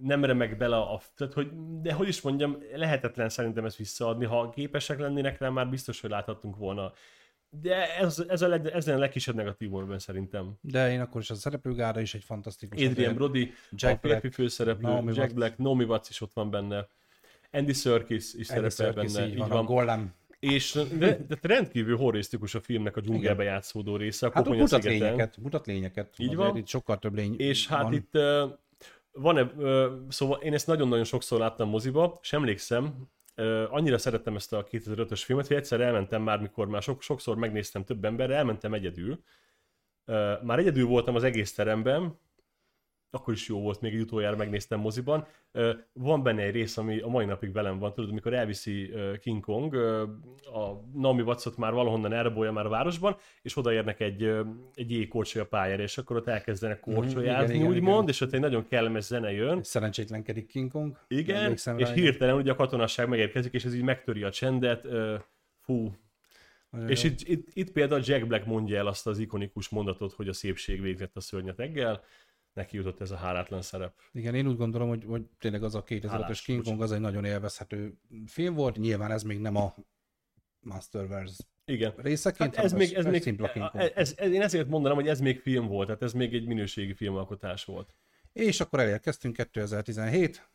nem 0.00 0.24
remek 0.24 0.56
bele 0.56 0.76
a... 0.76 1.00
Tehát, 1.16 1.32
hogy, 1.32 1.50
de 1.80 1.92
hogy 1.92 2.08
is 2.08 2.20
mondjam, 2.20 2.58
lehetetlen 2.74 3.28
szerintem 3.28 3.64
ezt 3.64 3.76
visszaadni. 3.76 4.24
Ha 4.24 4.50
képesek 4.50 4.98
lennének 4.98 5.38
rá, 5.38 5.48
már 5.48 5.68
biztos, 5.68 6.00
hogy 6.00 6.10
láthattunk 6.10 6.56
volna. 6.56 6.92
De 7.60 7.96
ez, 7.96 8.24
ez 8.28 8.42
a, 8.42 8.48
leg, 8.48 8.66
ez 8.66 8.88
a 8.88 8.98
legkisebb 8.98 9.34
negatívumban 9.34 9.98
szerintem. 9.98 10.52
De 10.60 10.92
én 10.92 11.00
akkor 11.00 11.20
is 11.20 11.30
a 11.30 11.34
szereplőgára 11.34 12.00
is 12.00 12.14
egy 12.14 12.24
fantasztikus. 12.24 12.84
Adrian 12.84 13.14
Brody, 13.14 13.52
Jack 13.70 14.04
a 14.04 14.08
Black, 14.08 14.32
főszereplő, 14.32 14.88
Naomi 14.88 15.06
Jack 15.06 15.18
Watts. 15.18 15.34
Black, 15.34 15.58
Naomi 15.58 15.84
Watts 15.84 16.08
is 16.08 16.20
ott 16.20 16.32
van 16.32 16.50
benne. 16.50 16.88
Andy 17.52 17.72
Serkis 17.72 18.34
is 18.34 18.50
Andy 18.50 18.70
szerepel 18.70 18.70
Serkis, 18.70 19.12
benne. 19.12 19.26
Így 19.26 19.36
van, 19.36 19.46
így 19.46 19.52
van. 19.52 19.64
Golem. 19.64 20.14
És 20.38 20.78
de, 20.98 21.18
de 21.28 21.38
rendkívül 21.42 21.96
horrisztikus 21.96 22.54
a 22.54 22.60
filmnek 22.60 22.96
a 22.96 23.00
dzsungelbe 23.00 23.42
játszódó 23.42 23.96
része. 23.96 24.26
A 24.26 24.30
hát 24.34 24.48
mutat 24.48 24.68
szigeten. 24.68 24.92
lényeket, 24.92 25.36
mutat 25.36 25.66
lényeket. 25.66 26.14
Így 26.16 26.36
van. 26.36 26.56
Itt 26.56 26.66
sokkal 26.66 26.98
több 26.98 27.14
lény 27.14 27.34
És 27.38 27.68
hát 27.68 27.82
van. 27.82 27.92
itt 27.92 28.14
uh, 28.14 28.50
van-e, 29.12 29.50
szóval 30.08 30.40
én 30.40 30.54
ezt 30.54 30.66
nagyon-nagyon 30.66 31.04
sokszor 31.04 31.38
láttam 31.38 31.68
moziba, 31.68 32.18
és 32.22 32.32
emlékszem, 32.32 33.08
annyira 33.70 33.98
szerettem 33.98 34.36
ezt 34.36 34.52
a 34.52 34.64
2005-ös 34.64 35.22
filmet, 35.24 35.46
hogy 35.46 35.56
egyszer 35.56 35.80
elmentem 35.80 36.22
már, 36.22 36.40
mikor 36.40 36.68
már 36.68 36.82
sok, 36.82 37.02
sokszor 37.02 37.36
megnéztem 37.36 37.84
több 37.84 38.04
emberre, 38.04 38.34
elmentem 38.34 38.74
egyedül. 38.74 39.22
Már 40.42 40.58
egyedül 40.58 40.86
voltam 40.86 41.14
az 41.14 41.22
egész 41.22 41.54
teremben, 41.54 42.18
akkor 43.14 43.34
is 43.34 43.48
jó 43.48 43.60
volt, 43.60 43.80
még 43.80 43.94
egy 43.94 44.00
utoljára 44.00 44.36
megnéztem 44.36 44.80
moziban. 44.80 45.26
Van 45.92 46.22
benne 46.22 46.42
egy 46.42 46.52
rész, 46.52 46.76
ami 46.76 47.00
a 47.00 47.08
mai 47.08 47.24
napig 47.24 47.52
velem 47.52 47.78
van, 47.78 47.94
tudod, 47.94 48.10
amikor 48.10 48.34
elviszi 48.34 48.90
King 49.20 49.44
Kong, 49.44 49.74
a 50.54 50.80
Naomi 50.94 51.22
Wattsot 51.22 51.56
már 51.56 51.72
valahonnan 51.72 52.12
elrabolja 52.12 52.52
már 52.52 52.66
a 52.66 52.68
városban, 52.68 53.16
és 53.42 53.56
odaérnek 53.56 54.00
egy, 54.00 54.22
egy 54.74 54.90
jégkorcsolya 54.90 55.46
pályára, 55.46 55.82
és 55.82 55.98
akkor 55.98 56.16
ott 56.16 56.26
elkezdenek 56.26 56.86
mhm, 56.86 56.94
korcsolyázni, 56.94 57.58
mm, 57.58 57.66
úgymond, 57.66 58.08
és 58.08 58.20
ott 58.20 58.32
egy 58.32 58.40
nagyon 58.40 58.66
kellemes 58.68 59.04
zene 59.04 59.32
jön. 59.32 59.62
Szerencsétlenkedik 59.62 60.46
King 60.46 60.70
Kong. 60.70 60.98
Igen, 61.08 61.52
és 61.52 61.64
rá, 61.64 61.92
hirtelen 61.92 62.36
ugye 62.36 62.50
a 62.50 62.56
katonasság 62.56 63.08
megérkezik, 63.08 63.52
és 63.52 63.64
ez 63.64 63.74
így 63.74 63.82
megtöri 63.82 64.22
a 64.22 64.30
csendet. 64.30 64.86
Fú, 65.60 65.92
nagyon 66.74 66.90
és 66.90 67.04
itt, 67.04 67.20
itt, 67.20 67.48
itt 67.52 67.72
például 67.72 68.00
Jack 68.04 68.26
Black 68.26 68.46
mondja 68.46 68.76
el 68.76 68.86
azt 68.86 69.06
az 69.06 69.18
ikonikus 69.18 69.68
mondatot, 69.68 70.12
hogy 70.12 70.28
a 70.28 70.32
szépség 70.32 70.80
végzett 70.80 71.16
a 71.16 71.20
szörnyeteggel, 71.20 72.04
neki 72.54 72.76
jutott 72.76 73.00
ez 73.00 73.10
a 73.10 73.16
hálátlan 73.16 73.62
szerep. 73.62 73.94
Igen, 74.12 74.34
én 74.34 74.46
úgy 74.46 74.56
gondolom, 74.56 74.88
hogy, 74.88 75.04
hogy 75.04 75.22
tényleg 75.38 75.62
az 75.62 75.74
a 75.74 75.84
2005-ös 75.84 76.40
King 76.44 76.64
Kong 76.64 76.82
az 76.82 76.92
egy 76.92 77.00
nagyon 77.00 77.24
élvezhető 77.24 77.98
film 78.26 78.54
volt, 78.54 78.76
nyilván 78.76 79.10
ez 79.10 79.22
még 79.22 79.38
nem 79.38 79.56
a 79.56 79.74
Masterverse 80.60 81.44
igen. 81.64 81.94
részeként, 81.96 82.54
hát 82.54 82.64
ez 82.64 82.72
még, 82.72 82.92
ez, 82.92 83.04
még, 83.04 83.36
Kong. 83.36 83.70
Ez, 83.72 84.14
ez, 84.16 84.32
én 84.32 84.42
ezért 84.42 84.68
mondanám, 84.68 84.96
hogy 84.96 85.08
ez 85.08 85.20
még 85.20 85.40
film 85.40 85.66
volt, 85.66 85.86
tehát 85.86 86.02
ez 86.02 86.12
még 86.12 86.34
egy 86.34 86.46
minőségi 86.46 86.94
filmalkotás 86.94 87.64
volt. 87.64 87.94
És 88.32 88.60
akkor 88.60 88.80
elérkeztünk 88.80 89.36
2017, 89.36 90.48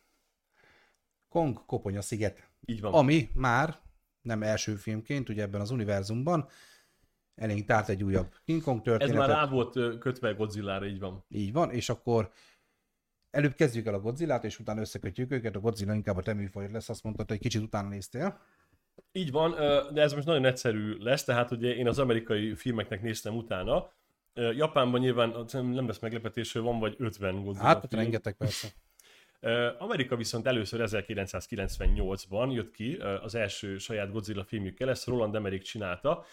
Kong 1.28 1.64
Koponya 1.66 2.02
sziget. 2.02 2.50
Így 2.66 2.80
van. 2.80 2.92
Ami 2.92 3.28
már 3.34 3.78
nem 4.20 4.42
első 4.42 4.74
filmként, 4.74 5.28
ugye 5.28 5.42
ebben 5.42 5.60
az 5.60 5.70
univerzumban, 5.70 6.48
elénk 7.40 7.64
tárt 7.64 7.88
egy 7.88 8.04
újabb 8.04 8.34
King 8.44 8.62
Kong 8.62 8.82
történetet. 8.82 9.22
Ez 9.22 9.28
már 9.28 9.36
rá 9.36 9.46
volt 9.46 9.98
kötve 9.98 10.32
Godzilla-ra, 10.32 10.86
így 10.86 10.98
van. 10.98 11.24
Így 11.28 11.52
van, 11.52 11.70
és 11.70 11.88
akkor 11.88 12.30
előbb 13.30 13.54
kezdjük 13.54 13.86
el 13.86 13.94
a 13.94 14.00
Godzilla-t, 14.00 14.44
és 14.44 14.58
utána 14.58 14.80
összekötjük 14.80 15.32
őket. 15.32 15.56
A 15.56 15.60
Godzilla 15.60 15.94
inkább 15.94 16.16
a 16.16 16.22
te 16.22 16.32
műfajod 16.32 16.72
lesz, 16.72 16.88
azt 16.88 17.02
mondtad, 17.02 17.28
hogy 17.28 17.38
kicsit 17.38 17.62
utána 17.62 17.88
néztél. 17.88 18.40
Így 19.12 19.30
van, 19.30 19.50
de 19.92 20.02
ez 20.02 20.12
most 20.12 20.26
nagyon 20.26 20.44
egyszerű 20.44 20.96
lesz, 20.98 21.24
tehát 21.24 21.50
ugye 21.50 21.74
én 21.74 21.88
az 21.88 21.98
amerikai 21.98 22.54
filmeknek 22.54 23.02
néztem 23.02 23.36
utána. 23.36 23.92
Japánban 24.34 25.00
nyilván 25.00 25.44
nem 25.52 25.86
lesz 25.86 25.98
meglepetés, 25.98 26.52
hogy 26.52 26.62
van 26.62 26.78
vagy 26.78 26.94
50 26.98 27.44
Godzilla 27.44 27.66
Hát, 27.66 27.86
film. 27.88 28.02
rengeteg 28.02 28.36
persze. 28.36 28.68
Amerika 29.78 30.16
viszont 30.16 30.46
először 30.46 30.80
1998-ban 30.84 32.52
jött 32.52 32.70
ki 32.70 32.94
az 33.22 33.34
első 33.34 33.78
saját 33.78 34.12
Godzilla 34.12 34.44
filmjükkel, 34.44 34.88
ezt 34.88 35.06
Roland 35.06 35.34
Emmerich 35.34 35.64
csinálta, 35.64 36.24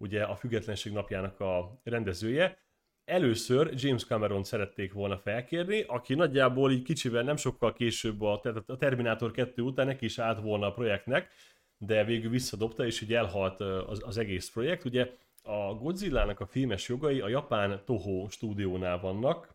ugye 0.00 0.22
a 0.22 0.36
Függetlenség 0.36 0.92
napjának 0.92 1.40
a 1.40 1.80
rendezője. 1.82 2.58
Először 3.04 3.70
James 3.74 4.04
Cameron 4.04 4.44
szerették 4.44 4.92
volna 4.92 5.18
felkérni, 5.18 5.84
aki 5.86 6.14
nagyjából 6.14 6.72
így 6.72 6.82
kicsivel 6.82 7.22
nem 7.22 7.36
sokkal 7.36 7.72
később 7.72 8.20
a, 8.22 8.40
a 8.66 8.76
Terminator 8.76 9.30
2 9.30 9.62
után 9.62 9.86
neki 9.86 10.04
is 10.04 10.18
állt 10.18 10.40
volna 10.40 10.66
a 10.66 10.72
projektnek, 10.72 11.32
de 11.78 12.04
végül 12.04 12.30
visszadobta, 12.30 12.86
és 12.86 13.00
így 13.00 13.14
elhalt 13.14 13.60
az, 13.60 14.02
az 14.04 14.18
egész 14.18 14.50
projekt. 14.50 14.84
Ugye 14.84 15.10
a 15.42 15.74
Godzilla-nak 15.74 16.40
a 16.40 16.46
filmes 16.46 16.88
jogai 16.88 17.20
a 17.20 17.28
japán 17.28 17.82
Toho 17.84 18.28
stúdiónál 18.28 19.00
vannak, 19.00 19.54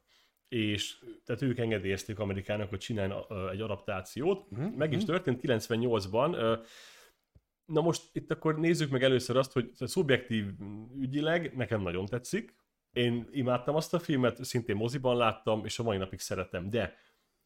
és 0.50 0.98
tehát 1.26 1.42
ők 1.42 1.58
engedélyezték 1.58 2.20
Amerikának, 2.20 2.70
hogy 2.70 2.80
csináljon 2.80 3.26
egy 3.52 3.62
adaptációt. 3.62 4.46
Uh-huh. 4.50 4.76
Meg 4.76 4.92
is 4.92 5.04
mhm. 5.04 5.06
történt 5.06 5.40
98-ban. 5.44 6.60
Na 7.66 7.82
most 7.82 8.04
itt 8.12 8.32
akkor 8.32 8.60
nézzük 8.60 8.90
meg 8.90 9.04
először 9.04 9.38
azt, 9.38 9.52
hogy 9.52 9.72
szubjektív 9.76 10.46
ügyileg 11.00 11.56
nekem 11.56 11.82
nagyon 11.82 12.06
tetszik. 12.06 12.56
Én 12.92 13.28
imádtam 13.32 13.76
azt 13.76 13.94
a 13.94 14.00
filmet, 14.00 14.46
szintén 14.46 14.76
moziban 14.76 15.18
láttam, 15.18 15.66
és 15.66 15.80
a 15.80 15.84
mai 15.84 15.98
napig 15.98 16.20
szeretem, 16.20 16.70
de 16.70 16.96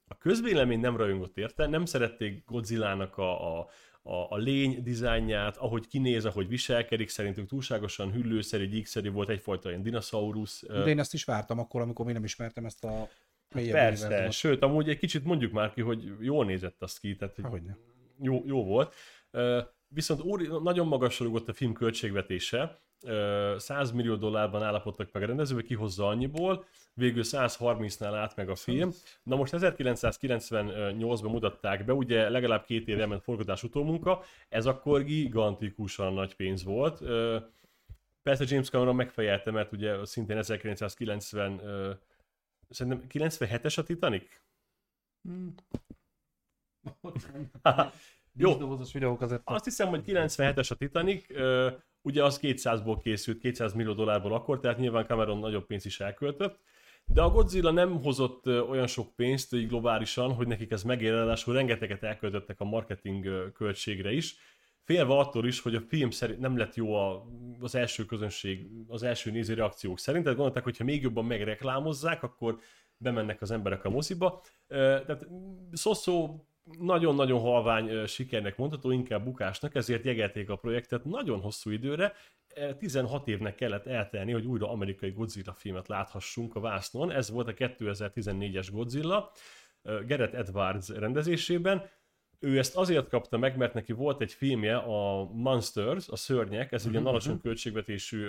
a 0.07 0.17
közvélemény 0.17 0.79
nem 0.79 0.97
rajongott 0.97 1.37
érte, 1.37 1.67
nem 1.67 1.85
szerették 1.85 2.45
Godzilla-nak 2.45 3.17
a, 3.17 3.59
a, 3.59 3.69
a, 4.01 4.13
a 4.29 4.37
lény 4.37 4.83
dizájnját, 4.83 5.57
ahogy 5.57 5.87
kinéz, 5.87 6.25
ahogy 6.25 6.47
viselkedik, 6.47 7.09
szerintük 7.09 7.47
túlságosan 7.47 8.11
hüllőszerű, 8.11 8.67
gyíkszerű 8.67 9.11
volt, 9.11 9.29
egyfajta 9.29 9.69
ilyen 9.69 9.81
dinoszaurusz. 9.81 10.63
De 10.67 10.87
én 10.87 10.99
ezt 10.99 11.13
is 11.13 11.23
vártam 11.23 11.59
akkor, 11.59 11.81
amikor 11.81 12.05
még 12.05 12.13
nem 12.13 12.23
ismertem 12.23 12.65
ezt 12.65 12.83
a 12.83 13.09
mélyebb 13.55 13.73
Persze, 13.73 14.05
univerzumot. 14.05 14.33
sőt, 14.33 14.61
amúgy 14.61 14.89
egy 14.89 14.97
kicsit 14.97 15.23
mondjuk 15.23 15.51
már 15.51 15.73
ki, 15.73 15.81
hogy 15.81 16.13
jól 16.19 16.45
nézett 16.45 16.81
azt 16.81 16.99
ki, 16.99 17.15
tehát 17.15 17.35
hogy 17.41 17.63
jó, 18.21 18.43
jó 18.45 18.63
volt. 18.63 18.95
Viszont 19.91 20.21
úr, 20.21 20.61
nagyon 20.61 20.87
magasra 20.87 21.25
rúgott 21.25 21.49
a 21.49 21.53
film 21.53 21.73
költségvetése, 21.73 22.79
100 23.57 23.91
millió 23.91 24.15
dollárban 24.15 24.63
állapodtak 24.63 25.11
meg 25.11 25.23
a 25.23 25.25
rendezőbe, 25.25 25.61
kihozza 25.61 26.07
annyiból, 26.07 26.65
végül 26.93 27.23
130-nál 27.25 28.13
állt 28.13 28.35
meg 28.35 28.49
a 28.49 28.55
film. 28.55 28.91
Na 29.23 29.35
most 29.35 29.53
1998-ban 29.57 31.31
mutatták 31.31 31.85
be, 31.85 31.93
ugye 31.93 32.29
legalább 32.29 32.65
két 32.65 32.87
éve 32.87 33.05
ment 33.05 33.23
forgatás 33.23 33.63
utómunka, 33.63 34.23
ez 34.49 34.65
akkor 34.65 35.03
gigantikusan 35.03 36.13
nagy 36.13 36.35
pénz 36.35 36.63
volt. 36.63 36.99
Persze 38.23 38.45
James 38.47 38.69
Cameron 38.69 38.95
megfejelte, 38.95 39.51
mert 39.51 39.71
ugye 39.71 40.05
szintén 40.05 40.37
1990 40.37 41.61
szerintem 42.69 43.05
97-es 43.09 43.77
a 43.77 43.83
Titanic? 43.83 44.41
Hmm. 45.21 45.55
Jó, 48.41 48.57
azt 49.43 49.63
hiszem, 49.63 49.87
hogy 49.87 50.03
97-es 50.05 50.71
a 50.71 50.75
Titanic, 50.75 51.25
ugye 52.01 52.23
az 52.23 52.39
200-ból 52.41 52.99
készült, 53.03 53.39
200 53.39 53.73
millió 53.73 53.93
dollárból 53.93 54.33
akkor, 54.33 54.59
tehát 54.59 54.77
nyilván 54.77 55.05
Cameron 55.05 55.39
nagyobb 55.39 55.65
pénzt 55.65 55.85
is 55.85 55.99
elköltött, 55.99 56.59
de 57.05 57.21
a 57.21 57.29
Godzilla 57.29 57.71
nem 57.71 58.01
hozott 58.01 58.47
olyan 58.47 58.87
sok 58.87 59.15
pénzt 59.15 59.53
így 59.53 59.67
globálisan, 59.67 60.33
hogy 60.33 60.47
nekik 60.47 60.71
ez 60.71 60.83
megér, 60.83 61.41
hogy 61.43 61.53
rengeteget 61.53 62.03
elköltöttek 62.03 62.59
a 62.59 62.65
marketing 62.65 63.51
költségre 63.53 64.11
is, 64.11 64.35
félve 64.83 65.13
attól 65.13 65.47
is, 65.47 65.59
hogy 65.59 65.75
a 65.75 65.81
film 65.87 66.09
szerint 66.09 66.39
nem 66.39 66.57
lett 66.57 66.75
jó 66.75 66.93
a, 66.93 67.25
az 67.59 67.75
első 67.75 68.05
közönség, 68.05 68.67
az 68.87 69.03
első 69.03 69.31
néző 69.31 69.53
reakciók 69.53 69.99
szerint, 69.99 70.23
tehát 70.23 70.37
gondolták, 70.37 70.63
hogy 70.63 70.77
ha 70.77 70.83
még 70.83 71.01
jobban 71.01 71.25
megreklámozzák, 71.25 72.23
akkor 72.23 72.59
bemennek 72.97 73.41
az 73.41 73.51
emberek 73.51 73.85
a 73.85 73.89
moziba. 73.89 74.41
Tehát 74.67 75.27
Szoszó 75.71 76.43
nagyon-nagyon 76.79 77.39
halvány 77.39 78.05
sikernek 78.05 78.57
mondható, 78.57 78.91
inkább 78.91 79.23
bukásnak, 79.23 79.75
ezért 79.75 80.05
jegelték 80.05 80.49
a 80.49 80.55
projektet 80.55 81.05
nagyon 81.05 81.39
hosszú 81.39 81.69
időre. 81.69 82.13
16 82.77 83.27
évnek 83.27 83.55
kellett 83.55 83.85
eltelni, 83.85 84.31
hogy 84.31 84.45
újra 84.45 84.71
amerikai 84.71 85.11
Godzilla 85.11 85.53
filmet 85.53 85.87
láthassunk 85.87 86.55
a 86.55 86.59
vásznon. 86.59 87.11
Ez 87.11 87.29
volt 87.29 87.47
a 87.47 87.53
2014-es 87.53 88.67
Godzilla, 88.71 89.31
Gareth 89.81 90.37
Edwards 90.37 90.89
rendezésében. 90.89 91.89
Ő 92.39 92.57
ezt 92.57 92.75
azért 92.75 93.09
kapta 93.09 93.37
meg, 93.37 93.57
mert 93.57 93.73
neki 93.73 93.93
volt 93.93 94.21
egy 94.21 94.33
filmje, 94.33 94.77
a 94.77 95.29
Monsters, 95.33 96.07
a 96.07 96.15
szörnyek, 96.15 96.71
ez 96.71 96.85
egy 96.85 96.91
mhm, 96.91 97.05
alacsony 97.05 97.39
költségvetésű 97.41 98.27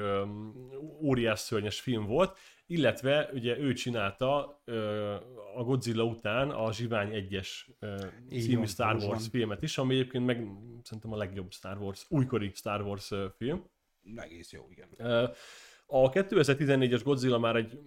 óriás 1.03 1.39
szörnyes 1.39 1.81
film 1.81 2.07
volt, 2.07 2.39
illetve 2.71 3.31
ugye 3.33 3.59
ő 3.59 3.73
csinálta 3.73 4.63
uh, 4.67 5.15
a 5.57 5.63
Godzilla 5.63 6.05
után 6.05 6.51
a 6.51 6.73
Zsivány 6.73 7.11
1-es 7.13 7.49
uh, 7.81 8.41
című 8.41 8.67
Star 8.67 8.95
Wars 8.95 9.07
van. 9.07 9.19
filmet 9.19 9.63
is, 9.63 9.79
ami 9.79 9.95
egyébként 9.95 10.27
meg 10.27 10.47
szerintem 10.83 11.13
a 11.13 11.17
legjobb 11.17 11.53
Star 11.53 11.79
Wars, 11.79 12.05
újkori 12.09 12.51
Star 12.55 12.83
Wars 12.83 13.13
film. 13.37 13.65
Egész 14.17 14.53
jó, 14.53 14.67
igen. 14.71 14.89
Uh, 14.99 15.37
a 15.87 16.11
2014-es 16.11 17.01
Godzilla 17.05 17.39
már 17.39 17.57
egy 17.57 17.79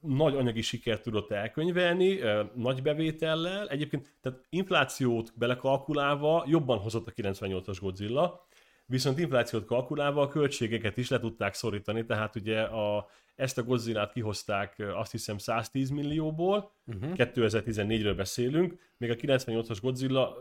nagy 0.00 0.34
anyagi 0.34 0.62
sikert 0.62 1.02
tudott 1.02 1.30
elkönyvelni, 1.30 2.18
nagy 2.54 2.82
bevétellel. 2.82 3.68
Egyébként 3.68 4.16
tehát 4.20 4.46
inflációt 4.48 5.32
belekalkulálva 5.36 6.44
jobban 6.46 6.78
hozott 6.78 7.06
a 7.06 7.12
98-as 7.12 7.76
Godzilla, 7.80 8.46
viszont 8.86 9.18
inflációt 9.18 9.64
kalkulálva 9.64 10.22
a 10.22 10.28
költségeket 10.28 10.96
is 10.96 11.08
le 11.08 11.18
tudták 11.18 11.54
szorítani, 11.54 12.04
tehát 12.04 12.36
ugye 12.36 12.62
a, 12.62 13.08
ezt 13.34 13.58
a 13.58 13.62
Godzilla-t 13.62 14.12
kihozták 14.12 14.82
azt 14.94 15.10
hiszem 15.10 15.38
110 15.38 15.90
millióból, 15.90 16.72
uh-huh. 16.86 17.12
2014-ről 17.16 18.14
beszélünk, 18.16 18.78
még 18.96 19.10
a 19.10 19.14
98-as 19.14 19.78
Godzilla 19.82 20.38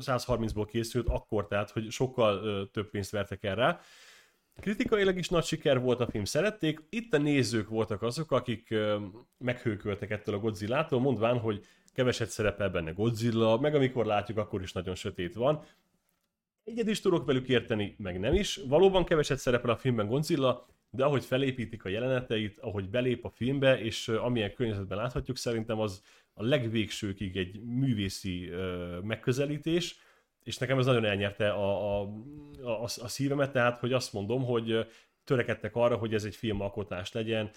130-ból 0.00 0.66
készült 0.70 1.08
akkor, 1.08 1.46
tehát 1.46 1.70
hogy 1.70 1.90
sokkal 1.90 2.68
több 2.70 2.90
pénzt 2.90 3.10
vertek 3.10 3.44
el 3.44 3.54
rá. 3.54 3.80
Kritikailag 4.60 5.18
is 5.18 5.28
nagy 5.28 5.44
siker 5.44 5.80
volt 5.80 6.00
a 6.00 6.06
film, 6.06 6.24
szerették. 6.24 6.82
Itt 6.88 7.14
a 7.14 7.18
nézők 7.18 7.68
voltak 7.68 8.02
azok, 8.02 8.32
akik 8.32 8.74
meghőköltek 9.38 10.10
ettől 10.10 10.34
a 10.34 10.38
Godzilla-tól, 10.38 11.00
mondván, 11.00 11.38
hogy 11.38 11.64
keveset 11.92 12.30
szerepel 12.30 12.70
benne 12.70 12.90
Godzilla, 12.90 13.58
meg 13.58 13.74
amikor 13.74 14.06
látjuk, 14.06 14.38
akkor 14.38 14.62
is 14.62 14.72
nagyon 14.72 14.94
sötét 14.94 15.34
van. 15.34 15.64
Egyet 16.64 16.88
is 16.88 17.00
tudok 17.00 17.26
velük 17.26 17.48
érteni, 17.48 17.94
meg 17.98 18.18
nem 18.20 18.34
is. 18.34 18.60
Valóban 18.68 19.04
keveset 19.04 19.38
szerepel 19.38 19.70
a 19.70 19.76
filmben 19.76 20.08
Godzilla, 20.08 20.66
de 20.90 21.04
ahogy 21.04 21.24
felépítik 21.24 21.84
a 21.84 21.88
jeleneteit, 21.88 22.58
ahogy 22.58 22.88
belép 22.88 23.24
a 23.24 23.30
filmbe, 23.30 23.80
és 23.80 24.08
amilyen 24.08 24.52
környezetben 24.52 24.98
láthatjuk, 24.98 25.36
szerintem 25.36 25.80
az 25.80 26.02
a 26.32 26.42
legvégsőkig 26.42 27.36
egy 27.36 27.60
művészi 27.62 28.50
megközelítés 29.02 30.00
és 30.48 30.58
nekem 30.58 30.78
ez 30.78 30.86
nagyon 30.86 31.04
elnyerte 31.04 31.50
a, 31.50 32.00
a, 32.00 32.08
a, 32.62 32.82
a 32.82 33.08
szívemet, 33.08 33.52
tehát 33.52 33.78
hogy 33.78 33.92
azt 33.92 34.12
mondom, 34.12 34.44
hogy 34.44 34.86
törekedtek 35.24 35.76
arra, 35.76 35.96
hogy 35.96 36.14
ez 36.14 36.24
egy 36.24 36.36
filmalkotás 36.36 37.12
legyen. 37.12 37.50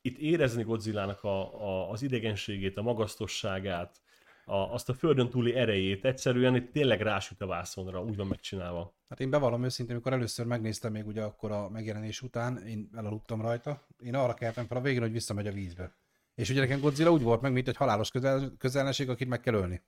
Itt 0.00 0.18
érezni 0.18 0.62
Godzilla-nak 0.62 1.24
a, 1.24 1.62
a, 1.62 1.90
az 1.90 2.02
idegenségét, 2.02 2.76
a 2.76 2.82
magasztosságát, 2.82 4.00
a, 4.44 4.54
azt 4.54 4.88
a 4.88 4.94
földön 4.94 5.28
túli 5.28 5.54
erejét, 5.54 6.04
egyszerűen 6.04 6.54
itt 6.54 6.72
tényleg 6.72 7.00
rásüt 7.00 7.40
a 7.40 7.46
vászonra, 7.46 8.02
úgy 8.02 8.16
van 8.16 8.26
megcsinálva. 8.26 8.94
Hát 9.08 9.20
én 9.20 9.30
bevallom 9.30 9.64
őszintén, 9.64 9.94
amikor 9.94 10.12
először 10.12 10.46
megnéztem 10.46 10.92
még 10.92 11.06
ugye 11.06 11.22
akkor 11.22 11.50
a 11.50 11.68
megjelenés 11.68 12.22
után, 12.22 12.66
én 12.66 12.90
elaludtam 12.96 13.40
rajta, 13.40 13.86
én 14.04 14.14
arra 14.14 14.34
keltem 14.34 14.66
fel 14.66 14.76
a 14.76 14.80
végén, 14.80 15.00
hogy 15.00 15.12
visszamegy 15.12 15.46
a 15.46 15.52
vízbe. 15.52 15.94
És 16.34 16.50
ugye 16.50 16.60
nekem 16.60 16.80
Godzilla 16.80 17.10
úgy 17.10 17.22
volt 17.22 17.40
meg, 17.40 17.52
mint 17.52 17.68
egy 17.68 17.76
halálos 17.76 18.10
közel, 18.10 18.52
közellenség, 18.58 19.08
akit 19.08 19.28
meg 19.28 19.40
kell 19.40 19.54
ölni. 19.54 19.82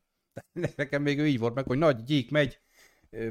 Nekem 0.76 1.02
még 1.02 1.18
ő 1.18 1.26
így 1.26 1.38
volt 1.38 1.54
meg, 1.54 1.66
hogy 1.66 1.78
nagy 1.78 2.02
gyík 2.04 2.30
megy, 2.30 2.60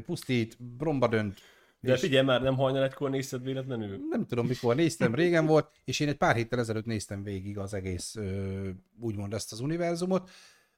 pusztít, 0.06 0.64
bromba 0.64 1.08
dönt. 1.08 1.40
De 1.80 1.94
és... 1.94 2.00
figyelj 2.00 2.26
már, 2.26 2.42
nem 2.42 2.56
hajnal 2.56 2.84
egykor 2.84 3.10
nézted 3.10 3.44
véletlenül? 3.44 4.00
Nem 4.10 4.26
tudom 4.26 4.48
mikor 4.48 4.76
néztem, 4.76 5.16
régen 5.16 5.46
volt, 5.46 5.72
és 5.84 6.00
én 6.00 6.08
egy 6.08 6.18
pár 6.18 6.36
héttel 6.36 6.60
ezelőtt 6.60 6.86
néztem 6.86 7.24
végig 7.24 7.58
az 7.58 7.74
egész, 7.74 8.16
úgymond 9.00 9.34
ezt 9.34 9.52
az 9.52 9.60
univerzumot, 9.60 10.30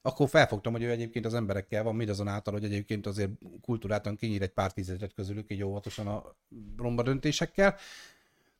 akkor 0.05 0.29
felfogtam, 0.29 0.71
hogy 0.71 0.83
ő 0.83 0.89
egyébként 0.89 1.25
az 1.25 1.33
emberekkel 1.33 1.83
van, 1.83 1.95
mindazonáltal, 1.95 2.53
hogy 2.53 2.63
egyébként 2.63 3.05
azért 3.05 3.31
kultúráltan 3.61 4.15
kinyír 4.15 4.41
egy 4.41 4.53
pár 4.53 4.73
tízedet 4.73 5.13
közülük, 5.13 5.51
így 5.51 5.63
óvatosan 5.63 6.07
a 6.07 6.35
romba 6.77 7.03
döntésekkel, 7.03 7.75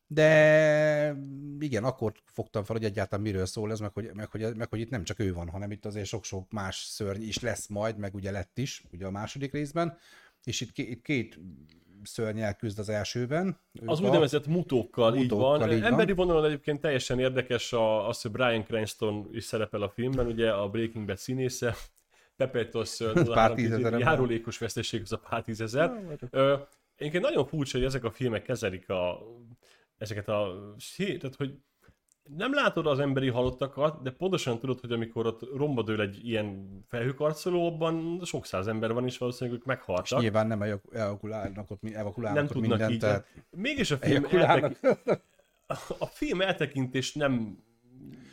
de 0.08 1.16
igen, 1.60 1.84
akkor 1.84 2.14
fogtam 2.26 2.64
fel, 2.64 2.76
hogy 2.76 2.86
egyáltalán 2.86 3.26
miről 3.26 3.46
szól 3.46 3.72
ez, 3.72 3.80
meg 3.80 3.93
hogy, 3.93 4.12
meg, 4.14 4.32
hogy, 4.32 4.56
meg 4.56 4.70
hogy 4.70 4.80
itt 4.80 4.89
nem 4.89 5.04
csak 5.04 5.20
ő 5.20 5.34
van, 5.34 5.50
hanem 5.50 5.72
itt 5.72 5.86
azért 5.86 6.06
sok-sok 6.06 6.52
más 6.52 6.76
szörny 6.76 7.22
is 7.22 7.39
lesz 7.39 7.68
majd, 7.68 7.98
meg 7.98 8.16
ugye 8.16 8.32
lett 8.32 8.58
is, 8.58 8.84
ugye 8.91 9.06
a 9.06 9.12
második 9.12 9.52
részben, 9.52 9.98
és 10.43 10.62
itt, 10.62 10.78
itt 10.78 11.02
két 11.02 11.39
szörnyel 12.06 12.56
küzd 12.56 12.80
az 12.80 12.89
elsőben. 12.89 13.60
Az 13.86 13.99
úgynevezett 13.99 14.47
mutókkal, 14.47 15.12
mutókkal, 15.12 15.24
így 15.24 15.30
van. 15.30 15.72
Így 15.72 15.82
van. 15.82 15.91
Emberi 15.91 16.12
vonalon 16.12 16.45
egyébként 16.45 16.82
teljesen 16.82 17.20
érdekes 17.20 17.74
a, 17.74 18.08
az, 18.08 18.22
hogy 18.22 18.32
Brian 18.32 18.64
Cranston 18.64 19.30
is 19.32 19.43
szerepel 19.43 19.82
a 19.82 19.89
filmben, 19.89 20.26
ugye 20.26 20.51
a 20.51 20.70
Breaking 20.70 21.06
Bad 21.06 21.18
színésze, 21.18 21.76
Pepetos 22.36 22.99
járulékos 23.99 24.58
veszteség 24.58 25.01
az 25.01 25.12
a 25.12 25.18
pár 25.18 25.43
tízezer. 25.43 25.91
Ö, 26.30 26.56
Egyébként 26.95 27.24
nagyon 27.24 27.45
furcsa, 27.45 27.78
hogy 27.78 27.86
ezek 27.88 28.03
a 28.03 28.12
filmek 28.12 28.43
kezelik 28.43 28.89
a, 28.89 29.22
ezeket 29.97 30.28
a... 30.28 30.74
Tehát, 30.97 31.36
hogy 31.36 31.58
nem 32.38 32.54
látod 32.54 32.88
az 32.88 33.00
emberi 33.00 33.30
halottakat, 33.30 34.02
de 34.02 34.12
pontosan 34.12 34.60
tudod, 34.60 34.80
hogy 34.80 34.92
amikor 34.92 35.26
ott 35.26 35.56
romba 35.56 35.82
dől 35.82 36.02
egy 36.02 36.28
ilyen 36.28 36.80
felhőkarcoló, 36.88 37.68
abban 37.68 38.22
sok 38.24 38.46
száz 38.46 38.68
ember 38.68 38.94
van, 38.94 39.06
és 39.06 39.18
valószínűleg 39.18 39.60
ők 39.60 39.66
meghaltak. 39.66 40.18
És 40.18 40.24
nyilván 40.24 40.48
nem 40.48 40.62
evakulálnak 40.92 41.72
ott, 41.72 41.84
evakulálnak 41.84 42.36
nem 42.36 42.46
ott 42.46 42.52
tudnak 42.52 42.70
mindent, 42.70 42.92
így. 42.92 43.00
tehát 43.00 43.28
Mégis 43.50 43.92
a 43.92 43.98
film, 43.98 44.26
eltek... 44.32 44.80
a 45.98 46.06
film 46.06 46.42
eltekintés 46.42 47.14
nem 47.14 47.64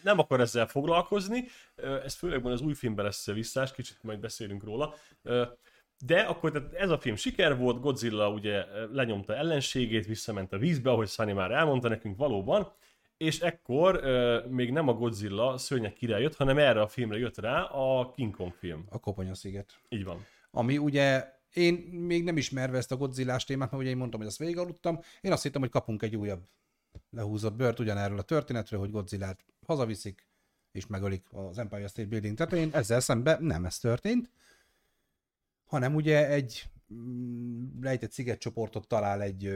nem 0.02 0.18
akar 0.18 0.40
ezzel 0.40 0.66
foglalkozni, 0.66 1.44
ez 2.04 2.14
főleg 2.14 2.42
van 2.42 2.52
az 2.52 2.60
új 2.60 2.74
filmben 2.74 3.04
lesz 3.04 3.26
visszás, 3.26 3.72
kicsit 3.72 4.02
majd 4.02 4.20
beszélünk 4.20 4.64
róla. 4.64 4.94
De 6.06 6.20
akkor 6.20 6.50
tehát 6.50 6.72
ez 6.72 6.90
a 6.90 6.98
film 6.98 7.16
siker 7.16 7.58
volt, 7.58 7.80
Godzilla 7.80 8.28
ugye 8.28 8.64
lenyomta 8.92 9.36
ellenségét, 9.36 10.06
visszament 10.06 10.52
a 10.52 10.58
vízbe, 10.58 10.90
ahogy 10.90 11.08
Sunny 11.08 11.34
már 11.34 11.50
elmondta 11.50 11.88
nekünk 11.88 12.16
valóban, 12.16 12.72
és 13.22 13.40
ekkor 13.40 14.00
ö, 14.02 14.46
még 14.48 14.70
nem 14.70 14.88
a 14.88 14.92
Godzilla 14.92 15.58
szörnyek 15.58 15.92
király 15.92 16.22
jött, 16.22 16.36
hanem 16.36 16.58
erre 16.58 16.80
a 16.80 16.88
filmre 16.88 17.18
jött 17.18 17.38
rá 17.38 17.62
a 17.62 18.10
King 18.10 18.36
Kong 18.36 18.52
film. 18.52 18.84
a 18.90 18.98
Koponyasziget. 18.98 19.80
Így 19.88 20.04
van. 20.04 20.24
Ami 20.50 20.78
ugye, 20.78 21.32
én 21.52 21.74
még 21.84 22.24
nem 22.24 22.36
ismerve 22.36 22.76
ezt 22.76 22.92
a 22.92 22.96
Godzillás 22.96 23.44
témát, 23.44 23.70
mert 23.70 23.82
ugye 23.82 23.92
én 23.92 23.96
mondtam, 23.96 24.20
hogy 24.20 24.28
azt 24.28 24.38
végigaludtam, 24.38 25.00
én 25.20 25.32
azt 25.32 25.42
hittem, 25.42 25.60
hogy 25.60 25.70
kapunk 25.70 26.02
egy 26.02 26.16
újabb 26.16 26.42
lehúzott 27.10 27.54
bört 27.54 27.78
ugyanerről 27.80 28.18
a 28.18 28.22
történetről, 28.22 28.80
hogy 28.80 28.90
Godzillát 28.90 29.44
hazaviszik, 29.66 30.26
és 30.72 30.86
megölik 30.86 31.26
az 31.30 31.58
Empire 31.58 31.88
State 31.88 32.08
Building 32.08 32.36
tetején. 32.36 32.70
Ezzel 32.72 33.00
szemben 33.00 33.44
nem 33.44 33.64
ez 33.64 33.78
történt, 33.78 34.30
hanem 35.64 35.94
ugye 35.94 36.28
egy 36.28 36.64
mm, 36.94 37.82
lejtett 37.82 38.12
szigetcsoportot 38.12 38.86
talál 38.86 39.22
egy 39.22 39.54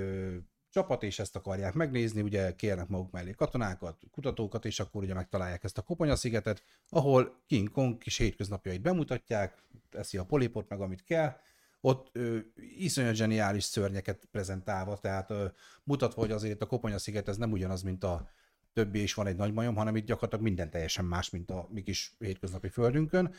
csapat, 0.76 1.02
és 1.02 1.18
ezt 1.18 1.36
akarják 1.36 1.74
megnézni, 1.74 2.22
ugye 2.22 2.54
kérnek 2.54 2.88
maguk 2.88 3.10
mellé 3.10 3.30
katonákat, 3.30 4.02
kutatókat, 4.10 4.64
és 4.64 4.80
akkor 4.80 5.02
ugye 5.02 5.14
megtalálják 5.14 5.64
ezt 5.64 5.78
a 5.78 5.82
Koponyaszigetet, 5.82 6.62
ahol 6.88 7.42
King 7.46 7.70
Kong 7.70 7.98
kis 7.98 8.16
hétköznapjait 8.16 8.82
bemutatják, 8.82 9.62
eszi 9.90 10.18
a 10.18 10.24
polipot, 10.24 10.68
meg 10.68 10.80
amit 10.80 11.04
kell, 11.04 11.36
ott 11.80 12.08
ö, 12.12 12.38
iszonyat 12.76 13.14
zseniális 13.14 13.64
szörnyeket 13.64 14.28
prezentálva, 14.30 14.96
tehát 14.96 15.30
ö, 15.30 15.46
mutatva, 15.84 16.20
hogy 16.20 16.30
azért 16.30 16.62
a 16.62 16.66
Koponyasziget 16.66 17.28
ez 17.28 17.36
nem 17.36 17.52
ugyanaz, 17.52 17.82
mint 17.82 18.04
a 18.04 18.30
többi, 18.72 18.98
és 18.98 19.14
van 19.14 19.26
egy 19.26 19.36
nagy 19.36 19.52
majom, 19.52 19.74
hanem 19.74 19.96
itt 19.96 20.06
gyakorlatilag 20.06 20.44
minden 20.44 20.70
teljesen 20.70 21.04
más, 21.04 21.30
mint 21.30 21.50
a 21.50 21.68
mi 21.70 21.82
kis 21.82 22.14
hétköznapi 22.18 22.68
földünkön, 22.68 23.34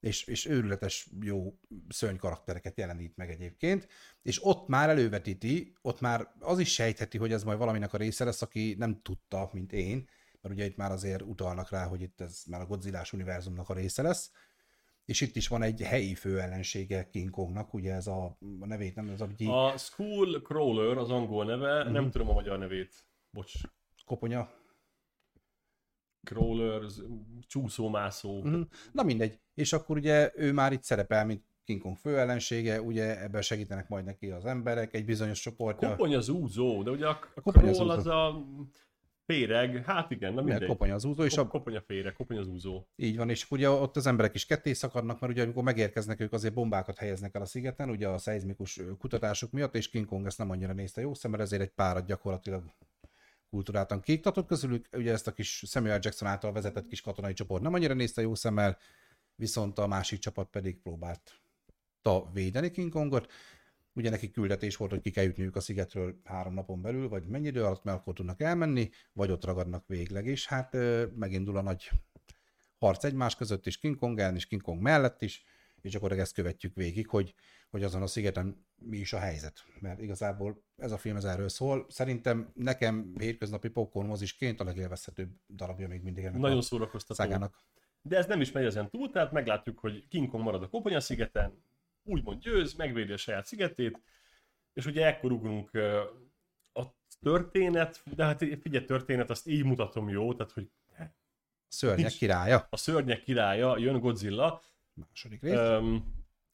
és, 0.00 0.24
és 0.26 0.46
őrületes 0.46 1.08
jó 1.20 1.58
szörny 1.88 2.16
karaktereket 2.16 2.76
jelenít 2.76 3.16
meg 3.16 3.30
egyébként, 3.30 3.88
és 4.22 4.44
ott 4.44 4.68
már 4.68 4.88
elővetíti, 4.88 5.72
ott 5.82 6.00
már 6.00 6.34
az 6.38 6.58
is 6.58 6.72
sejtheti, 6.72 7.18
hogy 7.18 7.32
ez 7.32 7.44
majd 7.44 7.58
valaminek 7.58 7.92
a 7.92 7.96
része 7.96 8.24
lesz, 8.24 8.42
aki 8.42 8.74
nem 8.78 9.00
tudta, 9.02 9.50
mint 9.52 9.72
én, 9.72 10.08
mert 10.40 10.54
ugye 10.54 10.64
itt 10.64 10.76
már 10.76 10.90
azért 10.92 11.22
utalnak 11.22 11.70
rá, 11.70 11.86
hogy 11.86 12.00
itt 12.02 12.20
ez 12.20 12.42
már 12.46 12.60
a 12.60 12.66
Godzillás 12.66 13.12
univerzumnak 13.12 13.68
a 13.68 13.74
része 13.74 14.02
lesz, 14.02 14.30
és 15.04 15.20
itt 15.20 15.36
is 15.36 15.48
van 15.48 15.62
egy 15.62 15.80
helyi 15.80 16.14
főellensége 16.14 17.08
King 17.08 17.30
Kongnak, 17.30 17.74
ugye 17.74 17.94
ez 17.94 18.06
a, 18.06 18.24
a 18.60 18.66
nevét 18.66 18.94
nem, 18.94 19.08
ez 19.08 19.20
a, 19.20 19.28
a 19.38 19.66
A 19.72 19.76
School 19.76 20.40
Crawler 20.40 20.96
az 20.96 21.10
angol 21.10 21.44
neve, 21.44 21.84
Mhm. 21.84 21.92
nem 21.92 22.10
tudom 22.10 22.28
a 22.28 22.32
magyar 22.32 22.58
nevét. 22.58 22.94
Bocs. 23.30 23.52
koponya. 24.04 24.50
Crawler, 26.22 26.82
csúszómászó. 27.46 28.42
Mhm. 28.42 28.60
Na 28.92 29.02
mindegy. 29.02 29.40
És 29.60 29.72
akkor 29.72 29.96
ugye 29.96 30.30
ő 30.34 30.52
már 30.52 30.72
itt 30.72 30.82
szerepel, 30.82 31.26
mint 31.26 31.42
King 31.64 31.80
Kong 31.82 31.96
főellensége, 31.96 32.82
ugye 32.82 33.22
ebben 33.22 33.42
segítenek 33.42 33.88
majd 33.88 34.04
neki 34.04 34.30
az 34.30 34.44
emberek, 34.44 34.94
egy 34.94 35.04
bizonyos 35.04 35.40
csoportja. 35.40 35.88
Koponya 35.88 36.20
zúzó, 36.20 36.82
de 36.82 36.90
ugye 36.90 37.06
a, 37.06 37.18
a 37.34 37.60
zúzó. 37.66 37.88
az 37.88 38.06
a 38.06 38.46
féreg, 39.26 39.84
hát 39.84 40.10
igen, 40.10 40.32
na 40.34 40.42
Mindegy. 40.42 40.68
Koponya 40.68 40.94
az 40.94 41.04
úzó, 41.04 41.24
és 41.24 41.36
a, 41.36 41.46
Koponya 41.46 41.80
féreg, 41.80 42.12
koponya 42.12 42.42
zúzó. 42.42 42.84
így 42.96 43.16
van, 43.16 43.30
és 43.30 43.50
ugye 43.50 43.70
ott 43.70 43.96
az 43.96 44.06
emberek 44.06 44.34
is 44.34 44.46
ketté 44.46 44.72
szakadnak, 44.72 45.20
mert 45.20 45.32
ugye 45.32 45.42
amikor 45.42 45.62
megérkeznek, 45.62 46.20
ők 46.20 46.32
azért 46.32 46.54
bombákat 46.54 46.98
helyeznek 46.98 47.34
el 47.34 47.42
a 47.42 47.46
szigeten, 47.46 47.90
ugye 47.90 48.08
a 48.08 48.18
szeizmikus 48.18 48.80
kutatások 48.98 49.50
miatt, 49.50 49.74
és 49.74 49.88
King 49.88 50.06
Kong 50.06 50.26
ezt 50.26 50.38
nem 50.38 50.50
annyira 50.50 50.72
nézte 50.72 51.00
jó 51.00 51.14
szemmel, 51.14 51.40
ezért 51.40 51.62
egy 51.62 51.72
párat 51.74 52.06
gyakorlatilag 52.06 52.62
kultúráltan 53.50 54.00
kiiktatott 54.00 54.46
közülük, 54.46 54.88
ugye 54.92 55.12
ezt 55.12 55.26
a 55.26 55.32
kis 55.32 55.62
Samuel 55.66 55.98
Jackson 56.02 56.28
által 56.28 56.52
vezetett 56.52 56.86
kis 56.86 57.00
katonai 57.00 57.32
csoport 57.32 57.62
nem 57.62 57.74
annyira 57.74 57.94
nézte 57.94 58.22
jó 58.22 58.34
szemmel, 58.34 58.78
viszont 59.40 59.78
a 59.78 59.86
másik 59.86 60.18
csapat 60.18 60.50
pedig 60.50 60.80
próbált 60.82 61.40
ta 62.02 62.30
védeni 62.32 62.70
King 62.70 62.92
Kongot. 62.92 63.32
Ugye 63.92 64.10
neki 64.10 64.30
küldetés 64.30 64.76
volt, 64.76 64.90
hogy 64.90 65.00
ki 65.00 65.10
kell 65.10 65.24
jutniuk 65.24 65.56
a 65.56 65.60
szigetről 65.60 66.20
három 66.24 66.54
napon 66.54 66.82
belül, 66.82 67.08
vagy 67.08 67.26
mennyi 67.26 67.46
idő 67.46 67.64
alatt, 67.64 67.84
mert 67.84 67.98
akkor 67.98 68.14
tudnak 68.14 68.40
elmenni, 68.40 68.90
vagy 69.12 69.30
ott 69.30 69.44
ragadnak 69.44 69.86
végleg, 69.86 70.26
és 70.26 70.46
hát 70.46 70.76
megindul 71.14 71.56
a 71.56 71.62
nagy 71.62 71.90
harc 72.78 73.04
egymás 73.04 73.36
között, 73.36 73.66
és 73.66 73.78
King 73.78 73.96
Kong 73.96 74.18
ellen, 74.18 74.34
és 74.34 74.46
King 74.46 74.62
Kong 74.62 74.80
mellett 74.82 75.22
is, 75.22 75.44
és 75.80 75.94
akkor 75.94 76.12
ezt 76.12 76.34
követjük 76.34 76.74
végig, 76.74 77.08
hogy, 77.08 77.34
hogy 77.70 77.82
azon 77.82 78.02
a 78.02 78.06
szigeten 78.06 78.66
mi 78.76 78.96
is 78.96 79.12
a 79.12 79.18
helyzet. 79.18 79.64
Mert 79.80 80.00
igazából 80.00 80.62
ez 80.76 80.92
a 80.92 80.98
film 80.98 81.16
ez 81.16 81.24
erről 81.24 81.48
szól. 81.48 81.86
Szerintem 81.88 82.50
nekem 82.54 83.14
hétköznapi 83.18 83.68
popcorn 83.68 84.06
mozisként 84.06 84.60
a 84.60 84.64
legélvezhetőbb 84.64 85.30
darabja 85.48 85.88
még 85.88 86.02
mindig 86.02 86.24
ennek 86.24 86.40
Nagyon 86.40 86.62
szórakoztató. 86.62 87.22
szágának. 87.22 87.68
De 88.02 88.16
ez 88.16 88.26
nem 88.26 88.40
is 88.40 88.52
megy 88.52 88.64
ezen 88.64 88.90
túl, 88.90 89.10
tehát 89.10 89.32
meglátjuk, 89.32 89.78
hogy 89.78 90.08
King 90.08 90.28
Kong 90.28 90.44
marad 90.44 90.62
a 90.62 90.68
Koponya 90.68 91.00
szigeten, 91.00 91.62
úgymond 92.04 92.42
győz, 92.42 92.74
megvédi 92.74 93.12
a 93.12 93.16
saját 93.16 93.46
szigetét, 93.46 94.00
és 94.72 94.86
ugye 94.86 95.06
ekkor 95.06 95.32
ugrunk 95.32 95.70
a 96.72 96.82
történet, 97.20 98.02
de 98.14 98.24
hát 98.24 98.38
figyelj, 98.38 98.84
történet, 98.84 99.30
azt 99.30 99.48
így 99.48 99.64
mutatom 99.64 100.08
jó, 100.08 100.34
tehát 100.34 100.52
hogy 100.52 100.70
Szörnyek 101.70 101.98
Nincs. 101.98 102.18
királya, 102.18 102.66
a 102.70 102.76
szörnyek 102.76 103.22
királya, 103.22 103.78
jön 103.78 104.00
Godzilla, 104.00 104.62
második 104.94 105.42
rész. 105.42 105.54
Öm, 105.54 106.04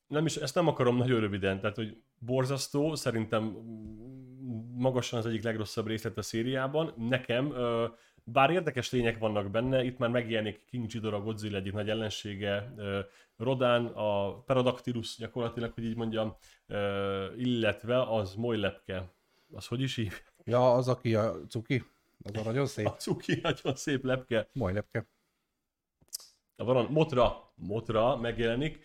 nem 0.07 0.27
is, 0.27 0.37
ezt 0.37 0.55
nem 0.55 0.69
akarom 0.69 0.97
nagyon 0.97 1.21
röviden, 1.21 1.61
tehát 1.61 1.77
hogy 1.77 2.03
borzasztó, 2.19 2.95
szerintem 2.95 3.43
mm, 3.43 4.79
magasan 4.79 5.19
az 5.19 5.27
egyik 5.27 5.43
legrosszabb 5.43 5.87
részlet 5.87 6.19
a 6.19 6.23
szériában. 6.23 6.95
Nekem, 6.97 7.51
ö, 7.51 7.87
bár 8.33 8.51
érdekes 8.51 8.91
lények 8.91 9.19
vannak 9.19 9.51
benne, 9.51 9.85
itt 9.85 9.99
már 9.99 10.11
megjelenik 10.11 10.65
King 10.65 10.87
Ghidorah, 10.87 11.23
Godzilla 11.23 11.57
egyik 11.57 11.73
nagy 11.73 11.89
ellensége, 11.89 12.73
ö, 12.77 13.01
Rodan, 13.37 13.87
a 13.87 14.41
Pterodactylus 14.41 15.17
gyakorlatilag, 15.17 15.73
hogy 15.73 15.85
így 15.85 15.97
mondjam, 15.97 16.37
illetve 17.37 18.03
az 18.03 18.35
Molylepke. 18.35 19.13
Az 19.53 19.67
hogy 19.67 19.81
is 19.81 19.95
hív? 19.95 20.23
Ja, 20.45 20.75
az, 20.75 20.89
aki 20.89 21.15
a 21.15 21.35
cuki, 21.49 21.85
az 22.23 22.37
a 22.37 22.43
nagyon 22.43 22.67
szép. 22.67 22.87
A 22.87 22.95
cuki, 22.95 23.39
nagyon 23.43 23.75
szép 23.75 24.05
lepke. 24.05 24.49
Majd 24.53 24.75
lepke. 24.75 25.07
van 26.57 26.77
a 26.77 26.91
Motra, 26.91 27.53
Motra 27.55 28.17
megjelenik. 28.17 28.85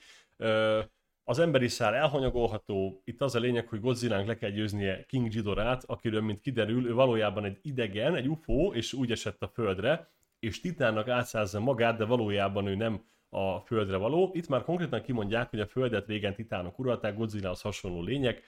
Az 1.24 1.40
emberi 1.40 1.68
szár 1.68 1.94
elhanyagolható, 1.94 3.02
itt 3.04 3.22
az 3.22 3.36
a 3.36 3.40
lényeg, 3.40 3.68
hogy 3.68 3.80
Godzillának 3.80 4.28
le 4.28 4.38
kell 4.38 4.50
győznie 4.50 5.06
King 5.06 5.30
Ghidorát, 5.30 5.84
akiről, 5.84 6.22
mint 6.22 6.40
kiderül, 6.40 6.88
ő 6.88 6.94
valójában 6.94 7.46
egy 7.46 7.60
idegen, 7.62 8.16
egy 8.16 8.28
UFO, 8.28 8.74
és 8.74 8.94
úgy 8.94 9.12
esett 9.12 9.42
a 9.42 9.48
földre, 9.54 10.10
és 10.40 10.62
Titánnak 10.62 11.08
átszázza 11.08 11.60
magát, 11.60 11.98
de 11.98 12.06
valójában 12.06 12.68
ő 12.68 12.76
nem 12.76 13.04
a 13.30 13.60
földre 13.60 13.98
való. 13.98 14.32
Itt 14.34 14.48
már 14.48 14.64
konkrétan 14.64 15.02
kimondják, 15.02 15.50
hogy 15.50 15.60
a 15.60 15.68
földet 15.68 16.08
régen 16.08 16.36
titánok 16.36 16.80
uralták, 16.80 17.18
Godzillához 17.18 17.62
hasonló 17.62 18.02
lények, 18.02 18.44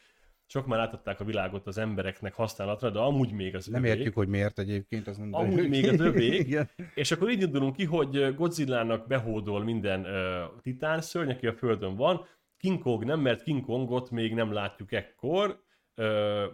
sok 0.45 0.65
már 0.65 0.79
átadták 0.79 1.19
a 1.19 1.23
világot 1.23 1.67
az 1.67 1.77
embereknek 1.77 2.33
használatra, 2.33 2.89
de 2.89 2.99
amúgy 2.99 3.31
még 3.31 3.55
az 3.55 3.65
Nem 3.65 3.83
övék. 3.83 3.95
értjük, 3.95 4.13
hogy 4.13 4.27
miért 4.27 4.59
egyébként. 4.59 5.07
Az 5.07 5.17
nem 5.17 5.33
Amúgy 5.33 5.69
még 5.69 5.87
az 5.87 5.99
övék. 6.09 6.57
És 6.95 7.11
akkor 7.11 7.29
így 7.29 7.41
indulunk 7.41 7.75
ki, 7.75 7.85
hogy 7.85 8.35
Godzillának 8.35 9.07
behódol 9.07 9.63
minden 9.63 9.99
uh, 10.01 10.61
titán 10.61 11.01
szörny, 11.01 11.29
aki 11.29 11.47
a 11.47 11.53
Földön 11.53 11.95
van. 11.95 12.25
King 12.63 12.81
Kong 12.81 13.03
nem, 13.03 13.19
mert 13.19 13.43
King 13.43 13.65
Kongot 13.65 14.11
még 14.11 14.33
nem 14.33 14.53
látjuk 14.53 14.91
ekkor, 14.91 15.63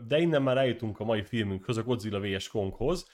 de 0.08 0.18
innen 0.20 0.42
már 0.42 0.58
eljutunk 0.58 1.00
a 1.00 1.04
mai 1.04 1.24
filmünkhöz, 1.24 1.78
a 1.78 1.84
Godzilla 1.84 2.20
vs. 2.20 2.48
Konghoz, 2.48 3.08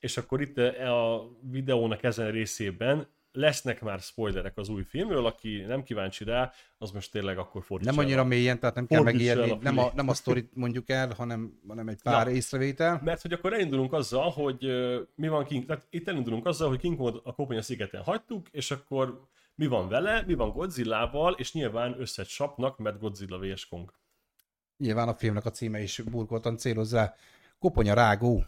és 0.00 0.16
akkor 0.16 0.40
itt 0.40 0.58
uh, 0.58 0.92
a 0.92 1.28
videónak 1.50 2.02
ezen 2.02 2.30
részében 2.30 3.06
lesznek 3.32 3.80
már 3.80 3.98
spoilerek 4.00 4.56
az 4.58 4.68
új 4.68 4.82
filmről, 4.82 5.26
aki 5.26 5.60
nem 5.66 5.82
kíváncsi 5.82 6.24
rá, 6.24 6.52
az 6.78 6.90
most 6.90 7.10
tényleg 7.12 7.38
akkor 7.38 7.62
fordítsa 7.64 7.90
Nem 7.90 8.00
el 8.00 8.06
annyira 8.06 8.20
a- 8.22 8.24
mélyen, 8.24 8.60
tehát 8.60 8.74
nem 8.74 8.86
kell 8.86 8.98
el 8.98 9.04
megijedni, 9.04 9.50
a 9.50 9.58
nem 9.60 9.78
a, 9.78 9.90
nem 9.94 10.08
a 10.08 10.14
sztorit 10.14 10.50
mondjuk 10.54 10.88
el, 10.88 11.12
hanem, 11.16 11.58
hanem 11.68 11.88
egy 11.88 12.02
pár 12.02 12.26
Na. 12.26 12.32
észrevétel. 12.32 13.00
Mert 13.04 13.22
hogy 13.22 13.32
akkor 13.32 13.52
elindulunk 13.52 13.92
azzal, 13.92 14.30
hogy 14.30 14.58
mi 15.14 15.28
van 15.28 15.44
King, 15.44 15.64
tehát 15.64 15.86
itt 15.90 16.08
elindulunk 16.08 16.46
azzal, 16.46 16.68
hogy 16.68 16.78
King 16.78 16.96
Kongot 16.96 17.26
a 17.26 17.32
Koponya 17.32 17.62
szigeten 17.62 18.02
hagytuk, 18.02 18.48
és 18.50 18.70
akkor 18.70 19.30
mi 19.54 19.66
van 19.66 19.88
vele, 19.88 20.22
mi 20.26 20.34
van 20.34 20.50
Godzillával, 20.50 21.32
és 21.32 21.52
nyilván 21.52 22.00
összecsapnak, 22.00 22.78
mert 22.78 22.98
Godzilla 22.98 23.38
vs. 23.38 23.66
Kong. 23.66 23.92
Nyilván 24.76 25.08
a 25.08 25.14
filmnek 25.14 25.44
a 25.44 25.50
címe 25.50 25.80
is 25.82 26.00
burkoltan 26.00 26.56
céloz 26.56 26.92
rá. 26.92 27.14
Koponya 27.58 27.94
rágó. 27.94 28.44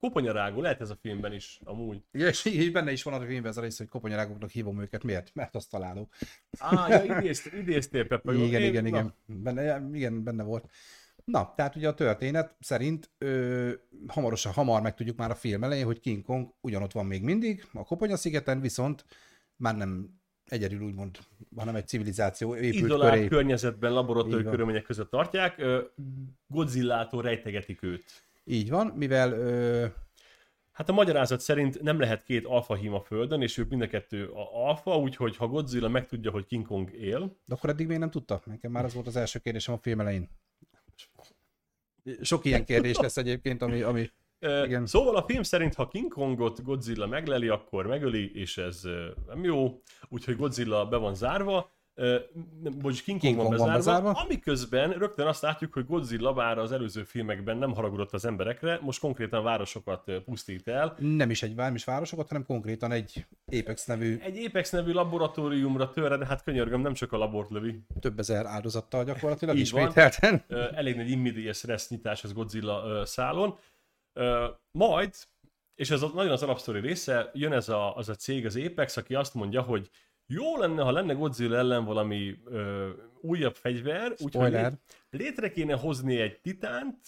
Koponyarágó, 0.00 0.60
lehet 0.60 0.80
ez 0.80 0.90
a 0.90 0.96
filmben 1.00 1.32
is, 1.32 1.60
amúgy. 1.64 2.02
Ja, 2.12 2.26
és 2.26 2.44
így 2.44 2.72
benne 2.72 2.92
is 2.92 3.02
van 3.02 3.14
a 3.14 3.26
filmben 3.26 3.50
ez 3.50 3.56
a 3.56 3.60
rész, 3.60 3.78
hogy 3.78 3.88
koponyarágoknak 3.88 4.50
hívom 4.50 4.80
őket. 4.80 5.02
Miért? 5.02 5.34
Mert 5.34 5.54
azt 5.54 5.70
találó. 5.70 6.08
Á, 6.58 6.88
ja, 6.88 7.18
idézt, 7.18 7.46
idéztél, 7.52 8.06
Pepe. 8.06 8.32
jó. 8.32 8.44
Igen, 8.44 8.60
Én- 8.60 8.68
igen, 8.68 8.82
na, 8.82 8.88
igen. 8.88 9.14
Benne, 9.26 9.88
igen, 9.92 10.24
benne 10.24 10.42
volt. 10.42 10.70
Na, 11.24 11.52
tehát 11.56 11.76
ugye 11.76 11.88
a 11.88 11.94
történet 11.94 12.56
szerint 12.60 13.10
ö, 13.18 13.72
hamarosan, 14.06 14.52
hamar 14.52 14.82
megtudjuk 14.82 15.16
már 15.16 15.30
a 15.30 15.34
film 15.34 15.64
elején, 15.64 15.84
hogy 15.84 16.00
King 16.00 16.24
Kong 16.24 16.54
ugyanott 16.60 16.92
van 16.92 17.06
még 17.06 17.22
mindig, 17.22 17.66
a 17.72 17.84
Koponya 17.84 18.16
szigeten, 18.16 18.60
viszont 18.60 19.04
már 19.56 19.76
nem 19.76 20.19
egyedül 20.52 20.80
úgymond, 20.80 21.18
hanem 21.56 21.74
egy 21.74 21.88
civilizáció 21.88 22.56
épült 22.56 22.74
Izolált 22.74 23.14
köré. 23.14 23.26
környezetben, 23.26 23.92
laboratóriumi 23.92 24.50
körülmények 24.50 24.82
között 24.82 25.10
tartják, 25.10 25.62
Godzillától 26.46 27.22
rejtegetik 27.22 27.82
őt. 27.82 28.04
Így 28.44 28.70
van, 28.70 28.86
mivel 28.86 29.32
ö, 29.32 29.86
Hát 30.80 30.88
a 30.88 30.92
magyarázat 30.92 31.40
szerint 31.40 31.82
nem 31.82 32.00
lehet 32.00 32.22
két 32.22 32.44
alfa 32.46 32.74
hím 32.74 32.94
a 32.94 33.00
Földön, 33.00 33.42
és 33.42 33.58
ők 33.58 33.68
mind 33.68 33.82
a 33.82 33.86
kettő 33.86 34.26
a 34.28 34.66
alfa, 34.68 34.98
úgyhogy 34.98 35.36
ha 35.36 35.46
Godzilla 35.46 35.88
megtudja, 35.88 36.30
hogy 36.30 36.46
King 36.46 36.66
Kong 36.66 36.92
él, 36.92 37.36
De 37.46 37.54
akkor 37.54 37.70
eddig 37.70 37.86
még 37.86 37.98
nem 37.98 38.10
tudta? 38.10 38.42
Nekem 38.44 38.70
már 38.70 38.84
az 38.84 38.94
volt 38.94 39.06
az 39.06 39.16
első 39.16 39.38
kérdésem 39.38 39.74
a 39.74 39.78
film 39.78 40.00
elején. 40.00 40.28
Sok 42.20 42.44
ilyen 42.44 42.64
kérdés 42.64 42.96
lesz 42.96 43.16
egyébként, 43.16 43.62
ami, 43.62 43.82
ami 43.82 44.10
Igen. 44.40 44.86
Szóval 44.86 45.16
a 45.16 45.22
film 45.22 45.42
szerint, 45.42 45.74
ha 45.74 45.88
King 45.88 46.12
Kongot 46.12 46.62
Godzilla 46.62 47.06
megleli, 47.06 47.48
akkor 47.48 47.86
megöli, 47.86 48.30
és 48.34 48.58
ez 48.58 48.82
nem 49.26 49.44
jó, 49.44 49.80
úgyhogy 50.08 50.36
Godzilla 50.36 50.86
be 50.86 50.96
van 50.96 51.14
zárva, 51.14 51.70
bocs, 52.78 53.02
King 53.02 53.20
Kong, 53.20 53.20
King 53.20 53.36
van, 53.36 53.46
Kong 53.46 53.58
van 53.58 53.72
bezárva, 53.72 54.00
bezárva. 54.02 54.20
amiközben 54.20 54.90
rögtön 54.90 55.26
azt 55.26 55.42
látjuk, 55.42 55.72
hogy 55.72 55.86
Godzilla 55.86 56.32
bár 56.32 56.58
az 56.58 56.72
előző 56.72 57.02
filmekben 57.02 57.56
nem 57.56 57.74
haragudott 57.74 58.12
az 58.12 58.24
emberekre, 58.24 58.78
most 58.82 59.00
konkrétan 59.00 59.42
városokat 59.42 60.10
pusztít 60.24 60.68
el. 60.68 60.94
nem 60.98 61.30
is 61.30 61.42
egy 61.42 61.54
nem 61.54 61.74
is 61.74 61.84
városokat, 61.84 62.28
hanem 62.28 62.44
konkrétan 62.44 62.92
egy 62.92 63.26
Apex 63.60 63.86
nevű 63.86 64.18
Egy 64.22 64.44
Apex 64.46 64.70
nevű 64.70 64.92
laboratóriumra 64.92 65.90
törre, 65.90 66.16
de 66.16 66.26
hát 66.26 66.42
könyörgöm, 66.42 66.80
nem 66.80 66.92
csak 66.94 67.12
a 67.12 67.16
labort 67.16 67.50
lövi. 67.50 67.80
több 68.00 68.18
ezer 68.18 68.46
áldozattal 68.46 69.04
gyakorlatilag 69.04 69.56
Így 69.56 69.70
van. 69.70 69.80
ismételten. 69.80 70.44
Ö, 70.48 70.64
elég 70.74 70.96
nagy 70.96 71.10
immediate 71.10 71.52
stress 71.52 71.88
nyitás 71.88 72.24
az 72.24 72.32
Godzilla 72.32 73.06
szálon. 73.06 73.58
Majd, 74.70 75.14
és 75.74 75.90
ez 75.90 76.00
nagyon 76.00 76.32
az 76.32 76.42
alapsztori 76.42 76.80
része, 76.80 77.30
jön 77.34 77.52
ez 77.52 77.68
a, 77.68 77.96
az 77.96 78.08
a 78.08 78.14
cég, 78.14 78.46
az 78.46 78.56
Apex, 78.56 78.96
aki 78.96 79.14
azt 79.14 79.34
mondja, 79.34 79.62
hogy 79.62 79.90
jó 80.26 80.56
lenne, 80.56 80.82
ha 80.82 80.90
lenne 80.90 81.12
Godzilla 81.12 81.56
ellen 81.56 81.84
valami 81.84 82.34
ö, 82.44 82.88
újabb 83.20 83.54
fegyver, 83.54 84.14
úgyhogy 84.18 84.52
lé- 84.52 84.78
létre 85.10 85.50
kéne 85.50 85.74
hozni 85.74 86.20
egy 86.20 86.40
titánt, 86.40 86.98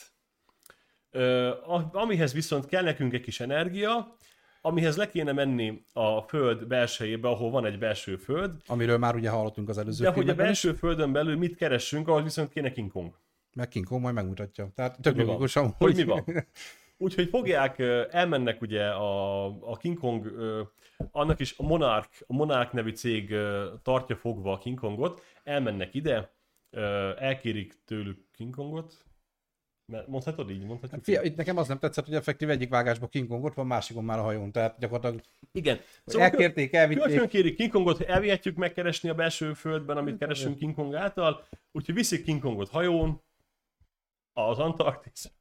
ö, 1.10 1.52
amihez 1.92 2.32
viszont 2.32 2.66
kell 2.66 2.82
nekünk 2.82 3.12
egy 3.12 3.20
kis 3.20 3.40
energia, 3.40 4.16
amihez 4.60 4.96
le 4.96 5.08
kéne 5.08 5.32
menni 5.32 5.84
a 5.92 6.20
föld 6.20 6.66
belsejébe, 6.66 7.28
ahol 7.28 7.50
van 7.50 7.66
egy 7.66 7.78
belső 7.78 8.16
föld, 8.16 8.62
Amiről 8.66 8.98
már 8.98 9.14
ugye 9.14 9.30
hallottunk 9.30 9.68
az 9.68 9.78
előző 9.78 10.04
de 10.04 10.08
hogy 10.10 10.16
a 10.16 10.20
filmekben 10.20 10.50
is, 10.50 10.62
belső 10.62 10.78
földön 10.78 11.12
belül 11.12 11.36
mit 11.36 11.56
keressünk, 11.56 12.08
ahhoz 12.08 12.22
viszont 12.22 12.48
kéne 12.48 12.72
King 12.72 12.90
Kong. 12.90 13.18
meg 13.54 13.68
King 13.68 13.86
Kong 13.86 14.02
majd 14.02 14.14
megmutatja. 14.14 14.70
Tehát 14.74 15.00
tök 15.00 15.16
logikusan, 15.16 15.70
hogy 15.70 15.94
mi 15.94 16.04
van. 16.04 16.24
Úgyhogy 17.02 17.28
fogják, 17.28 17.78
elmennek 18.10 18.60
ugye 18.60 18.88
a, 18.88 19.44
a 19.46 19.76
King 19.76 19.98
Kong, 19.98 20.32
annak 21.10 21.40
is 21.40 21.54
a 21.58 21.62
Monarch, 21.62 22.22
a 22.26 22.32
Monarch 22.32 22.74
nevű 22.74 22.90
cég 22.90 23.34
tartja 23.82 24.16
fogva 24.16 24.52
a 24.52 24.58
King 24.58 24.78
Kongot, 24.78 25.22
elmennek 25.44 25.94
ide, 25.94 26.32
elkérik 27.18 27.74
tőlük 27.84 28.26
King 28.32 28.54
Kongot, 28.54 29.04
mert 29.86 30.06
mondhatod 30.06 30.50
így, 30.50 30.64
mondhatjuk 30.64 31.04
Fia, 31.04 31.22
így? 31.22 31.30
itt 31.30 31.36
nekem 31.36 31.56
az 31.56 31.68
nem 31.68 31.78
tetszett, 31.78 32.04
hogy 32.04 32.14
effektív 32.14 32.50
egyik 32.50 32.68
vágásban 32.68 33.08
King 33.08 33.28
Kong 33.28 33.44
ott 33.44 33.54
van, 33.54 33.66
másikon 33.66 34.04
már 34.04 34.18
a 34.18 34.22
hajón. 34.22 34.52
Tehát 34.52 34.78
gyakorlatilag 34.78 35.24
Igen. 35.52 35.80
szóval 36.04 36.28
elkérték, 36.28 36.72
elvitték. 36.72 37.04
Kölcsön 37.04 37.28
kérik 37.28 37.56
King 37.56 37.70
Kongot, 37.70 38.00
elvihetjük 38.00 38.56
megkeresni 38.56 39.08
a 39.08 39.14
belső 39.14 39.52
földben, 39.52 39.96
amit 39.96 40.18
keresünk 40.18 40.56
King 40.56 40.74
Kong 40.74 40.94
által, 40.94 41.44
úgyhogy 41.72 41.94
viszik 41.94 42.24
King 42.24 42.40
Kongot 42.40 42.68
hajón, 42.68 43.22
az 44.32 44.58
Antarktisz. 44.58 45.32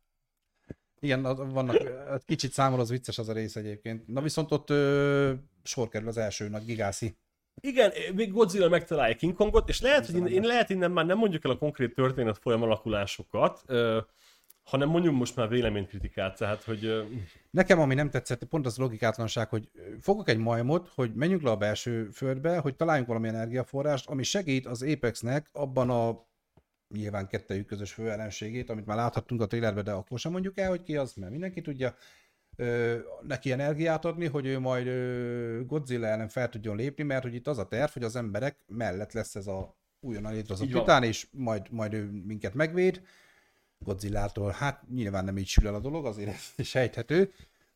Igen, 1.03 1.21
vannak, 1.51 1.77
kicsit 2.25 2.51
számol 2.51 2.79
az 2.79 2.89
vicces 2.89 3.17
az 3.17 3.29
a 3.29 3.33
rész 3.33 3.55
egyébként. 3.55 4.07
Na 4.07 4.21
viszont 4.21 4.51
ott 4.51 4.69
ö, 4.69 5.33
sor 5.63 5.87
kerül 5.87 6.07
az 6.07 6.17
első 6.17 6.49
nagy 6.49 6.65
gigászi. 6.65 7.15
Igen, 7.61 7.91
még 8.15 8.31
Godzilla 8.31 8.69
megtalálja 8.69 9.15
King 9.15 9.33
Kongot, 9.33 9.69
és 9.69 9.81
lehet, 9.81 10.05
hogy 10.05 10.15
innen, 10.15 10.31
én 10.31 10.41
lehet 10.41 10.69
innen 10.69 10.91
már 10.91 11.05
nem 11.05 11.17
mondjuk 11.17 11.45
el 11.45 11.51
a 11.51 11.57
konkrét 11.57 11.93
történet 11.93 12.37
folyam 12.37 12.61
alakulásokat, 12.61 13.63
ö, 13.65 13.99
hanem 14.63 14.89
mondjuk 14.89 15.15
most 15.15 15.35
már 15.35 15.49
véleménykritikát, 15.49 16.37
tehát 16.37 16.63
hogy 16.63 16.85
ö, 16.85 17.03
Nekem 17.49 17.79
ami 17.79 17.93
nem 17.93 18.09
tetszett, 18.09 18.43
pont 18.43 18.65
az 18.65 18.77
logikátlanság, 18.77 19.49
hogy 19.49 19.69
fogok 20.01 20.29
egy 20.29 20.37
majmot, 20.37 20.91
hogy 20.95 21.13
menjünk 21.13 21.41
le 21.41 21.49
a 21.49 21.57
belső 21.57 22.09
földbe, 22.09 22.57
hogy 22.57 22.75
találjunk 22.75 23.07
valami 23.07 23.27
energiaforrást, 23.27 24.09
ami 24.09 24.23
segít 24.23 24.65
az 24.65 24.83
Apexnek 24.83 25.49
abban 25.51 25.89
a 25.89 26.29
nyilván 26.93 27.27
kettejük 27.27 27.65
közös 27.65 27.93
főellenségét, 27.93 28.69
amit 28.69 28.85
már 28.85 28.97
láthattunk 28.97 29.41
a 29.41 29.47
trailerben, 29.47 29.83
de 29.83 29.91
akkor 29.91 30.19
sem 30.19 30.31
mondjuk 30.31 30.57
el, 30.57 30.69
hogy 30.69 30.83
ki 30.83 30.95
az, 30.95 31.13
mert 31.13 31.31
mindenki 31.31 31.61
tudja, 31.61 31.95
ö, 32.55 32.97
neki 33.21 33.51
energiát 33.51 34.05
adni, 34.05 34.27
hogy 34.27 34.45
ő 34.45 34.59
majd 34.59 34.87
ö, 34.87 35.61
Godzilla 35.65 36.07
ellen 36.07 36.27
fel 36.27 36.49
tudjon 36.49 36.75
lépni, 36.75 37.03
mert 37.03 37.23
hogy 37.23 37.33
itt 37.33 37.47
az 37.47 37.57
a 37.57 37.67
terv, 37.67 37.91
hogy 37.91 38.03
az 38.03 38.15
emberek 38.15 38.57
mellett 38.67 39.11
lesz 39.13 39.35
ez 39.35 39.47
a 39.47 39.75
újonnan 39.99 40.33
létrehozott 40.33 40.71
titán, 40.71 41.03
és 41.03 41.27
majd, 41.31 41.71
majd 41.71 41.93
ő 41.93 42.09
minket 42.25 42.53
megvéd 42.53 43.01
Godzillától. 43.79 44.51
Hát 44.51 44.83
nyilván 44.89 45.25
nem 45.25 45.37
így 45.37 45.47
sül 45.47 45.67
el 45.67 45.75
a 45.75 45.79
dolog, 45.79 46.05
azért 46.05 46.29
ez 46.29 46.53
sejthető, 46.67 47.31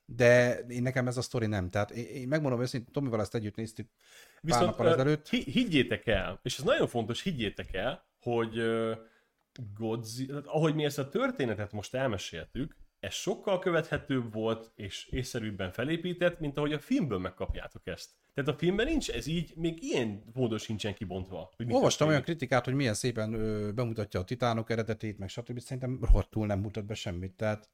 de 0.06 0.60
én 0.60 0.82
nekem 0.82 1.08
ez 1.08 1.18
a 1.18 1.22
sztori 1.22 1.46
nem. 1.46 1.70
Tehát 1.70 1.92
én, 1.92 2.06
én 2.06 2.28
megmondom 2.28 2.62
őszintén, 2.62 2.94
Tomival 2.94 3.22
ezt 3.22 3.36
együtt 3.36 3.56
néztük 3.56 3.88
pár 3.88 4.40
viszont 4.42 4.66
nappal 4.66 4.86
ö, 4.86 4.92
ezelőtt. 4.94 5.30
hi- 5.30 5.44
higgyétek 5.44 6.08
el, 6.08 6.40
és 6.44 6.58
ez 6.58 6.64
nagyon 6.64 6.88
fontos, 6.88 7.22
higgyétek 7.22 7.74
el, 7.74 8.06
hogy 8.26 8.62
Godzilla, 9.78 10.42
ahogy 10.46 10.76
mi 10.76 10.84
ezt 10.84 11.00
a 11.00 11.10
történetet 11.10 11.72
most 11.72 11.94
elmeséltük, 11.94 12.76
ez 13.00 13.14
sokkal 13.14 13.60
követhetőbb 13.60 14.34
volt, 14.34 14.72
és 14.76 15.08
észszerűbben 15.08 15.72
felépített, 15.72 16.40
mint 16.40 16.58
ahogy 16.58 16.74
a 16.74 16.80
filmből 16.80 17.20
megkapjátok 17.20 17.88
ezt. 17.88 18.10
Tehát 18.34 18.50
a 18.50 18.58
filmben 18.58 18.86
nincs 18.86 19.10
ez 19.10 19.28
így, 19.28 19.54
még 19.56 19.84
ilyen 19.84 20.24
módon 20.34 20.58
sincsen 20.58 20.94
kibontva. 20.94 21.54
Hogy 21.56 21.74
Olvastam 21.74 22.08
olyan 22.08 22.22
kritikát, 22.22 22.66
hogy 22.66 22.74
milyen 22.74 22.94
szépen 22.94 23.34
ö, 23.34 23.72
bemutatja 23.72 24.20
a 24.20 24.24
titánok 24.24 24.70
eredetét, 24.70 25.18
meg 25.18 25.30
stb. 25.30 25.60
Szerintem 25.60 26.00
rohadtul 26.02 26.46
nem 26.46 26.60
mutat 26.60 26.86
be 26.86 26.94
semmit. 26.94 27.34
Tehát 27.34 27.70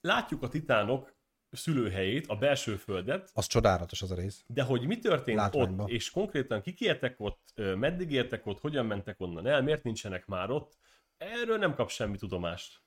Látjuk 0.00 0.42
a 0.42 0.48
titánok 0.48 1.13
szülőhelyét, 1.54 2.26
a 2.26 2.36
belső 2.36 2.76
földet, 2.76 3.30
az 3.32 3.46
csodálatos 3.46 4.02
az 4.02 4.10
a 4.10 4.14
rész. 4.14 4.44
de 4.46 4.62
hogy 4.62 4.86
mi 4.86 4.98
történt 4.98 5.38
Látványba. 5.38 5.82
ott, 5.82 5.90
és 5.90 6.10
konkrétan 6.10 6.60
kik 6.62 6.80
éltek 6.80 7.14
ott, 7.18 7.52
meddig 7.54 8.10
éltek 8.12 8.46
ott, 8.46 8.60
hogyan 8.60 8.86
mentek 8.86 9.20
onnan 9.20 9.46
el, 9.46 9.62
miért 9.62 9.82
nincsenek 9.82 10.26
már 10.26 10.50
ott, 10.50 10.76
erről 11.16 11.58
nem 11.58 11.74
kap 11.74 11.90
semmi 11.90 12.16
tudomást. 12.16 12.82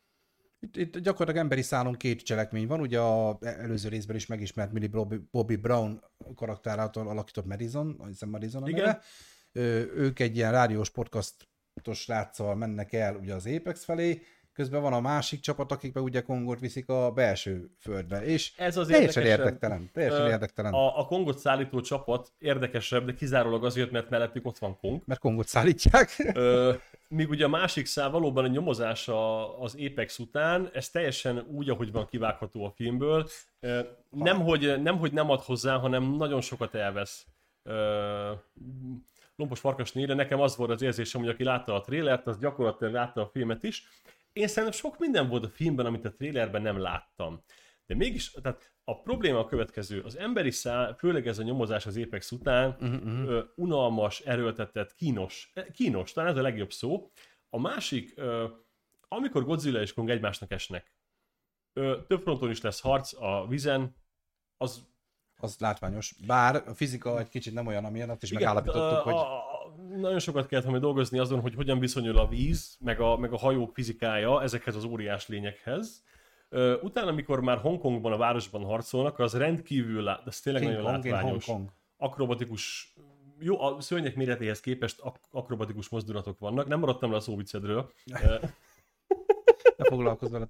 Itt, 0.59 0.75
itt 0.75 0.97
gyakorlatilag 0.97 1.43
emberi 1.43 1.61
szálon 1.61 1.93
két 1.93 2.21
cselekmény 2.21 2.67
van, 2.67 2.79
ugye 2.79 2.99
a 2.99 3.37
előző 3.41 3.89
részben 3.89 4.15
is 4.15 4.25
megismert 4.25 4.71
Millie 4.71 4.89
Bobby, 4.89 5.17
Bobby 5.31 5.55
Brown 5.55 6.03
karakter 6.35 6.79
által 6.79 7.07
alakított 7.07 7.45
Madison, 7.45 8.01
hiszem 8.07 8.29
Madison 8.29 8.63
a 8.63 8.67
Igen. 8.69 8.85
neve. 8.85 9.01
Ö, 9.51 9.83
ők 9.95 10.19
egy 10.19 10.35
ilyen 10.35 10.51
rádiós 10.51 10.89
podcastos 10.89 11.99
sráccal 11.99 12.55
mennek 12.55 12.93
el 12.93 13.15
ugye 13.15 13.33
az 13.33 13.45
Apex 13.47 13.83
felé, 13.83 14.21
közben 14.57 14.81
van 14.81 14.93
a 14.93 14.99
másik 14.99 15.39
csapat, 15.39 15.71
akik 15.71 15.93
meg 15.93 16.03
ugye 16.03 16.21
Kongot 16.21 16.59
viszik 16.59 16.89
a 16.89 17.11
belső 17.11 17.69
földbe, 17.79 18.25
és 18.25 18.53
Ez 18.57 18.77
az 18.77 18.87
teljesen 18.87 19.25
érdektelen, 19.25 19.89
teljesen 19.93 20.21
Ö, 20.25 20.29
érdektelen, 20.29 20.73
A, 20.73 20.99
a 20.99 21.05
Kongot 21.05 21.37
szállító 21.37 21.81
csapat 21.81 22.31
érdekesebb, 22.39 23.05
de 23.05 23.13
kizárólag 23.13 23.65
azért, 23.65 23.91
mert 23.91 24.09
mellettük 24.09 24.45
ott 24.45 24.57
van 24.57 24.77
Kong. 24.77 25.01
mert 25.05 25.19
Kongot 25.19 25.47
szállítják. 25.47 26.31
Ö, 26.33 26.73
míg 27.07 27.29
ugye 27.29 27.45
a 27.45 27.47
másik 27.47 27.85
szál 27.85 28.09
valóban 28.09 28.43
a 28.43 28.47
nyomozás 28.47 29.07
a, 29.07 29.61
az 29.61 29.77
Apex 29.85 30.19
után, 30.19 30.69
ez 30.73 30.89
teljesen 30.89 31.45
úgy, 31.47 31.69
ahogy 31.69 31.91
van 31.91 32.07
kivágható 32.07 32.65
a 32.65 32.71
filmből. 32.75 33.27
Ö, 33.59 33.79
nem, 34.09 34.41
hogy, 34.41 34.81
nem, 34.81 34.97
hogy 34.97 35.11
nem 35.13 35.29
ad 35.29 35.41
hozzá, 35.41 35.77
hanem 35.77 36.03
nagyon 36.03 36.41
sokat 36.41 36.75
elvesz. 36.75 37.25
Ö, 37.63 38.31
Lompos 39.35 39.59
farkas 39.59 39.91
nére, 39.91 40.13
nekem 40.13 40.39
az 40.41 40.55
volt 40.55 40.69
az 40.69 40.81
érzésem, 40.81 41.21
hogy 41.21 41.29
aki 41.29 41.43
látta 41.43 41.75
a 41.75 41.81
trélert, 41.81 42.27
az 42.27 42.37
gyakorlatilag 42.37 42.93
látta 42.93 43.21
a 43.21 43.29
filmet 43.33 43.63
is. 43.63 43.87
Én 44.37 44.47
szerintem 44.47 44.79
sok 44.79 44.99
minden 44.99 45.27
volt 45.29 45.45
a 45.45 45.49
filmben, 45.49 45.85
amit 45.85 46.05
a 46.05 46.13
trélerben 46.13 46.61
nem 46.61 46.79
láttam. 46.79 47.43
De 47.85 47.95
mégis, 47.95 48.31
tehát 48.31 48.71
a 48.83 49.01
probléma 49.01 49.39
a 49.39 49.45
következő. 49.45 50.01
Az 50.01 50.17
emberi 50.17 50.51
szál, 50.51 50.95
főleg 50.95 51.27
ez 51.27 51.39
a 51.39 51.43
nyomozás 51.43 51.85
az 51.85 51.97
Apex 51.97 52.31
után, 52.31 52.69
uh-huh. 52.69 53.29
ö, 53.29 53.43
unalmas, 53.55 54.19
erőltetett, 54.19 54.95
kínos. 54.95 55.51
Eh, 55.53 55.65
Kínos, 55.73 56.11
talán 56.11 56.31
ez 56.31 56.37
a 56.37 56.41
legjobb 56.41 56.71
szó. 56.71 57.11
A 57.49 57.59
másik, 57.59 58.13
ö, 58.15 58.47
amikor 59.07 59.43
Godzilla 59.45 59.81
és 59.81 59.93
Kong 59.93 60.09
egymásnak 60.09 60.51
esnek, 60.51 60.91
ö, 61.73 61.97
több 62.07 62.21
fronton 62.21 62.49
is 62.49 62.61
lesz 62.61 62.81
harc 62.81 63.21
a 63.21 63.45
vízen, 63.49 63.95
az 64.57 64.85
Az 65.39 65.55
látványos. 65.59 66.15
Bár 66.27 66.55
a 66.55 66.73
fizika 66.73 67.19
egy 67.19 67.29
kicsit 67.29 67.53
nem 67.53 67.67
olyan, 67.67 67.85
amilyen, 67.85 68.09
azt 68.09 68.23
is 68.23 68.31
Igen, 68.31 68.41
megállapítottuk, 68.41 68.97
a, 68.97 69.01
hogy 69.01 69.13
a, 69.13 69.46
nagyon 69.95 70.19
sokat 70.19 70.47
kellett 70.47 70.65
majd 70.65 70.81
dolgozni 70.81 71.19
azon, 71.19 71.39
hogy 71.39 71.55
hogyan 71.55 71.79
viszonyul 71.79 72.17
a 72.17 72.27
víz, 72.27 72.77
meg 72.79 72.99
a, 72.99 73.17
meg 73.17 73.33
a 73.33 73.37
hajók 73.37 73.73
fizikája 73.73 74.41
ezekhez 74.41 74.75
az 74.75 74.83
óriás 74.83 75.27
lényekhez. 75.27 76.03
Utána, 76.81 77.09
amikor 77.09 77.41
már 77.41 77.57
Hongkongban 77.57 78.11
a 78.11 78.17
városban 78.17 78.63
harcolnak, 78.63 79.19
az 79.19 79.33
rendkívül, 79.37 80.01
lá- 80.03 80.27
ez 80.27 80.39
tényleg 80.39 80.61
King 80.61 80.73
nagyon 80.75 80.91
Kong 80.91 81.05
látványos. 81.05 81.45
Hong. 81.45 81.69
Akrobatikus, 81.97 82.93
jó, 83.39 83.61
a 83.61 83.81
szörnyek 83.81 84.15
méretéhez 84.15 84.59
képest 84.59 84.99
ak- 84.99 85.27
akrobatikus 85.31 85.89
mozdulatok 85.89 86.39
vannak. 86.39 86.67
Nem 86.67 86.79
maradtam 86.79 87.11
le 87.11 87.17
a 87.17 87.19
szóviccedről. 87.19 87.91
Ö, 88.23 88.35
Ne 89.77 89.85
foglalkozz 89.85 90.31
vele 90.31 90.47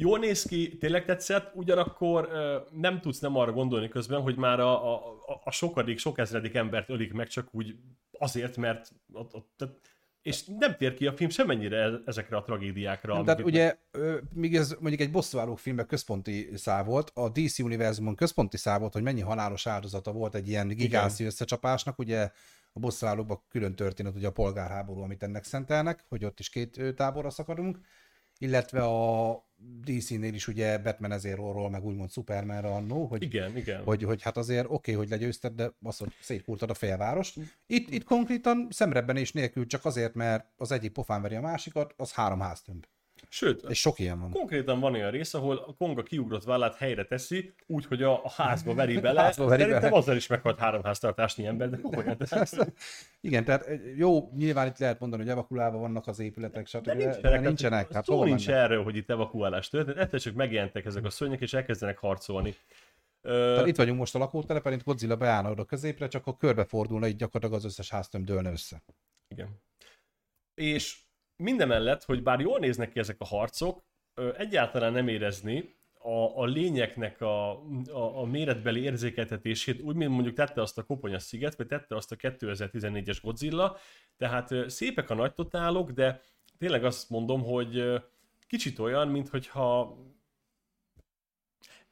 jól 0.00 0.18
néz 0.18 0.42
ki, 0.42 0.76
tényleg 0.76 1.04
tetszett, 1.04 1.50
ugyanakkor 1.54 2.28
nem 2.72 3.00
tudsz 3.00 3.18
nem 3.18 3.36
arra 3.36 3.52
gondolni 3.52 3.88
közben, 3.88 4.20
hogy 4.20 4.36
már 4.36 4.60
a, 4.60 4.94
a, 4.94 5.14
a- 5.44 5.50
sokadik, 5.50 5.98
sok 5.98 6.18
ezredik 6.18 6.54
embert 6.54 6.88
ölik 6.88 7.12
meg 7.12 7.28
csak 7.28 7.48
úgy 7.50 7.76
azért, 8.18 8.56
mert 8.56 8.90
ott, 9.12 9.34
ott, 9.34 9.50
tehát, 9.56 9.74
és 10.22 10.44
nem 10.58 10.76
tér 10.76 10.94
ki 10.94 11.06
a 11.06 11.12
film 11.12 11.30
semennyire 11.30 11.76
e- 11.76 12.02
ezekre 12.06 12.36
a 12.36 12.42
tragédiákra. 12.42 13.14
Nem, 13.14 13.24
tehát 13.24 13.40
ugye, 13.40 13.76
ö, 13.90 14.18
míg 14.32 14.56
ez 14.56 14.76
mondjuk 14.80 15.00
egy 15.00 15.10
bosszúálló 15.10 15.54
filmben 15.54 15.86
központi 15.86 16.50
szál 16.54 16.84
volt, 16.84 17.10
a 17.14 17.28
DC 17.28 17.58
univerzumon 17.58 18.14
központi 18.14 18.56
szál 18.56 18.78
volt, 18.78 18.92
hogy 18.92 19.02
mennyi 19.02 19.20
halálos 19.20 19.66
áldozata 19.66 20.12
volt 20.12 20.34
egy 20.34 20.48
ilyen 20.48 20.68
gigászi 20.68 21.24
összecsapásnak, 21.24 21.98
ugye 21.98 22.30
a 22.72 22.78
bosszúállóban 22.78 23.42
külön 23.48 23.74
történet, 23.74 24.14
ugye 24.14 24.26
a 24.26 24.32
polgárháború, 24.32 25.00
amit 25.00 25.22
ennek 25.22 25.44
szentelnek, 25.44 26.04
hogy 26.08 26.24
ott 26.24 26.38
is 26.38 26.48
két 26.48 26.94
táborra 26.96 27.30
szakadunk, 27.30 27.78
illetve 28.38 28.82
a 28.82 29.49
DC-nél 29.84 30.34
is 30.34 30.48
ugye 30.48 30.78
Batman 30.78 31.12
ezért 31.12 31.36
ról 31.36 31.70
meg 31.70 31.84
úgymond 31.84 32.10
Supermanre 32.10 32.68
annó, 32.68 33.06
hogy 33.06 33.22
Igen, 33.22 33.56
igen. 33.56 33.82
hogy, 33.82 34.02
hogy 34.02 34.22
hát 34.22 34.36
azért 34.36 34.64
oké, 34.64 34.74
okay, 34.74 34.94
hogy 34.94 35.08
legyőzted, 35.08 35.52
de 35.52 35.72
az, 35.82 35.98
hogy 35.98 36.12
szétkultad 36.20 36.70
a 36.70 36.74
félvárost. 36.74 37.38
Itt, 37.66 37.90
itt 37.90 38.04
konkrétan 38.04 38.68
szemrebbenés 38.70 39.32
nélkül 39.32 39.66
csak 39.66 39.84
azért, 39.84 40.14
mert 40.14 40.46
az 40.56 40.72
egyik 40.72 40.92
pofán 40.92 41.22
veri 41.22 41.34
a 41.34 41.40
másikat, 41.40 41.94
az 41.96 42.12
három 42.12 42.40
háztömb. 42.40 42.84
Sőt, 43.32 43.62
És 43.68 43.80
sok 43.80 43.98
ilyen 43.98 44.20
van. 44.20 44.30
konkrétan 44.30 44.80
van 44.80 44.94
olyan 44.94 45.10
rész, 45.10 45.34
ahol 45.34 45.56
a 45.56 45.72
konga 45.78 46.02
kiugrott 46.02 46.44
vállát 46.44 46.74
helyre 46.74 47.04
teszi, 47.04 47.54
úgy, 47.66 47.84
hogy 47.86 48.02
a, 48.02 48.24
a 48.24 48.30
házba 48.30 48.74
veri 48.74 48.98
bele. 49.06 49.20
Házba 49.20 49.44
veri 49.46 49.60
Szerintem 49.60 49.82
bele. 49.82 49.96
azzal 49.96 50.16
is 50.16 50.26
meghalt 50.26 50.58
három 50.58 50.82
háztartásnyi 50.82 51.46
ember, 51.46 51.70
de 51.70 51.76
komolyan. 51.80 52.16
Tehát, 52.28 52.72
Igen, 53.20 53.44
tehát 53.44 53.66
jó, 53.96 54.30
nyilván 54.36 54.66
itt 54.66 54.78
lehet 54.78 55.00
mondani, 55.00 55.22
hogy 55.22 55.30
evakulálva 55.30 55.78
vannak 55.78 56.06
az 56.06 56.18
épületek, 56.18 56.66
stb. 56.66 56.82
de 56.84 56.94
De 56.94 56.94
nincsenek, 56.94 57.22
nincsenek, 57.22 57.46
nincsenek 57.46 57.84
hát, 57.86 57.92
hát 57.94 58.04
szó 58.04 58.12
hova 58.12 58.24
nincs 58.24 58.46
mennek? 58.46 58.62
erről, 58.62 58.82
hogy 58.82 58.96
itt 58.96 59.10
evakuálás 59.10 59.68
történt, 59.68 59.96
egyszer 59.98 60.20
csak 60.20 60.34
megjelentek 60.34 60.84
ezek 60.84 61.04
a 61.04 61.10
szörnyek, 61.10 61.40
és 61.40 61.52
elkezdenek 61.54 61.98
harcolni. 61.98 62.54
Ö, 63.22 63.52
Tehát 63.52 63.68
itt 63.68 63.76
vagyunk 63.76 63.98
most 63.98 64.14
a 64.14 64.18
lakótelepen, 64.18 64.72
itt 64.72 64.84
Godzilla 64.84 65.16
beállna 65.16 65.50
oda 65.50 65.64
középre, 65.64 66.08
csak 66.08 66.20
akkor 66.26 66.36
körbefordulna, 66.36 67.06
így 67.06 67.16
gyakorlatilag 67.16 67.62
az 67.64 67.70
összes 67.70 67.90
háztömb 67.90 68.24
dőlne 68.24 68.50
össze. 68.50 68.82
Igen. 69.28 69.48
És 70.54 70.98
mindemellett, 71.40 72.04
hogy 72.04 72.22
bár 72.22 72.40
jól 72.40 72.58
néznek 72.58 72.90
ki 72.90 72.98
ezek 72.98 73.16
a 73.18 73.24
harcok, 73.24 73.82
egyáltalán 74.36 74.92
nem 74.92 75.08
érezni 75.08 75.74
a, 76.02 76.40
a 76.40 76.44
lényeknek 76.44 77.20
a, 77.20 77.50
a, 77.92 78.18
a 78.20 78.24
méretbeli 78.24 78.82
érzékeltetését, 78.82 79.80
úgy, 79.80 79.94
mint 79.94 80.10
mondjuk 80.10 80.34
tette 80.34 80.62
azt 80.62 80.78
a 80.78 80.82
Koponya 80.82 81.18
sziget, 81.18 81.56
vagy 81.56 81.66
tette 81.66 81.96
azt 81.96 82.12
a 82.12 82.16
2014-es 82.16 83.18
Godzilla, 83.22 83.76
tehát 84.16 84.70
szépek 84.70 85.10
a 85.10 85.14
nagy 85.14 85.34
totálok, 85.34 85.90
de 85.90 86.22
tényleg 86.58 86.84
azt 86.84 87.10
mondom, 87.10 87.42
hogy 87.42 88.02
kicsit 88.46 88.78
olyan, 88.78 89.08
mintha 89.08 89.98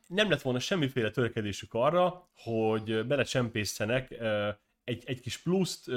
nem 0.06 0.30
lett 0.30 0.42
volna 0.42 0.58
semmiféle 0.58 1.10
törekedésük 1.10 1.74
arra, 1.74 2.28
hogy 2.36 3.06
belecsempészenek 3.06 4.10
egy, 4.84 5.02
egy 5.06 5.20
kis 5.20 5.38
pluszt, 5.38 5.90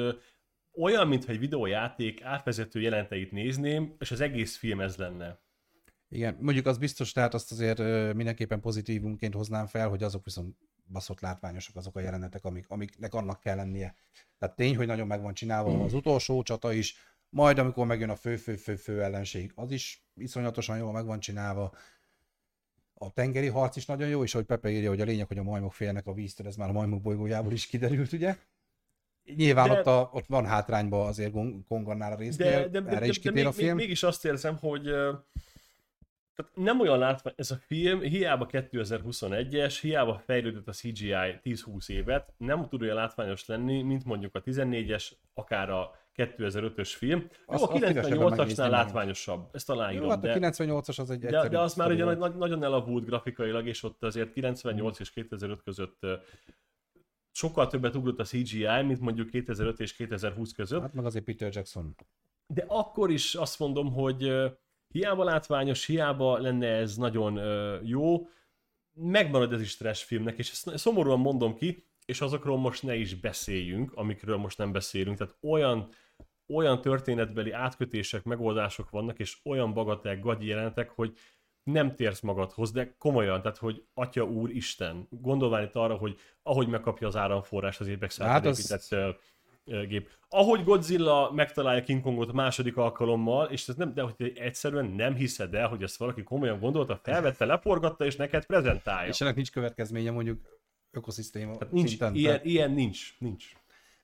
olyan, 0.73 1.07
mintha 1.07 1.31
egy 1.31 1.39
videójáték 1.39 2.23
átvezető 2.23 2.81
jelenteit 2.81 3.31
nézném, 3.31 3.95
és 3.99 4.11
az 4.11 4.21
egész 4.21 4.57
film 4.57 4.81
ez 4.81 4.95
lenne. 4.95 5.39
Igen, 6.09 6.37
mondjuk 6.39 6.65
az 6.65 6.77
biztos, 6.77 7.11
tehát 7.11 7.33
azt 7.33 7.51
azért 7.51 7.77
mindenképpen 8.13 8.59
pozitívunként 8.59 9.33
hoznám 9.33 9.65
fel, 9.65 9.89
hogy 9.89 10.03
azok 10.03 10.25
viszont 10.25 10.57
baszott 10.91 11.19
látványosak 11.19 11.75
azok 11.75 11.95
a 11.95 11.99
jelenetek, 11.99 12.45
amik, 12.45 12.69
amiknek 12.69 13.13
annak 13.13 13.39
kell 13.39 13.55
lennie. 13.55 13.95
Tehát 14.37 14.55
tény, 14.55 14.75
hogy 14.75 14.87
nagyon 14.87 15.07
meg 15.07 15.21
van 15.21 15.33
csinálva 15.33 15.83
az 15.83 15.93
utolsó 15.93 16.41
csata 16.41 16.73
is, 16.73 16.95
majd 17.29 17.57
amikor 17.57 17.85
megjön 17.85 18.09
a 18.09 18.15
fő-fő-fő-fő 18.15 19.03
ellenség, 19.03 19.51
az 19.55 19.71
is 19.71 20.05
iszonyatosan 20.15 20.77
jól 20.77 20.91
meg 20.91 21.05
van 21.05 21.19
csinálva. 21.19 21.75
A 22.93 23.11
tengeri 23.11 23.47
harc 23.47 23.75
is 23.75 23.85
nagyon 23.85 24.09
jó, 24.09 24.23
és 24.23 24.33
ahogy 24.33 24.45
Pepe 24.45 24.69
írja, 24.69 24.89
hogy 24.89 25.01
a 25.01 25.05
lényeg, 25.05 25.27
hogy 25.27 25.37
a 25.37 25.43
majmok 25.43 25.73
félnek 25.73 26.07
a 26.07 26.13
víztől, 26.13 26.47
ez 26.47 26.55
már 26.55 26.69
a 26.69 26.73
majmok 26.73 27.01
bolygójából 27.01 27.51
is 27.51 27.67
kiderült, 27.67 28.11
ugye? 28.11 28.37
Nyilván 29.35 29.69
De- 29.69 29.79
ott, 29.79 29.85
a, 29.85 30.09
ott 30.13 30.25
van 30.27 30.45
hátrányba 30.45 31.05
azért 31.05 31.33
Kongannál 31.67 32.11
a 32.11 32.15
résznél, 32.15 32.51
De, 32.51 32.67
de, 32.67 32.81
de, 32.81 32.89
erre 32.89 33.05
is 33.05 33.19
kitér 33.19 33.45
a 33.45 33.51
film. 33.51 33.75
mégis 33.75 34.03
azt 34.03 34.25
érzem, 34.25 34.57
hogy 34.57 34.83
tehát 36.35 36.51
nem 36.55 36.79
olyan 36.79 36.99
látvány, 36.99 37.33
ez 37.37 37.51
a 37.51 37.55
film 37.55 37.99
hiába 37.99 38.47
2021-es, 38.51 39.77
hiába 39.81 40.21
fejlődött 40.25 40.67
a 40.67 40.71
CGI 40.71 41.13
10-20 41.43 41.89
évet, 41.89 42.33
nem 42.37 42.67
tud 42.69 42.81
olyan 42.81 42.95
látványos 42.95 43.45
lenni, 43.45 43.81
mint 43.81 44.05
mondjuk 44.05 44.35
a 44.35 44.41
14-es, 44.41 45.11
akár 45.33 45.69
a 45.69 45.91
2005-ös 46.15 46.89
film. 46.97 47.19
Jó, 47.19 47.27
Azt- 47.45 47.63
a 47.63 47.67
szívesebben 47.73 48.17
megnézném 48.17 48.47
98-asnál 48.47 48.57
meg. 48.57 48.69
látványosabb, 48.71 49.49
ezt 49.55 49.69
aláírom, 49.69 50.03
Jó, 50.03 50.09
hát 50.09 50.23
a 50.23 50.27
de, 50.27 50.37
98-as 50.39 50.99
az 50.99 51.09
egy 51.11 51.19
de, 51.19 51.47
de 51.47 51.59
az 51.59 51.73
már 51.73 51.91
ugye 51.91 52.03
nagy, 52.03 52.35
nagyon 52.35 52.63
elavult 52.63 53.05
grafikailag, 53.05 53.67
és 53.67 53.83
ott 53.83 54.03
azért 54.03 54.33
98 54.33 54.99
és 54.99 55.11
2005 55.11 55.63
között 55.63 56.05
sokkal 57.31 57.67
többet 57.67 57.95
ugrott 57.95 58.19
a 58.19 58.23
CGI, 58.23 58.81
mint 58.85 58.99
mondjuk 58.99 59.29
2005 59.29 59.79
és 59.79 59.93
2020 59.93 60.51
között. 60.51 60.81
Hát 60.81 60.93
meg 60.93 61.05
azért 61.05 61.25
Peter 61.25 61.53
Jackson. 61.53 61.95
De 62.47 62.65
akkor 62.67 63.11
is 63.11 63.35
azt 63.35 63.59
mondom, 63.59 63.93
hogy 63.93 64.31
hiába 64.87 65.23
látványos, 65.23 65.85
hiába 65.85 66.37
lenne 66.37 66.67
ez 66.67 66.95
nagyon 66.95 67.39
jó, 67.83 68.27
megmarad 68.93 69.53
ez 69.53 69.61
is 69.61 69.77
trash 69.77 70.05
filmnek, 70.05 70.37
és 70.37 70.51
ezt 70.51 70.77
szomorúan 70.77 71.19
mondom 71.19 71.55
ki, 71.55 71.85
és 72.05 72.21
azokról 72.21 72.57
most 72.57 72.83
ne 72.83 72.95
is 72.95 73.15
beszéljünk, 73.15 73.93
amikről 73.93 74.37
most 74.37 74.57
nem 74.57 74.71
beszélünk. 74.71 75.17
Tehát 75.17 75.37
olyan, 75.41 75.89
olyan 76.47 76.81
történetbeli 76.81 77.51
átkötések, 77.51 78.23
megoldások 78.23 78.89
vannak, 78.89 79.19
és 79.19 79.37
olyan 79.43 79.73
bagatel 79.73 80.19
gagyi 80.19 80.47
jelenetek, 80.47 80.89
hogy 80.89 81.17
nem 81.63 81.95
térsz 81.95 82.19
magadhoz, 82.19 82.71
de 82.71 82.95
komolyan, 82.97 83.41
tehát 83.41 83.57
hogy 83.57 83.83
Atya 83.93 84.23
Úr 84.23 84.49
Isten, 84.49 85.07
gondolván 85.09 85.63
itt 85.63 85.75
arra, 85.75 85.95
hogy 85.95 86.17
ahogy 86.43 86.67
megkapja 86.67 87.07
az 87.07 87.15
áramforrás 87.15 87.79
az 87.79 87.87
évek 87.87 88.13
Hát 88.15 88.45
az- 88.45 88.59
épített 88.59 89.15
ö, 89.65 89.85
gép. 89.85 90.09
Ahogy 90.29 90.63
Godzilla 90.63 91.31
megtalálja 91.31 91.83
King 91.83 92.01
Kongot 92.01 92.29
a 92.29 92.33
második 92.33 92.77
alkalommal, 92.77 93.45
és 93.45 93.67
ez 93.67 93.75
nem, 93.75 93.93
de 93.93 94.01
hogy 94.01 94.31
egyszerűen 94.35 94.85
nem 94.85 95.15
hiszed 95.15 95.53
el, 95.53 95.67
hogy 95.67 95.83
ezt 95.83 95.97
valaki 95.97 96.23
komolyan 96.23 96.59
gondolta, 96.59 96.99
felvette, 97.03 97.45
leforgatta, 97.45 98.05
és 98.05 98.15
neked 98.15 98.45
prezentálja. 98.45 99.09
És 99.09 99.21
ennek 99.21 99.35
nincs 99.35 99.51
következménye 99.51 100.11
mondjuk 100.11 100.59
ökoszisztéma 100.91 101.57
Tehát 101.57 101.73
nincs, 101.73 101.87
szinten. 101.89 102.15
ilyen, 102.15 102.31
Tehát- 102.31 102.45
ilyen 102.45 102.71
nincs, 102.71 103.15
nincs. 103.19 103.53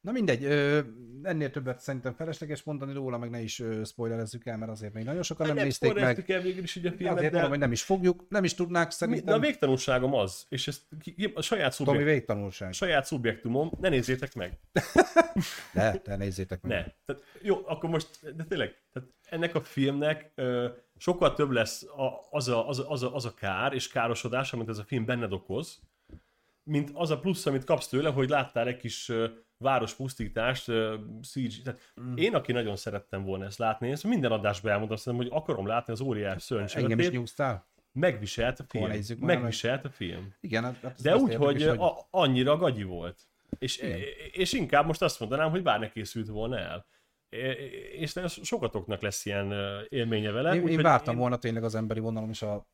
Na 0.08 0.14
mindegy, 0.14 0.44
ö, 0.44 0.80
ennél 1.24 1.50
többet 1.52 1.80
szerintem 1.80 2.14
felesleges 2.14 2.64
mondani 2.64 2.94
róla, 2.94 3.18
meg 3.18 3.30
ne 3.30 3.40
is 3.42 3.60
ö, 3.60 3.82
spoilerezzük 3.86 4.46
el, 4.46 4.58
mert 4.58 4.72
azért 4.72 4.94
még 4.94 5.04
nagyon 5.04 5.24
sokan 5.24 5.48
nem, 5.48 5.56
nem 5.56 5.66
nézték 5.66 5.94
meg. 5.94 6.30
el 6.30 6.42
végül 6.42 6.64
is 6.64 6.76
így 6.76 6.86
a 6.86 6.88
Azért 6.88 7.02
filmet, 7.08 7.22
mondom, 7.24 7.42
de, 7.42 7.48
hogy 7.48 7.60
nem 7.60 7.72
is 7.72 7.84
fogjuk, 7.84 8.26
nem 8.30 8.44
is 8.44 8.54
tudnák 8.54 8.84
de 8.84 8.88
a 8.88 8.92
szerintem. 8.98 9.40
végtanulságom 9.40 10.14
az, 10.14 10.46
és 10.50 10.68
ezt 10.68 10.82
ki- 11.02 11.32
a 11.36 11.42
saját, 11.42 11.78
Tomi 11.78 11.90
szubjekt, 11.90 12.10
végtanulság. 12.12 12.74
saját 12.74 13.06
szubjektumom, 13.06 13.72
ne 13.80 13.90
nézzétek 13.90 14.36
meg. 14.36 14.60
De, 15.74 16.02
de 16.04 16.16
nézzétek 16.16 16.62
meg. 16.62 16.72
Ne. 16.72 16.84
Tehát, 17.06 17.24
jó, 17.42 17.62
akkor 17.66 17.90
most, 17.90 18.36
de 18.36 18.44
tényleg, 18.44 18.76
tehát 18.94 19.10
ennek 19.30 19.56
a 19.56 19.62
filmnek 19.62 20.32
ö, 20.36 20.68
sokkal 20.98 21.34
több 21.34 21.52
lesz 21.52 21.84
a, 21.84 22.28
az, 22.32 22.48
a, 22.48 22.68
az, 22.68 22.80
a, 22.80 22.90
az, 22.92 23.04
a, 23.04 23.16
az 23.16 23.26
a 23.26 23.34
kár 23.34 23.74
és 23.74 23.88
károsodás, 23.88 24.54
amit 24.54 24.70
ez 24.70 24.78
a 24.78 24.84
film 24.84 25.06
benned 25.06 25.32
okoz, 25.34 25.80
mint 26.64 26.90
az 26.94 27.10
a 27.12 27.20
plusz, 27.20 27.46
amit 27.46 27.64
kapsz 27.64 27.88
tőle, 27.88 28.10
hogy 28.10 28.30
láttál 28.30 28.68
egy 28.68 28.78
kis 28.78 29.12
ö, 29.60 29.64
várospusztítást, 29.64 30.68
ö, 30.68 30.96
CG. 31.22 31.62
Tehát 31.64 31.94
mm. 32.02 32.16
Én, 32.16 32.36
aki 32.36 32.52
nagyon 32.52 32.76
szerettem 32.76 33.24
volna 33.24 33.46
ezt 33.46 33.58
látni, 33.58 33.92
ezt 33.92 34.04
minden 34.04 34.32
adásban 34.32 34.72
elmondom, 34.72 34.98
szerintem, 34.98 35.28
hogy 35.28 35.42
akarom 35.42 35.68
látni 35.68 35.94
az 35.94 36.02
óriás 36.02 36.52
Engem 36.52 36.66
is 36.66 36.72
szörnycsövetét, 36.72 37.12
nyúztál? 37.12 37.68
megviselt 37.92 38.60
a 38.60 38.64
film. 38.68 38.88
Nézzük? 38.88 39.20
Megviselt 39.20 39.86
a 39.86 39.90
film. 39.90 40.34
Igen, 40.40 40.64
hát, 40.64 40.78
hát 40.82 41.02
De 41.02 41.16
úgy, 41.16 41.32
érdekes, 41.32 41.66
hogy, 41.66 41.78
a, 41.78 42.08
annyira 42.10 42.58
gagyi 42.58 42.84
volt. 42.84 43.20
És, 43.60 43.78
Igen. 43.78 44.00
és 44.32 44.54
inkább 44.54 44.86
most 44.86 45.02
azt 45.02 45.20
mondanám, 45.20 45.50
hogy 45.50 45.64
bár 45.64 45.80
ne 45.80 45.90
készült 45.90 46.28
volna 46.28 46.58
el. 46.58 46.86
És 47.92 48.14
sokatoknak 48.42 49.02
lesz 49.02 49.26
ilyen 49.26 49.54
élménye 49.90 50.32
vele. 50.32 50.50
Én, 50.50 50.56
én 50.56 50.64
úgyhogy 50.64 50.84
vártam 50.84 51.14
én... 51.14 51.20
volna 51.20 51.38
tényleg 51.38 51.64
az 51.64 51.76
emberi 51.76 52.00
vonalon 52.00 52.30
is 52.30 52.42
a 52.42 52.68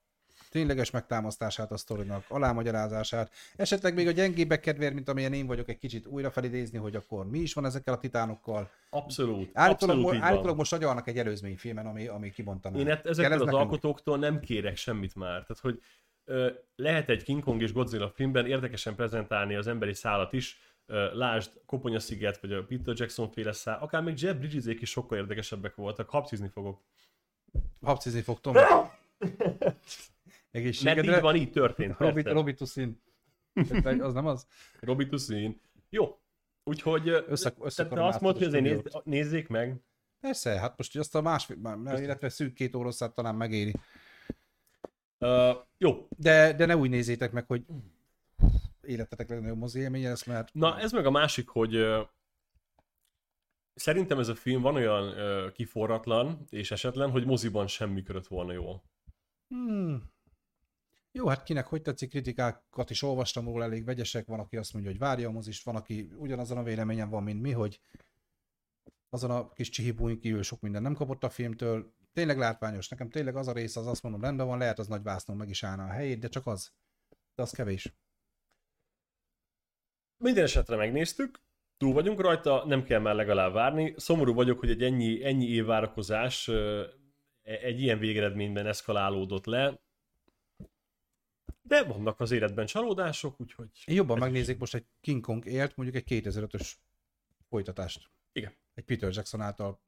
tényleges 0.53 0.91
megtámasztását 0.91 1.71
a 1.71 1.77
sztorinak, 1.77 2.25
alámagyarázását, 2.27 3.31
esetleg 3.55 3.93
még 3.93 4.07
a 4.07 4.11
gyengébbek 4.11 4.59
kedvéért, 4.59 4.93
mint 4.93 5.09
amilyen 5.09 5.33
én 5.33 5.47
vagyok, 5.47 5.69
egy 5.69 5.77
kicsit 5.77 6.05
újra 6.05 6.31
felidézni, 6.31 6.77
hogy 6.77 6.95
akkor 6.95 7.29
mi 7.29 7.39
is 7.39 7.53
van 7.53 7.65
ezekkel 7.65 7.93
a 7.93 7.97
titánokkal. 7.97 8.69
Abszolút. 8.89 9.49
Állítólag, 9.53 9.97
abszolút 9.97 10.21
állítólag 10.21 10.57
most 10.57 10.73
agyalnak 10.73 11.07
egy 11.07 11.17
előzményfilmen, 11.17 11.85
ami, 11.85 12.07
ami 12.07 12.31
kibontaná. 12.31 12.77
Én 12.77 12.85
Kell 12.85 13.01
ezektől 13.03 13.33
ez 13.33 13.41
az 13.41 13.53
alkotóktól 13.53 14.17
nem 14.17 14.39
kérek 14.39 14.77
semmit 14.77 15.15
már. 15.15 15.45
Tehát, 15.45 15.59
hogy 15.61 15.81
ö, 16.25 16.51
lehet 16.75 17.09
egy 17.09 17.23
King 17.23 17.43
Kong 17.43 17.61
és 17.61 17.73
Godzilla 17.73 18.09
filmben 18.09 18.45
érdekesen 18.45 18.95
prezentálni 18.95 19.55
az 19.55 19.67
emberi 19.67 19.93
szállat 19.93 20.33
is, 20.33 20.57
lásd 21.13 21.51
Koponya 21.65 21.99
sziget, 21.99 22.37
vagy 22.37 22.51
a 22.51 22.63
Peter 22.63 22.93
Jackson 22.97 23.29
féle 23.29 23.51
szál, 23.51 23.77
akár 23.81 24.03
még 24.03 24.21
Jeff 24.21 24.35
Bridgesék 24.35 24.81
is 24.81 24.89
sokkal 24.89 25.17
érdekesebbek 25.17 25.75
voltak, 25.75 26.09
habcizni 26.09 26.47
fogok. 26.47 26.81
Habcizni 27.81 28.21
fog 28.21 28.39
Tomi. 30.53 30.63
Mert 30.63 30.65
Egészségedre. 30.65 31.15
így 31.15 31.21
van, 31.21 31.35
így 31.35 31.51
történt. 31.51 31.97
Robi, 31.97 32.13
persze. 32.13 32.31
Robitussin. 32.31 33.01
Az 33.99 34.13
nem 34.13 34.25
az? 34.25 34.47
Robitussin. 34.79 35.61
Jó. 35.89 36.19
Úgyhogy 36.63 37.07
Össze- 37.09 37.53
tehát 37.75 37.93
te 37.93 38.05
azt 38.05 38.15
át 38.15 38.21
mondod, 38.21 38.43
hogy 38.43 38.53
a 38.55 38.57
azért 38.59 38.79
stúdiót. 38.79 39.05
nézzék 39.05 39.47
meg. 39.47 39.81
Persze, 40.19 40.59
hát 40.59 40.77
most 40.77 40.97
azt 40.97 41.15
a 41.15 41.21
másfél, 41.21 41.57
már- 41.57 41.99
illetve 41.99 42.29
szűk 42.29 42.53
két 42.53 42.75
óraszát 42.75 43.13
talán 43.15 43.35
megéri. 43.35 43.73
Uh, 45.19 45.55
jó, 45.77 46.07
De, 46.17 46.53
de 46.53 46.65
ne 46.65 46.77
úgy 46.77 46.89
nézzétek 46.89 47.31
meg, 47.31 47.45
hogy 47.47 47.65
életetek 48.81 49.29
legnagyobb 49.29 49.57
mozi 49.57 49.79
élménye 49.79 50.09
lesz, 50.09 50.25
mert 50.25 50.53
Na, 50.53 50.79
ez 50.79 50.91
meg 50.91 51.05
a 51.05 51.11
másik, 51.11 51.47
hogy 51.49 51.75
ö, 51.75 52.01
szerintem 53.73 54.19
ez 54.19 54.27
a 54.27 54.35
film 54.35 54.61
van 54.61 54.75
olyan 54.75 55.03
ö, 55.17 55.51
kiforratlan 55.51 56.45
és 56.49 56.71
esetlen, 56.71 57.09
hogy 57.11 57.25
moziban 57.25 57.67
sem 57.67 57.89
működött 57.89 58.27
volna 58.27 58.51
jól. 58.53 58.83
Hmm. 59.47 60.11
Jó, 61.15 61.27
hát 61.27 61.43
kinek 61.43 61.65
hogy 61.65 61.81
tetszik, 61.81 62.09
kritikákat 62.09 62.89
is 62.89 63.01
olvastam 63.01 63.45
róla, 63.45 63.63
elég 63.63 63.85
vegyesek, 63.85 64.25
van, 64.25 64.39
aki 64.39 64.57
azt 64.57 64.73
mondja, 64.73 64.91
hogy 64.91 64.99
várja 64.99 65.27
a 65.27 65.31
mozist, 65.31 65.63
van, 65.63 65.75
aki 65.75 66.09
ugyanazon 66.15 66.57
a 66.57 66.63
véleményen 66.63 67.09
van, 67.09 67.23
mint 67.23 67.41
mi, 67.41 67.51
hogy 67.51 67.79
azon 69.09 69.31
a 69.31 69.49
kis 69.49 69.69
csihibúin 69.69 70.19
kívül 70.19 70.43
sok 70.43 70.61
minden 70.61 70.81
nem 70.81 70.93
kapott 70.93 71.23
a 71.23 71.29
filmtől. 71.29 71.93
Tényleg 72.13 72.37
látványos, 72.37 72.87
nekem 72.87 73.09
tényleg 73.09 73.35
az 73.35 73.47
a 73.47 73.53
rész, 73.53 73.75
az 73.75 73.87
azt 73.87 74.03
mondom, 74.03 74.21
rendben 74.21 74.47
van, 74.47 74.57
lehet 74.57 74.79
az 74.79 74.87
nagy 74.87 75.03
vásznon 75.03 75.37
meg 75.37 75.49
is 75.49 75.63
állna 75.63 75.83
a 75.83 75.91
helyét, 75.91 76.19
de 76.19 76.27
csak 76.27 76.47
az. 76.47 76.71
De 77.35 77.41
az 77.41 77.51
kevés. 77.51 77.93
Minden 80.17 80.43
esetre 80.43 80.75
megnéztük, 80.75 81.41
túl 81.77 81.93
vagyunk 81.93 82.21
rajta, 82.21 82.65
nem 82.65 82.83
kell 82.83 82.99
már 82.99 83.15
legalább 83.15 83.53
várni. 83.53 83.93
Szomorú 83.97 84.33
vagyok, 84.33 84.59
hogy 84.59 84.69
egy 84.69 84.83
ennyi, 84.83 85.23
ennyi 85.23 85.45
év 85.45 85.65
várakozás 85.65 86.47
e- 86.47 86.89
egy 87.41 87.81
ilyen 87.81 87.99
végeredményben 87.99 88.67
eszkalálódott 88.67 89.45
le. 89.45 89.81
De 91.65 91.83
vannak 91.83 92.19
az 92.19 92.31
életben 92.31 92.65
csalódások, 92.65 93.39
úgyhogy... 93.39 93.69
Jobban 93.85 94.17
megnézik 94.17 94.57
most 94.57 94.75
egy 94.75 94.85
King 95.01 95.21
Kong 95.21 95.45
élt, 95.45 95.75
mondjuk 95.75 95.97
egy 95.97 96.23
2005-ös 96.23 96.71
folytatást. 97.49 98.09
Igen. 98.31 98.53
Egy 98.73 98.83
Peter 98.83 99.11
Jackson 99.13 99.41
által 99.41 99.81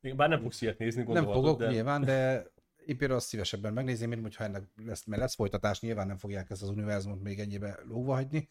is- 0.00 0.14
Bár 0.14 0.28
nem 0.28 0.40
fogsz 0.40 0.62
ilyet 0.62 0.78
nézni, 0.78 1.02
Nem 1.02 1.12
gondolhatod, 1.12 1.42
fogok, 1.44 1.58
de... 1.60 1.70
nyilván, 1.70 2.04
de 2.04 2.46
én 2.86 2.96
például 2.96 3.18
azt 3.18 3.28
szívesebben 3.28 3.72
megnézném, 3.72 4.08
mint 4.08 4.22
hogyha 4.22 4.44
ennek 4.44 4.62
lesz, 4.76 5.04
mert 5.04 5.20
lesz 5.20 5.34
folytatás, 5.34 5.80
nyilván 5.80 6.06
nem 6.06 6.16
fogják 6.16 6.50
ezt 6.50 6.62
az 6.62 6.68
univerzumot 6.68 7.22
még 7.22 7.40
ennyibe 7.40 7.78
lóva 7.84 8.14
hagyni. 8.14 8.48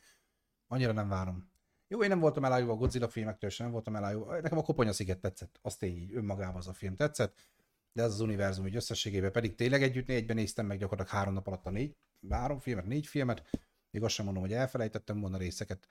Annyira 0.67 0.91
nem 0.91 1.09
várom. 1.09 1.51
Jó, 1.87 2.03
én 2.03 2.09
nem 2.09 2.19
voltam 2.19 2.45
elájulva 2.45 2.73
a 2.73 2.77
Godzilla 2.77 3.07
filmektől, 3.09 3.49
sem 3.49 3.65
nem 3.65 3.73
voltam 3.73 3.95
elájulva. 3.95 4.41
Nekem 4.41 4.57
a 4.57 4.61
Koponya 4.61 4.93
sziget 4.93 5.19
tetszett, 5.19 5.59
azt 5.61 5.79
tény 5.79 5.97
így 5.97 6.15
önmagában 6.15 6.55
az 6.55 6.67
a 6.67 6.73
film 6.73 6.95
tetszett, 6.95 7.49
de 7.95 8.03
ez 8.03 8.11
az 8.11 8.19
univerzum 8.19 8.67
így 8.67 8.75
összességében 8.75 9.31
pedig 9.31 9.55
tényleg 9.55 9.83
együtt 9.83 10.09
egyben 10.09 10.35
néztem 10.35 10.65
meg 10.65 10.77
gyakorlatilag 10.77 11.19
három 11.19 11.33
nap 11.33 11.47
alatt 11.47 11.65
a 11.65 11.69
négy, 11.69 11.95
három 12.29 12.59
filmet, 12.59 12.85
négy 12.85 13.07
filmet, 13.07 13.49
még 13.91 14.03
azt 14.03 14.13
sem 14.13 14.25
mondom, 14.25 14.43
hogy 14.43 14.53
elfelejtettem 14.53 15.19
volna 15.19 15.37
részeket. 15.37 15.87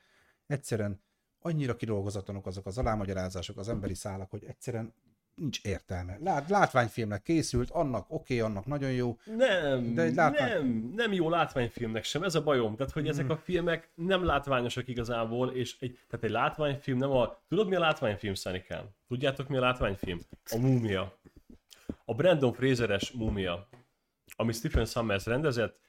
Egyszerűen 0.46 1.00
annyira 1.38 1.76
kidolgozatlanok 1.76 2.46
azok 2.46 2.66
az 2.66 2.78
alámagyarázások, 2.78 3.56
az 3.58 3.68
emberi 3.68 3.94
szálak, 3.94 4.30
hogy 4.30 4.44
egyszerűen 4.44 4.94
nincs 5.34 5.60
értelme. 5.62 6.18
Lát, 6.20 6.48
látványfilmnek 6.48 7.22
készült, 7.22 7.70
annak 7.70 8.06
oké, 8.08 8.38
okay, 8.38 8.50
annak 8.50 8.66
nagyon 8.66 8.92
jó. 8.92 9.18
Nem, 9.24 9.94
De 9.94 10.02
egy 10.02 10.14
látvány- 10.14 10.50
nem, 10.50 10.92
nem 10.96 11.12
jó 11.12 11.28
látványfilmnek 11.28 12.04
sem, 12.04 12.22
ez 12.22 12.34
a 12.34 12.42
bajom. 12.42 12.76
Tehát, 12.76 12.92
hogy 12.92 13.08
ezek 13.08 13.30
a 13.30 13.36
filmek 13.36 13.90
nem 13.94 14.24
látványosak 14.24 14.88
igazából, 14.88 15.50
és 15.50 15.76
egy, 15.80 15.98
tehát 16.08 16.24
egy 16.24 16.30
látványfilm 16.30 16.98
nem 16.98 17.10
a... 17.10 17.38
Tudod, 17.48 17.68
mi 17.68 17.74
a 17.74 17.80
látványfilm, 17.80 18.34
Szanikám? 18.34 18.84
Tudjátok, 19.08 19.48
mi 19.48 19.56
a 19.56 19.60
látványfilm? 19.60 20.20
A 20.50 20.56
múmia. 20.56 21.18
A 22.04 22.14
Brandon 22.14 22.52
Fraseres 22.52 23.10
múmia, 23.10 23.68
ami 24.36 24.52
Stephen 24.52 24.84
Summers 24.84 25.26
rendezett, 25.26 25.80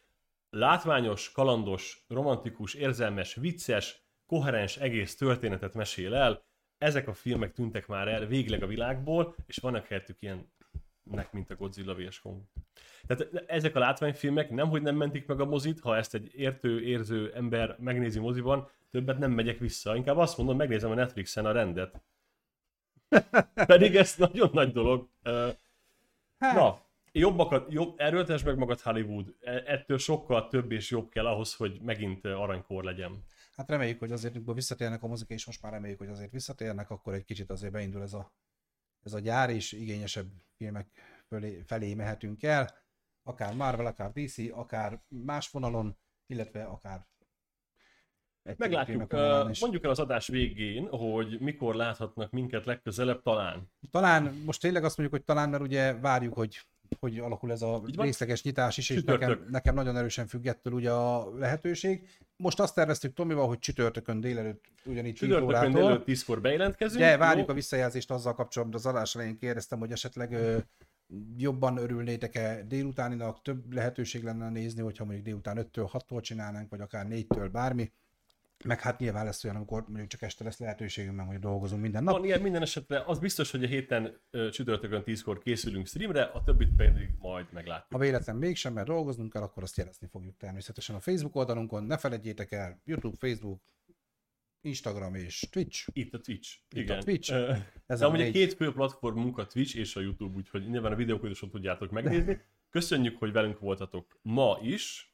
látványos, 0.49 1.31
kalandos, 1.31 2.05
romantikus, 2.07 2.73
érzelmes, 2.73 3.35
vicces, 3.35 4.03
koherens 4.25 4.77
egész 4.77 5.15
történetet 5.15 5.73
mesél 5.73 6.15
el. 6.15 6.43
Ezek 6.77 7.07
a 7.07 7.13
filmek 7.13 7.53
tűntek 7.53 7.87
már 7.87 8.07
el 8.07 8.25
végleg 8.25 8.63
a 8.63 8.67
világból, 8.67 9.35
és 9.45 9.57
vannak 9.57 9.85
helyettük 9.85 10.21
ilyenek, 10.21 11.31
mint 11.31 11.49
a 11.49 11.55
Godzilla 11.55 11.95
vs. 11.95 12.19
Kong. 12.19 12.41
Tehát 13.07 13.43
ezek 13.47 13.75
a 13.75 13.79
látványfilmek 13.79 14.49
nem, 14.49 14.69
hogy 14.69 14.81
nem 14.81 14.95
mentik 14.95 15.25
meg 15.25 15.39
a 15.39 15.45
mozit, 15.45 15.79
ha 15.79 15.95
ezt 15.95 16.13
egy 16.13 16.31
értő, 16.35 16.81
érző 16.81 17.31
ember 17.33 17.75
megnézi 17.79 18.19
moziban, 18.19 18.69
többet 18.91 19.17
nem 19.17 19.31
megyek 19.31 19.57
vissza. 19.57 19.95
Inkább 19.95 20.17
azt 20.17 20.37
mondom, 20.37 20.57
megnézem 20.57 20.91
a 20.91 20.95
Netflixen 20.95 21.45
a 21.45 21.51
rendet. 21.51 22.01
Pedig 23.65 23.95
ez 23.95 24.15
nagyon 24.17 24.49
nagy 24.53 24.71
dolog. 24.71 25.09
Hát, 26.37 26.55
Na, 26.55 26.81
jobbakat, 27.11 27.71
jobb, 27.71 27.99
erőltesd 27.99 28.45
meg 28.45 28.57
magad 28.57 28.81
Hollywood. 28.81 29.35
E- 29.39 29.63
Ettől 29.65 29.97
sokkal 29.97 30.47
több 30.47 30.71
és 30.71 30.89
jobb 30.89 31.09
kell 31.09 31.25
ahhoz, 31.27 31.55
hogy 31.55 31.81
megint 31.81 32.25
aranykor 32.25 32.83
legyen. 32.83 33.23
hát 33.55 33.69
reméljük, 33.69 33.99
hogy 33.99 34.11
azért, 34.11 34.53
visszatérnek 34.53 35.03
a 35.03 35.07
mozik, 35.07 35.29
és 35.29 35.45
most 35.45 35.61
már 35.61 35.71
reméljük, 35.71 35.99
hogy 35.99 36.09
azért 36.09 36.31
visszatérnek, 36.31 36.89
akkor 36.89 37.13
egy 37.13 37.23
kicsit 37.23 37.49
azért 37.49 37.71
beindul 37.73 38.01
ez 38.01 38.13
a, 38.13 38.33
ez 39.03 39.13
a 39.13 39.19
gyár, 39.19 39.49
és 39.49 39.71
igényesebb 39.71 40.31
filmek 40.57 40.87
fölé, 41.27 41.61
felé 41.61 41.93
mehetünk 41.93 42.43
el. 42.43 42.83
Akár 43.23 43.55
Marvel, 43.55 43.85
akár 43.85 44.11
DC, 44.11 44.37
akár 44.51 45.03
más 45.07 45.49
vonalon, 45.49 45.97
illetve 46.25 46.63
akár 46.63 47.07
egy 48.45 48.57
Meglátjuk. 48.57 49.13
is. 49.49 49.59
Mondjuk 49.59 49.83
el 49.83 49.89
az 49.89 49.99
adás 49.99 50.27
végén, 50.27 50.87
hogy 50.87 51.37
mikor 51.39 51.75
láthatnak 51.75 52.31
minket 52.31 52.65
legközelebb 52.65 53.21
talán. 53.21 53.71
Talán, 53.91 54.41
most 54.45 54.61
tényleg 54.61 54.83
azt 54.83 54.97
mondjuk, 54.97 55.19
hogy 55.19 55.35
talán, 55.35 55.49
mert 55.49 55.63
ugye 55.63 55.93
várjuk, 55.93 56.33
hogy 56.33 56.65
hogy 56.99 57.19
alakul 57.19 57.51
ez 57.51 57.61
a 57.61 57.81
részleges 57.97 58.43
nyitás 58.43 58.77
is, 58.77 58.89
és 58.89 58.95
Csütörtök. 58.95 59.27
nekem, 59.27 59.47
nekem 59.49 59.75
nagyon 59.75 59.97
erősen 59.97 60.27
függ 60.27 60.45
ettől 60.45 60.73
ugye 60.73 60.91
a 60.91 61.37
lehetőség. 61.37 62.07
Most 62.37 62.59
azt 62.59 62.75
terveztük 62.75 63.13
Tomival, 63.13 63.47
hogy 63.47 63.59
csütörtökön 63.59 64.19
délelőtt 64.19 64.63
ugyanígy 64.85 65.11
10 65.11 65.19
Csütörtökön 65.19 65.47
órától, 65.49 65.71
délelőtt 65.71 66.03
10-kor 66.07 66.41
bejelentkezünk. 66.41 67.01
de 67.01 67.17
várjuk 67.17 67.45
jó? 67.45 67.51
a 67.51 67.55
visszajelzést 67.55 68.11
azzal 68.11 68.33
kapcsolatban, 68.33 68.79
az 68.79 68.85
adás 68.85 69.15
elején 69.15 69.37
kérdeztem, 69.37 69.79
hogy 69.79 69.91
esetleg 69.91 70.31
ö, 70.31 70.57
jobban 71.37 71.77
örülnétek-e 71.77 72.63
délutáninak, 72.67 73.41
több 73.41 73.73
lehetőség 73.73 74.23
lenne 74.23 74.49
nézni, 74.49 74.81
hogyha 74.81 75.03
mondjuk 75.05 75.25
délután 75.25 75.67
5-től 75.71 75.89
6-tól 75.93 76.21
csinálnánk, 76.21 76.69
vagy 76.69 76.81
akár 76.81 77.07
4-től 77.09 77.49
bármi. 77.51 77.91
Meg 78.63 78.81
hát 78.81 78.99
nyilván 78.99 79.25
lesz 79.25 79.43
olyan, 79.43 79.55
amikor 79.55 79.83
mondjuk 79.87 80.07
csak 80.07 80.21
este 80.21 80.43
lesz 80.43 80.59
lehetőségünk, 80.59 81.15
mert 81.15 81.29
hogy 81.29 81.39
dolgozunk 81.39 81.81
minden 81.81 82.03
nap. 82.03 82.15
Van 82.15 82.25
ilyen 82.25 82.41
minden 82.41 82.61
esetre, 82.61 83.03
az 83.05 83.19
biztos, 83.19 83.51
hogy 83.51 83.63
a 83.63 83.67
héten 83.67 84.21
csütörtökön 84.51 85.03
10-kor 85.05 85.39
készülünk 85.39 85.87
streamre, 85.87 86.23
a 86.23 86.43
többit 86.43 86.75
pedig 86.75 87.09
majd 87.17 87.45
meglátjuk. 87.51 87.91
Ha 87.91 87.97
véletlen 87.97 88.35
mégsem, 88.35 88.73
mert 88.73 88.87
dolgoznunk 88.87 89.33
kell, 89.33 89.41
akkor 89.41 89.63
azt 89.63 89.77
jelezni 89.77 90.07
fogjuk 90.07 90.37
természetesen 90.37 90.95
a 90.95 90.99
Facebook 90.99 91.35
oldalunkon. 91.35 91.83
Ne 91.83 91.97
felejtjétek 91.97 92.51
el, 92.51 92.81
YouTube, 92.85 93.15
Facebook, 93.19 93.61
Instagram 94.61 95.15
és 95.15 95.47
Twitch. 95.51 95.89
Itt 95.93 96.13
a 96.13 96.19
Twitch. 96.19 96.57
Itt 96.69 96.79
Igen. 96.81 96.97
a 96.97 97.03
Twitch. 97.03 97.33
Ez 97.85 97.99
De 97.99 98.05
amúgy 98.05 98.21
a 98.21 98.31
két 98.31 98.53
fő 98.53 98.71
platformunk 98.71 99.37
a 99.37 99.45
Twitch 99.45 99.77
és 99.77 99.95
a 99.95 99.99
YouTube, 99.99 100.35
úgyhogy 100.35 100.69
nyilván 100.69 100.91
a 100.91 100.95
videókat 100.95 101.29
is 101.29 101.41
ott 101.41 101.51
tudjátok 101.51 101.91
megnézni. 101.91 102.41
Köszönjük, 102.69 103.17
hogy 103.17 103.31
velünk 103.31 103.59
voltatok 103.59 104.19
ma 104.21 104.59
is. 104.61 105.13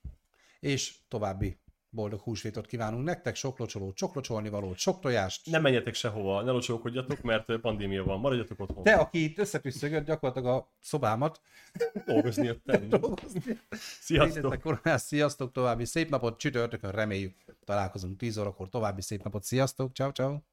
És 0.60 0.96
további 1.08 1.60
boldog 1.94 2.20
húsvétot 2.20 2.66
kívánunk 2.66 3.04
nektek, 3.04 3.36
sok 3.36 3.58
locsolót, 3.58 3.98
sok 3.98 4.16
locsolni 4.16 4.50
valót, 4.50 4.78
sok 4.78 5.00
tojást. 5.00 5.50
Nem 5.50 5.62
menjetek 5.62 5.94
sehova, 5.94 6.42
ne 6.42 6.52
locsolkodjatok, 6.52 7.22
mert 7.22 7.60
pandémia 7.60 8.04
van, 8.04 8.20
maradjatok 8.20 8.60
otthon. 8.60 8.84
Te, 8.84 8.94
aki 8.94 9.24
itt 9.24 9.38
összetűszögött 9.38 10.06
gyakorlatilag 10.06 10.56
a 10.56 10.72
szobámat, 10.80 11.42
Dolgozni 12.06 12.46
jöttem. 12.46 12.90
dolgozni. 13.00 13.60
Sziasztok! 14.02 14.60
Koronás, 14.62 15.02
sziasztok, 15.02 15.52
további 15.52 15.86
szép 15.86 16.10
napot, 16.10 16.40
csütörtökön 16.40 16.92
reméljük 16.92 17.36
találkozunk 17.66 18.18
10 18.18 18.38
órakor, 18.38 18.70
további 18.70 19.02
szép 19.02 19.24
napot, 19.24 19.44
sziasztok, 19.44 19.94
ciao 19.94 20.12
ciao. 20.12 20.51